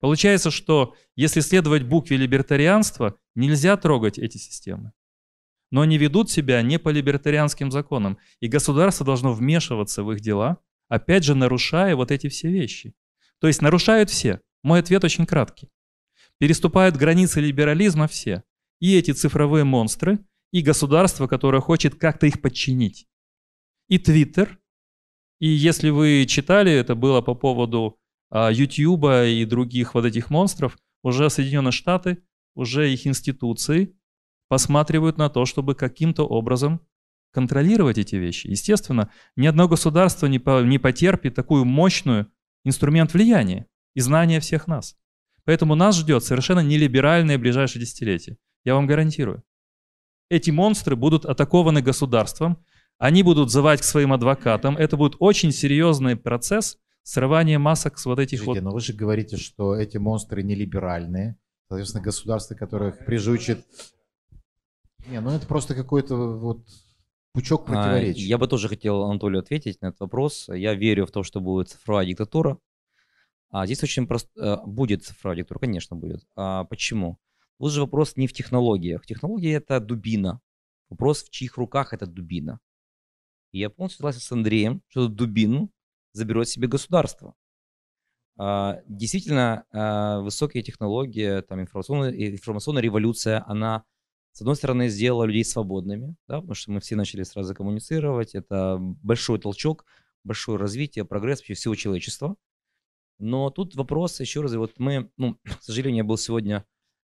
[0.00, 4.92] Получается, что если следовать букве либертарианства, нельзя трогать эти системы.
[5.70, 10.58] Но они ведут себя не по либертарианским законам, и государство должно вмешиваться в их дела,
[10.88, 12.94] опять же нарушая вот эти все вещи.
[13.40, 14.40] То есть нарушают все.
[14.62, 15.70] Мой ответ очень краткий.
[16.38, 18.42] Переступают границы либерализма все.
[18.80, 20.18] И эти цифровые монстры,
[20.52, 23.06] и государство, которое хочет как-то их подчинить.
[23.88, 24.58] И Твиттер.
[25.38, 27.98] И если вы читали, это было по поводу
[28.30, 32.22] а, и других вот этих монстров, уже Соединенные Штаты,
[32.54, 33.96] уже их институции
[34.50, 36.80] посматривают на то, чтобы каким-то образом
[37.32, 38.48] контролировать эти вещи.
[38.48, 42.26] Естественно, ни одно государство не, по, не потерпит такую мощную
[42.64, 44.96] инструмент влияния и знания всех нас.
[45.44, 48.38] Поэтому нас ждет совершенно нелиберальное ближайшее десятилетие.
[48.64, 49.44] Я вам гарантирую.
[50.28, 52.58] Эти монстры будут атакованы государством,
[52.98, 54.76] они будут звать к своим адвокатам.
[54.76, 58.70] Это будет очень серьезный процесс, срывание масок с вот этих Слушайте, вот...
[58.70, 61.38] но вы же говорите, что эти монстры не либеральные.
[61.68, 63.64] Соответственно, государство, которое их прижучит...
[65.08, 66.66] Не, ну это просто какой-то вот
[67.32, 68.22] пучок а, противоречий.
[68.22, 70.48] Я бы тоже хотел Анатолию ответить на этот вопрос.
[70.48, 72.58] Я верю в то, что будет цифровая диктатура.
[73.50, 74.30] А здесь очень просто...
[74.40, 76.24] Э, будет цифровая диктатура, конечно, будет.
[76.36, 77.18] А почему?
[77.58, 79.04] Вот же вопрос не в технологиях.
[79.04, 80.40] Технология– это дубина.
[80.88, 82.60] Вопрос, в чьих руках эта дубина.
[83.52, 85.70] И я полностью согласен с Андреем, что эту дубину
[86.12, 87.34] заберет себе государство.
[88.38, 93.84] А, действительно, а, высокие технологии, там, информационная, информационная революция, она,
[94.32, 98.78] с одной стороны, сделала людей свободными, да, потому что мы все начали сразу коммуницировать, это
[98.78, 99.84] большой толчок,
[100.24, 102.36] большое развитие, прогресс вообще всего человечества.
[103.18, 106.64] Но тут вопрос, еще раз, вот мы, ну, к сожалению, я был сегодня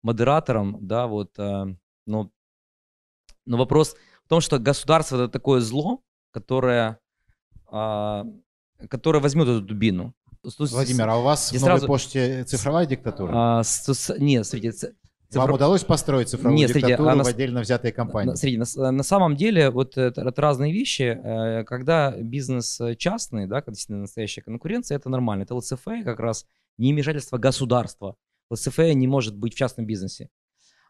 [0.03, 1.67] модератором, да, вот, а,
[2.07, 2.31] но,
[3.45, 7.01] но вопрос в том, что государство это такое зло, которое
[8.89, 10.15] который возьмет эту дубину.
[10.43, 11.87] Владимир, а у вас в новой сразу...
[11.87, 13.33] почте цифровая диктатура?
[13.35, 14.95] А, с, с, нет, смотрите,
[15.29, 15.43] Цифро...
[15.43, 18.35] Вам удалось построить цифровую Нет, диктатуру а в отдельно взятой компании?
[18.35, 21.03] Смотрите, на, на самом деле вот это, это разные вещи.
[21.03, 25.43] Э, когда бизнес частный, да, когда действительно настоящая конкуренция, это нормально.
[25.43, 26.47] Это ЛЦФ как раз
[26.79, 28.17] не вмешательство государства.
[28.51, 30.31] ЛЦФ не может быть в частном бизнесе.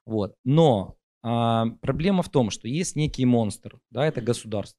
[0.07, 0.37] Вот.
[0.45, 4.79] Но а, проблема в том, что есть некий монстр, да, это государство.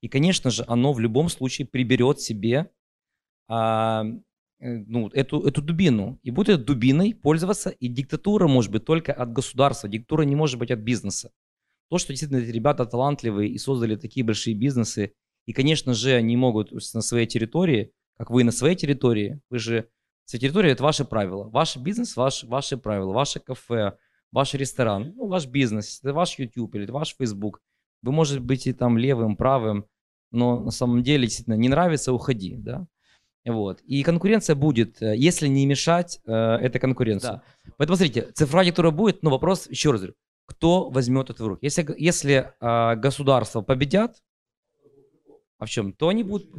[0.00, 2.70] И, конечно же, оно в любом случае приберет себе
[3.46, 4.33] а, Э,
[4.64, 7.70] ну, эту, эту дубину и будет этой дубиной пользоваться.
[7.70, 11.30] И диктатура может быть только от государства, диктатура не может быть от бизнеса.
[11.90, 15.12] То, что действительно эти ребята талантливые и создали такие большие бизнесы,
[15.46, 19.88] и, конечно же, они могут на своей территории, как вы на своей территории, вы же,
[20.24, 21.44] своя территория– это ваши правила.
[21.50, 23.98] Ваш бизнес– ваш, ваши правила, ваше кафе,
[24.32, 27.60] ваш ресторан, ну, ваш бизнес, это ваш YouTube или ваш Facebook.
[28.00, 29.84] Вы можете быть и там левым, правым,
[30.30, 32.86] но на самом деле действительно не нравится– уходи, да.
[33.44, 33.80] Вот.
[33.82, 37.28] И конкуренция будет, э, если не мешать э, этой конкуренции.
[37.28, 37.42] Да.
[37.76, 40.14] Поэтому смотрите, цифровая диктатура будет, но вопрос, еще раз говорю,
[40.46, 41.64] кто возьмет это в руки?
[41.64, 44.22] Если, если э, государства победят,
[45.58, 45.92] а в чем?
[45.92, 46.50] То они будут...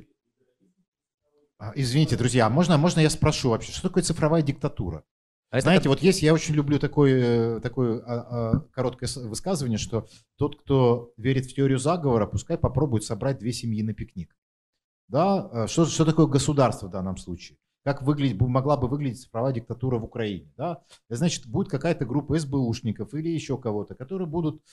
[1.58, 5.04] А, извините, друзья, можно, можно я спрошу вообще, что такое цифровая диктатура?
[5.50, 5.90] А Знаете, это...
[5.90, 10.08] вот есть, я очень люблю такое, такое а, а, короткое высказывание, что
[10.38, 14.36] тот, кто верит в теорию заговора, пускай попробует собрать две семьи на пикник.
[15.08, 15.50] Да?
[15.52, 17.58] Э, что, что такое государство в данном случае?
[17.84, 20.52] Как выглядит, могла бы выглядеть цифровая диктатура в Украине?
[20.58, 20.84] Да?
[21.10, 24.64] Значит, будет какая-то группа СБУшников или еще кого-то, которые будут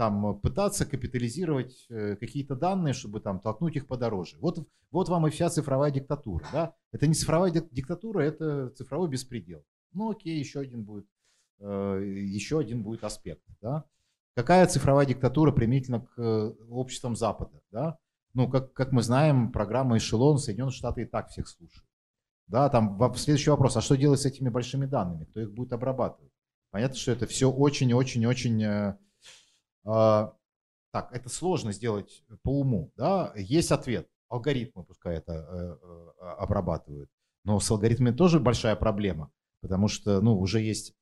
[0.00, 4.38] там пытаться капитализировать э, какие-то данные, чтобы там толкнуть их подороже.
[4.40, 6.46] Вот, вот вам и вся цифровая диктатура.
[6.52, 6.74] Да?
[6.90, 9.62] Это не цифровая диктатура, это цифровой беспредел.
[9.92, 11.06] Ну окей, еще один будет,
[11.58, 13.42] э, еще один будет аспект.
[13.60, 13.84] Да?
[14.34, 17.60] Какая цифровая диктатура применительно к обществам Запада?
[17.70, 17.98] Да?
[18.34, 21.86] Ну, как, как мы знаем, программа «Эшелон» Соединенные Штаты и так всех слушают.
[22.46, 25.24] Да, там следующий вопрос, а что делать с этими большими данными?
[25.24, 26.32] Кто их будет обрабатывать?
[26.70, 28.62] Понятно, что это все очень-очень-очень...
[28.62, 28.98] Э,
[29.84, 30.30] э,
[30.92, 32.92] так, это сложно сделать по уму.
[32.96, 33.32] Да?
[33.36, 34.08] Есть ответ.
[34.28, 37.10] Алгоритмы пускай это э, э, обрабатывают.
[37.44, 40.94] Но с алгоритмами тоже большая проблема, потому что ну, уже есть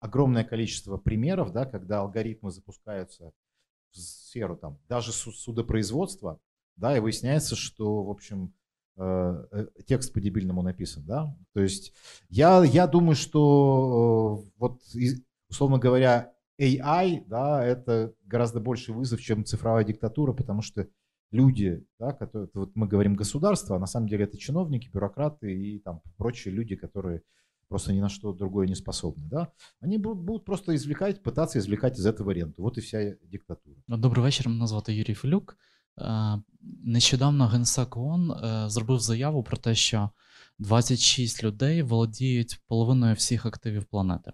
[0.00, 3.32] огромное количество примеров, да, когда алгоритмы запускаются
[3.90, 6.38] в сферу там, даже судопроизводства,
[6.76, 8.54] да, и выясняется, что, в общем,
[8.96, 11.36] э, э, текст по дебильному написан, да.
[11.52, 11.92] То есть
[12.28, 14.80] я, я думаю, что э, вот,
[15.48, 20.88] условно говоря, AI, да, это гораздо больше вызов, чем цифровая диктатура, потому что
[21.30, 25.78] люди, да, которые, вот мы говорим государство, а на самом деле это чиновники, бюрократы и
[25.80, 27.22] там прочие люди, которые
[27.68, 32.06] просто ни на что другое не способны, да, они будут просто извлекать, пытаться извлекать из
[32.06, 32.62] этого ренту.
[32.62, 33.76] Вот и вся диктатура.
[33.88, 35.56] Добрий вечір, мене звати Юрій Филюк.
[36.00, 36.38] Е,
[36.84, 40.10] нещодавно Генсек ООН е, зробив заяву про те, що
[40.58, 44.32] 26 людей володіють половиною всіх активів планети.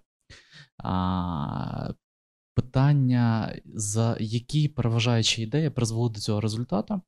[2.55, 7.01] Питання, за які переважаючі ідеї призвели до цього результату.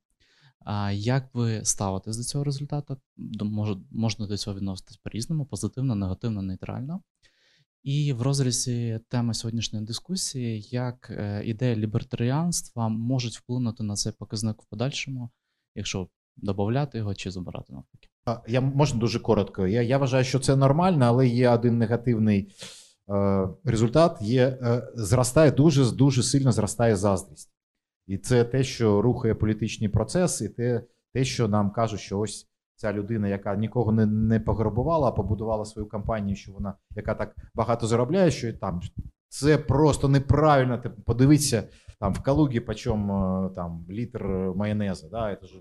[0.92, 2.98] Як ви ставитесь до цього результату?
[3.92, 7.02] Можна до цього відноситись по-різному, позитивно, негативно, нейтрально.
[7.86, 14.62] І в розрізі теми сьогоднішньої дискусії, як е, ідея лібертаріанства можуть вплинути на цей показник
[14.62, 15.30] в подальшому,
[15.76, 18.10] якщо додати його чи забирати навпаки.
[18.48, 19.68] Я можна дуже коротко.
[19.68, 22.56] Я я вважаю, що це нормально, але є один негативний
[23.10, 24.22] е, результат.
[24.22, 27.52] Є е, зростає дуже дуже сильно зростає заздрість.
[28.08, 30.84] І це те, що рухає політичні процеси, і те,
[31.14, 35.66] те, що нам кажуть, що ось ця людина, яка нікого не не пограбувала, а побудувала
[35.66, 38.82] свою компанію, що вона яка так багато заробляє, що там
[39.30, 40.78] це просто неправильно.
[40.78, 41.64] Ти подивися
[42.00, 44.26] там в Калугі, почем е, там літр
[44.56, 45.08] майонеза.
[45.10, 45.54] Да, це ж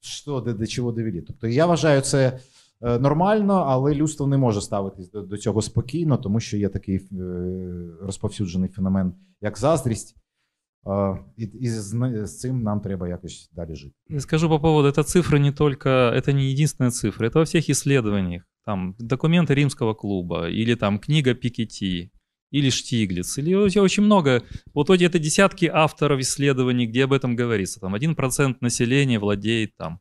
[0.00, 1.20] що до, до чого довели.
[1.26, 2.38] Тобто я вважаю це.
[2.82, 6.96] Е, нормально, але людство не може ставитись до, до цього спокійно, тому що є такий
[6.96, 7.06] е,
[8.02, 10.16] розповсюджений феномен, як заздрість.
[11.36, 11.92] И с,
[12.26, 13.92] с этим нам треба якось далі жить.
[14.18, 18.42] Скажу по поводу, эта цифра не только, это не единственная цифра, это во всех исследованиях.
[18.64, 22.10] Там документы римского клуба, или там книга Пикетти,
[22.52, 24.42] или Штиглиц, или очень много.
[24.74, 27.80] Вот эти это десятки авторов исследований, где об этом говорится.
[27.80, 29.98] Там 1% населения владеет там,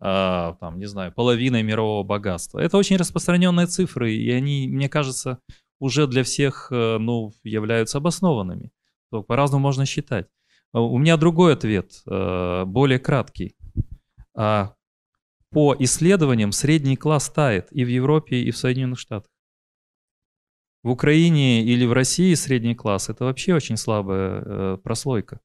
[0.00, 2.60] а, там, не знаю, половиной мирового богатства.
[2.60, 5.38] Это очень распространенные цифры, и они, мне кажется,
[5.80, 8.70] уже для всех э, ну, являются обоснованными
[9.10, 10.26] по-разному можно считать.
[10.72, 13.56] А у меня другой ответ, э, более краткий.
[14.34, 14.74] А
[15.50, 19.30] по исследованиям средний класс тает и в Европе, и в Соединенных Штатах.
[20.82, 25.40] В Украине или в России средний класс– это вообще очень слабая э, прослойка.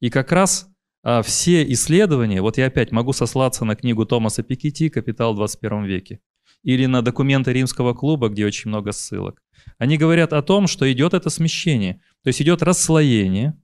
[0.00, 0.70] И как раз
[1.02, 5.84] а, все исследования, вот я опять могу сослаться на книгу Томаса Пикетти «Капитал в 21
[5.84, 6.20] веке»,
[6.62, 9.42] или на документы римского клуба, где очень много ссылок.
[9.76, 13.60] Они говорят о том, что идет это смещение, то есть идет расслоение.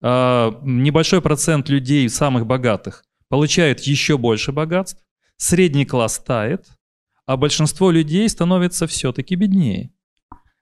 [0.00, 5.02] А, небольшой процент людей, самых богатых, получает еще больше богатств,
[5.36, 6.66] средний класс тает,
[7.26, 9.90] а большинство людей становится все-таки беднее.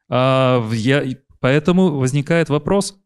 [0.08, 0.64] А,
[1.40, 2.98] поэтому возникает вопрос,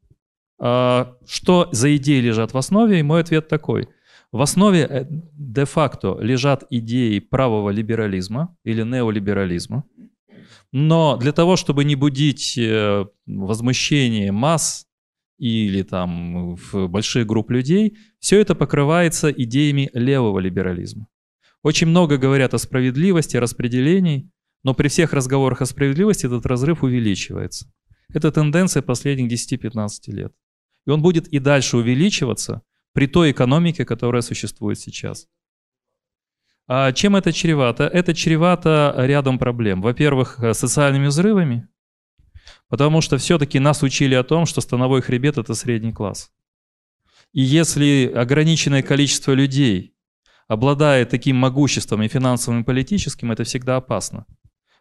[0.59, 3.89] а, что за идеи лежат в основе, и мой ответ такой.
[4.33, 9.85] В основе э, де-факто лежат идеи правого либерализма или неолиберализма,
[10.73, 14.87] но для того, чтобы не будить э, возмущение масс
[15.39, 21.09] или там в больших групп людей, все это покрывается идеями левого либерализма.
[21.63, 24.31] Очень много говорят о справедливости, распределении,
[24.63, 27.71] но при всех разговорах о справедливости этот разрыв увеличивается.
[28.13, 30.33] Это тенденция последних 10-15 лет.
[30.87, 35.27] И он будет и дальше увеличиваться при той экономике, которая существует сейчас.
[36.73, 37.89] А чем это чревато?
[37.89, 39.83] Это чревато рядом проблем.
[39.83, 41.67] Во-первых, э, социальными взрывами,
[42.69, 46.31] потому что все-таки нас учили о том, что становой хребет– это средний класс.
[47.33, 49.97] И если ограниченное количество людей
[50.47, 54.27] обладает таким могуществом и финансовым, и политическим, это всегда опасно.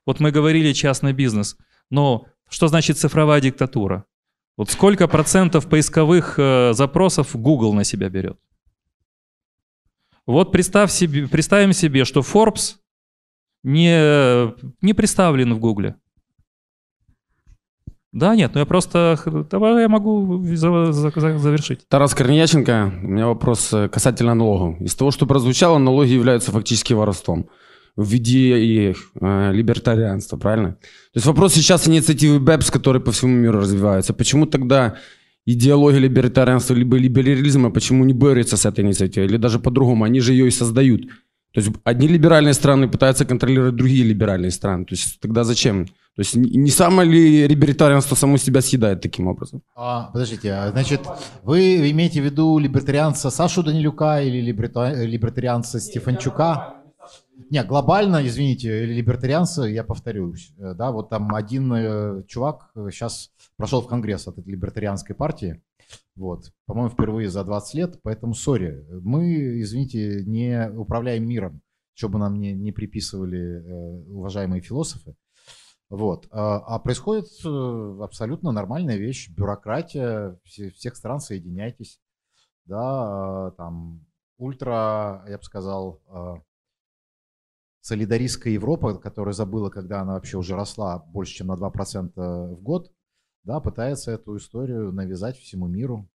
[0.05, 1.57] Вот мы говорили частный бизнес,
[1.89, 4.05] но что значит цифровая диктатура?
[4.57, 8.37] Вот сколько процентов поисковых э, запросов Google на себя берет?
[10.29, 12.75] Вот представь себе, представим себе, что Forbes
[13.63, 15.95] не, не представлен в Гугле.
[18.11, 19.17] Да, нет, ну я просто...
[19.51, 21.87] Я могу завершить.
[21.87, 24.79] Тарас Корнеяченко, у меня вопрос э, касательно налогов.
[24.79, 27.49] Из того, что прозвучало, налоги являются фактически воровством
[27.95, 30.73] в виде их э, либертарианства, правильно?
[30.73, 34.13] То есть вопрос сейчас инициативы БЭПС, которые по всему миру развиваются.
[34.13, 34.95] Почему тогда
[35.53, 39.27] идеология либертарианства либо либерализма, почему не борется с этой инициативой?
[39.27, 41.01] Или даже по-другому, они же ее и создают.
[41.53, 44.85] То есть одни либеральные страны пытаются контролировать другие либеральные страны.
[44.85, 45.85] То есть тогда зачем?
[45.85, 49.61] То есть не самое ли либертарианство само себя съедает таким образом?
[49.75, 51.01] А, подождите, а, значит,
[51.43, 56.75] вы имеете в виду либертарианца Сашу Данилюка или либертарианца Стефанчука?
[57.49, 63.81] Не, глобально, извините, либертарианцы, я повторюсь, э, да, вот там один э, чувак сейчас прошел
[63.81, 65.61] в Конгресс от этой либертарианской партии,
[66.15, 71.61] вот, по-моему, впервые за 20 лет, поэтому, сори, мы, извините, не управляем миром,
[71.93, 75.15] что бы нам не, не приписывали э, уважаемые философы,
[75.89, 77.27] вот, а, а происходит
[78.01, 82.01] абсолютно нормальная вещь, бюрократия, все, всех стран соединяйтесь,
[82.65, 84.05] да, там,
[84.37, 86.01] ультра, я бы сказал,
[87.81, 92.91] солидаристская Европа, которая забыла, когда она вообще уже росла больше, чем на 2% в год,
[93.43, 96.09] да, пытается эту историю навязать всему миру.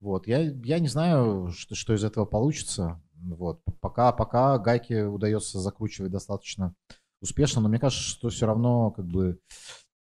[0.00, 0.26] Вот.
[0.26, 3.02] Я, я не знаю, что, что из этого получится.
[3.14, 3.62] Вот.
[3.80, 6.74] Пока, пока гайки удается закручивать достаточно
[7.20, 9.40] успешно, но мне кажется, что все равно как бы,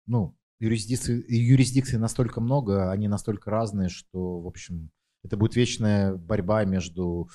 [0.06, 4.91] ну, юрисдикций, юрисдикций настолько много, они настолько разные, что, в общем,
[5.23, 7.30] это будет вечная борьба между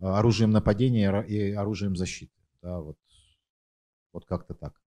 [0.00, 2.35] оружием нападения и оружием защиты.
[2.66, 2.98] Да, вот,
[4.12, 4.82] вот как-то так.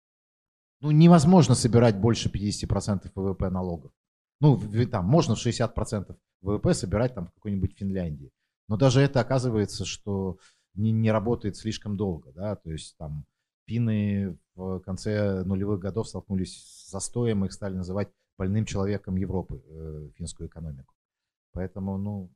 [0.80, 3.92] Ну, невозможно собирать больше 50% ВВП налогов.
[4.40, 8.32] Ну, там можно в 60% ВВП собирать там в какой-нибудь Финляндии.
[8.68, 10.38] Но даже это оказывается, что
[10.72, 12.32] не, не работает слишком долго.
[12.32, 12.56] Да?
[12.56, 13.26] То есть там
[13.66, 18.08] финны в конце нулевых годов столкнулись с застоем, их стали называть
[18.38, 20.94] больным человеком Европы, э, финскую экономику.
[21.52, 22.30] Поэтому, ну,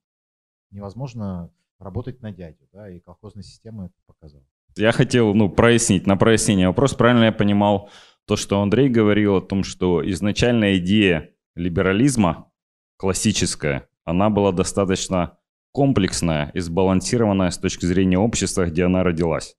[0.71, 4.45] невозможно работать на дядю, да, и колхозная система это показала.
[4.77, 6.95] Я хотел, ну, прояснить, на прояснение вопрос.
[6.95, 7.91] Правильно я понимал
[8.27, 12.51] то, что Андрей говорил о том, что изначальная идея либерализма,
[12.97, 15.39] классическая, она была достаточно
[15.73, 19.57] комплексная и сбалансированная с точки зрения общества, где она родилась.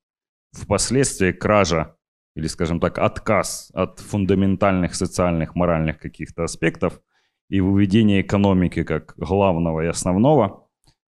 [0.51, 1.95] Впоследствии кража
[2.35, 7.01] или, скажем так, отказ от фундаментальных социальных, моральных каких-то аспектов
[7.49, 10.67] и выведение экономики как главного и основного,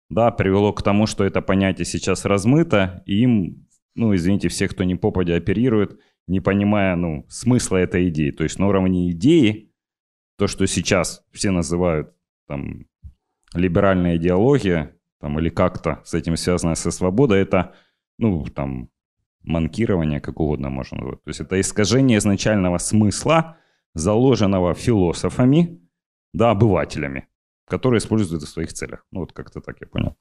[0.08, 4.84] да, привело к тому, что это понятие сейчас размыто, и им ну, извините, все, кто
[4.84, 8.30] не попадя оперирует, не понимая, ну, смысла этой идеи.
[8.30, 9.72] То есть на уровне идеи,
[10.36, 12.14] то, что сейчас все называют
[12.46, 12.86] там
[13.54, 17.74] либеральная идеология, там, или как-то с этим связано со свободой, это,
[18.18, 18.90] ну, там,
[19.42, 21.22] манкирование, как угодно можно назвать.
[21.24, 23.58] То есть это искажение изначального смысла,
[23.94, 25.80] заложенного философами,
[26.32, 27.28] да, обывателями,
[27.66, 29.04] которые используют это в своих целях.
[29.10, 30.16] Ну, вот как-то так я понял.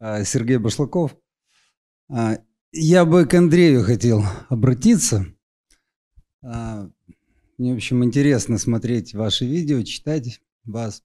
[0.00, 1.16] А, Сергей Башлаков.
[2.10, 2.38] А,
[2.72, 5.26] я бы к Андрею хотел обратиться.
[6.42, 6.88] А,
[7.58, 11.02] мне, в общем, интересно смотреть ваши видео, читать вас.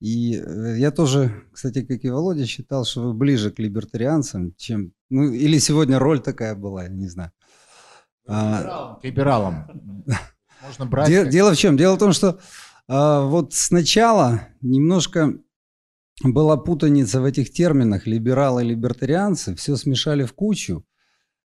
[0.00, 4.92] И э, я тоже, кстати, как и Володя, считал, что вы ближе к либертарианцам, чем
[5.10, 7.32] Ну, или сегодня роль такая была, я не знаю.
[8.26, 9.00] Либералам.
[9.00, 10.04] К либералам.
[10.62, 11.08] Можно брать.
[11.08, 11.76] Дело, дело в чем?
[11.76, 12.38] Дело в том, что
[12.86, 15.34] а, вот сначала немножко
[16.24, 20.84] была путаница в этих терминах либералы и либертарианцы, все смешали в кучу.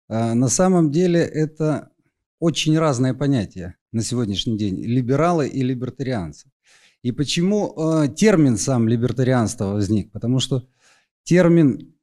[0.08, 1.90] А, на самом деле это
[2.40, 4.80] очень разные понятия на сегодняшний день.
[4.82, 6.52] Либералы и либертарианцы.
[7.02, 10.12] И почему э, термин сам либертарианство возник?
[10.12, 10.68] Потому что
[11.24, 11.94] термин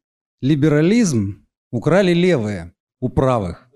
[0.40, 3.68] либерализм украли левые у правых.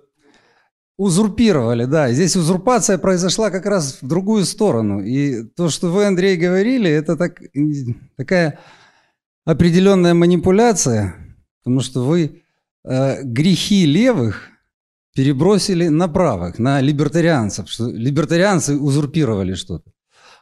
[0.97, 2.13] Узурпировали, да.
[2.13, 5.03] Здесь узурпация произошла как раз в другую сторону.
[5.03, 7.41] И то, что вы, Андрей, говорили, это так,
[8.17, 8.59] такая
[9.45, 11.15] определенная манипуляция,
[11.63, 12.43] потому что вы
[12.85, 14.49] э, грехи левых
[15.15, 19.93] перебросили на правых, на либертарианцев, что либертарианцы узурпировали что-то.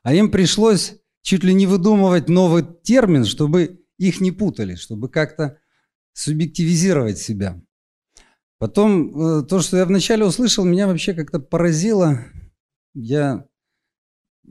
[0.02, 5.58] А им пришлось чуть ли не выдумывать новый термин, чтобы их не путали, чтобы как-то
[6.12, 7.60] субъективизировать себя.
[8.58, 12.24] Потом э, то, что я вначале услышал, меня вообще как-то поразило.
[12.94, 13.46] Я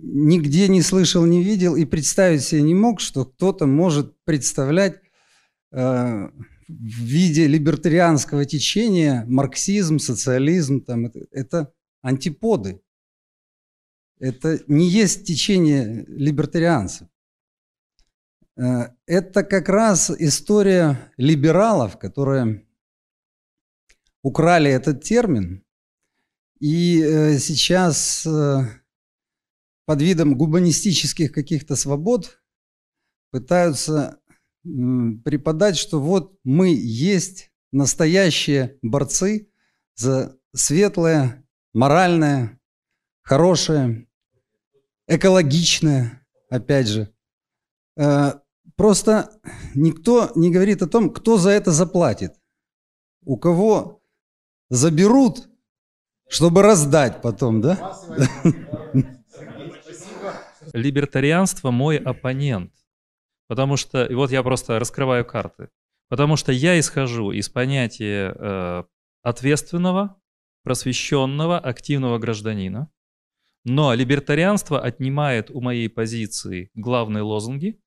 [0.02, 5.02] нигде не слышал, не видел и представить себе не мог, что кто-то может представлять
[5.72, 6.30] э,
[6.68, 12.82] в виде либертарианского течения марксизм, социализм, там, это, это антиподы.
[14.20, 17.08] Это не есть течение либертарианцев.
[18.58, 22.66] Э, это как раз история либералов, которые
[24.22, 25.64] украли этот термин,
[26.60, 28.64] и э, сейчас э,
[29.88, 32.42] под видом гуманистических каких-то свобод
[33.32, 34.20] пытаются
[34.64, 39.50] преподать, что вот мы есть настоящие борцы
[39.96, 42.60] за светлое, моральное,
[43.22, 44.10] хорошее,
[45.08, 47.14] экологичное, опять же.
[47.96, 48.34] Э,
[48.76, 49.40] просто
[49.74, 52.34] никто не говорит о том, кто за это заплатит.
[53.24, 54.02] У кого
[54.70, 55.48] заберут,
[56.28, 57.98] чтобы раздать потом, да?
[60.78, 62.74] Либертарианство мой оппонент.
[63.48, 65.70] Потому что, и вот я просто раскрываю карты.
[66.10, 68.84] Потому что я исхожу из понятия э,
[69.24, 70.22] ответственного,
[70.64, 72.90] просвещенного, активного гражданина.
[73.66, 77.82] Но либертарианство отнимает у моей позиции главные лозунги,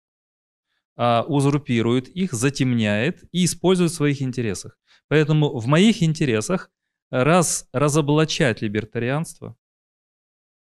[0.97, 4.79] а узурпирует их, затемняет и использует в своих интересах.
[5.09, 6.71] Поэтому в моих интересах
[7.11, 9.57] раз разоблачать либертарианство,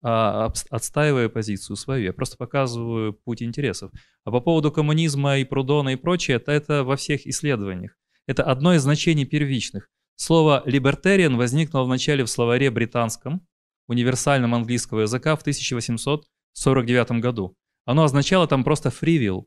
[0.02, 2.06] отстаивая позицию свою.
[2.06, 3.92] Я просто показываю путь интересов.
[4.24, 7.96] А по поводу коммунизма и Прудона и прочее, это, это во всех исследованиях.
[8.28, 9.90] Это одно из значений первичных.
[10.16, 13.48] Слово «libertarian» возникло вначале в словаре британском,
[13.88, 17.58] универсальном английского языка в 1849 году.
[17.86, 19.46] Оно означало там просто free will,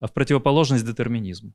[0.00, 1.54] а в противоположность детерминизму.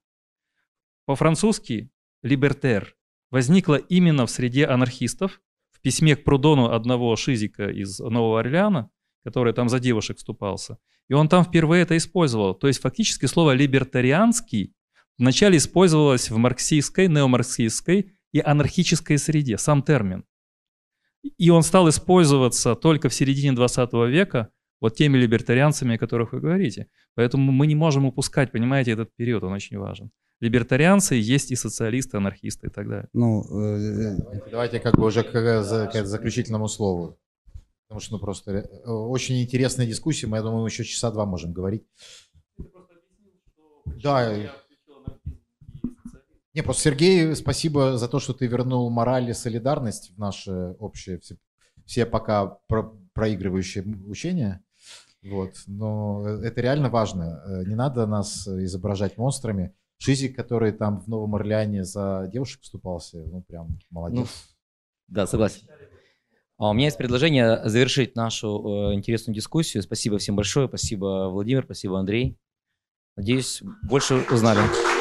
[1.06, 1.92] По-французски
[2.24, 2.90] «libertaire»
[3.32, 5.42] возникло именно в среде анархистов,
[5.86, 8.90] письме к Прудону одного шизика из Нового Орлеана,
[9.24, 10.80] который там за девушек вступался.
[11.10, 12.56] И он там впервые это использовал.
[12.56, 14.74] То есть фактически слово «либертарианский»
[15.20, 20.24] вначале использовалось в марксистской, неомарксистской и анархической среде, сам термин.
[21.38, 24.50] И он стал использоваться только в середине 20 века
[24.82, 26.88] вот теми либертарианцами, о которых вы говорите.
[27.14, 30.10] Поэтому мы не можем упускать, понимаете, этот период, он очень важен
[30.46, 33.10] либертарианцы, есть и социалисты, анархисты и так далее.
[33.14, 37.18] Ну, э, давайте, давайте как бы уже к, к, к заключительному слову.
[37.88, 41.54] Потому что ну, просто э, очень интересная дискуссия, мы, я думаю, еще часа два можем
[41.54, 41.84] говорить.
[44.04, 44.34] Да.
[46.54, 51.20] Не, просто Сергей, спасибо за то, что ты вернул мораль и солидарность в наше общее,
[51.20, 51.36] все,
[51.86, 54.64] все пока про, проигрывающие учения.
[55.24, 55.54] Вот.
[55.68, 57.42] Но это реально важно.
[57.46, 59.74] Э, не надо нас изображать монстрами.
[60.06, 64.28] Шизик, который там в Новом Орлеане за девушек вступался, ну прям молодец.
[65.08, 65.68] Ну, да, согласен.
[66.58, 69.84] А у меня есть предложение завершить нашу э, интересную дискуссию.
[69.84, 70.68] Спасибо всем большое.
[70.68, 71.64] Спасибо, Владимир.
[71.66, 72.38] Спасибо, Андрей.
[73.18, 74.95] Надеюсь, больше узнали.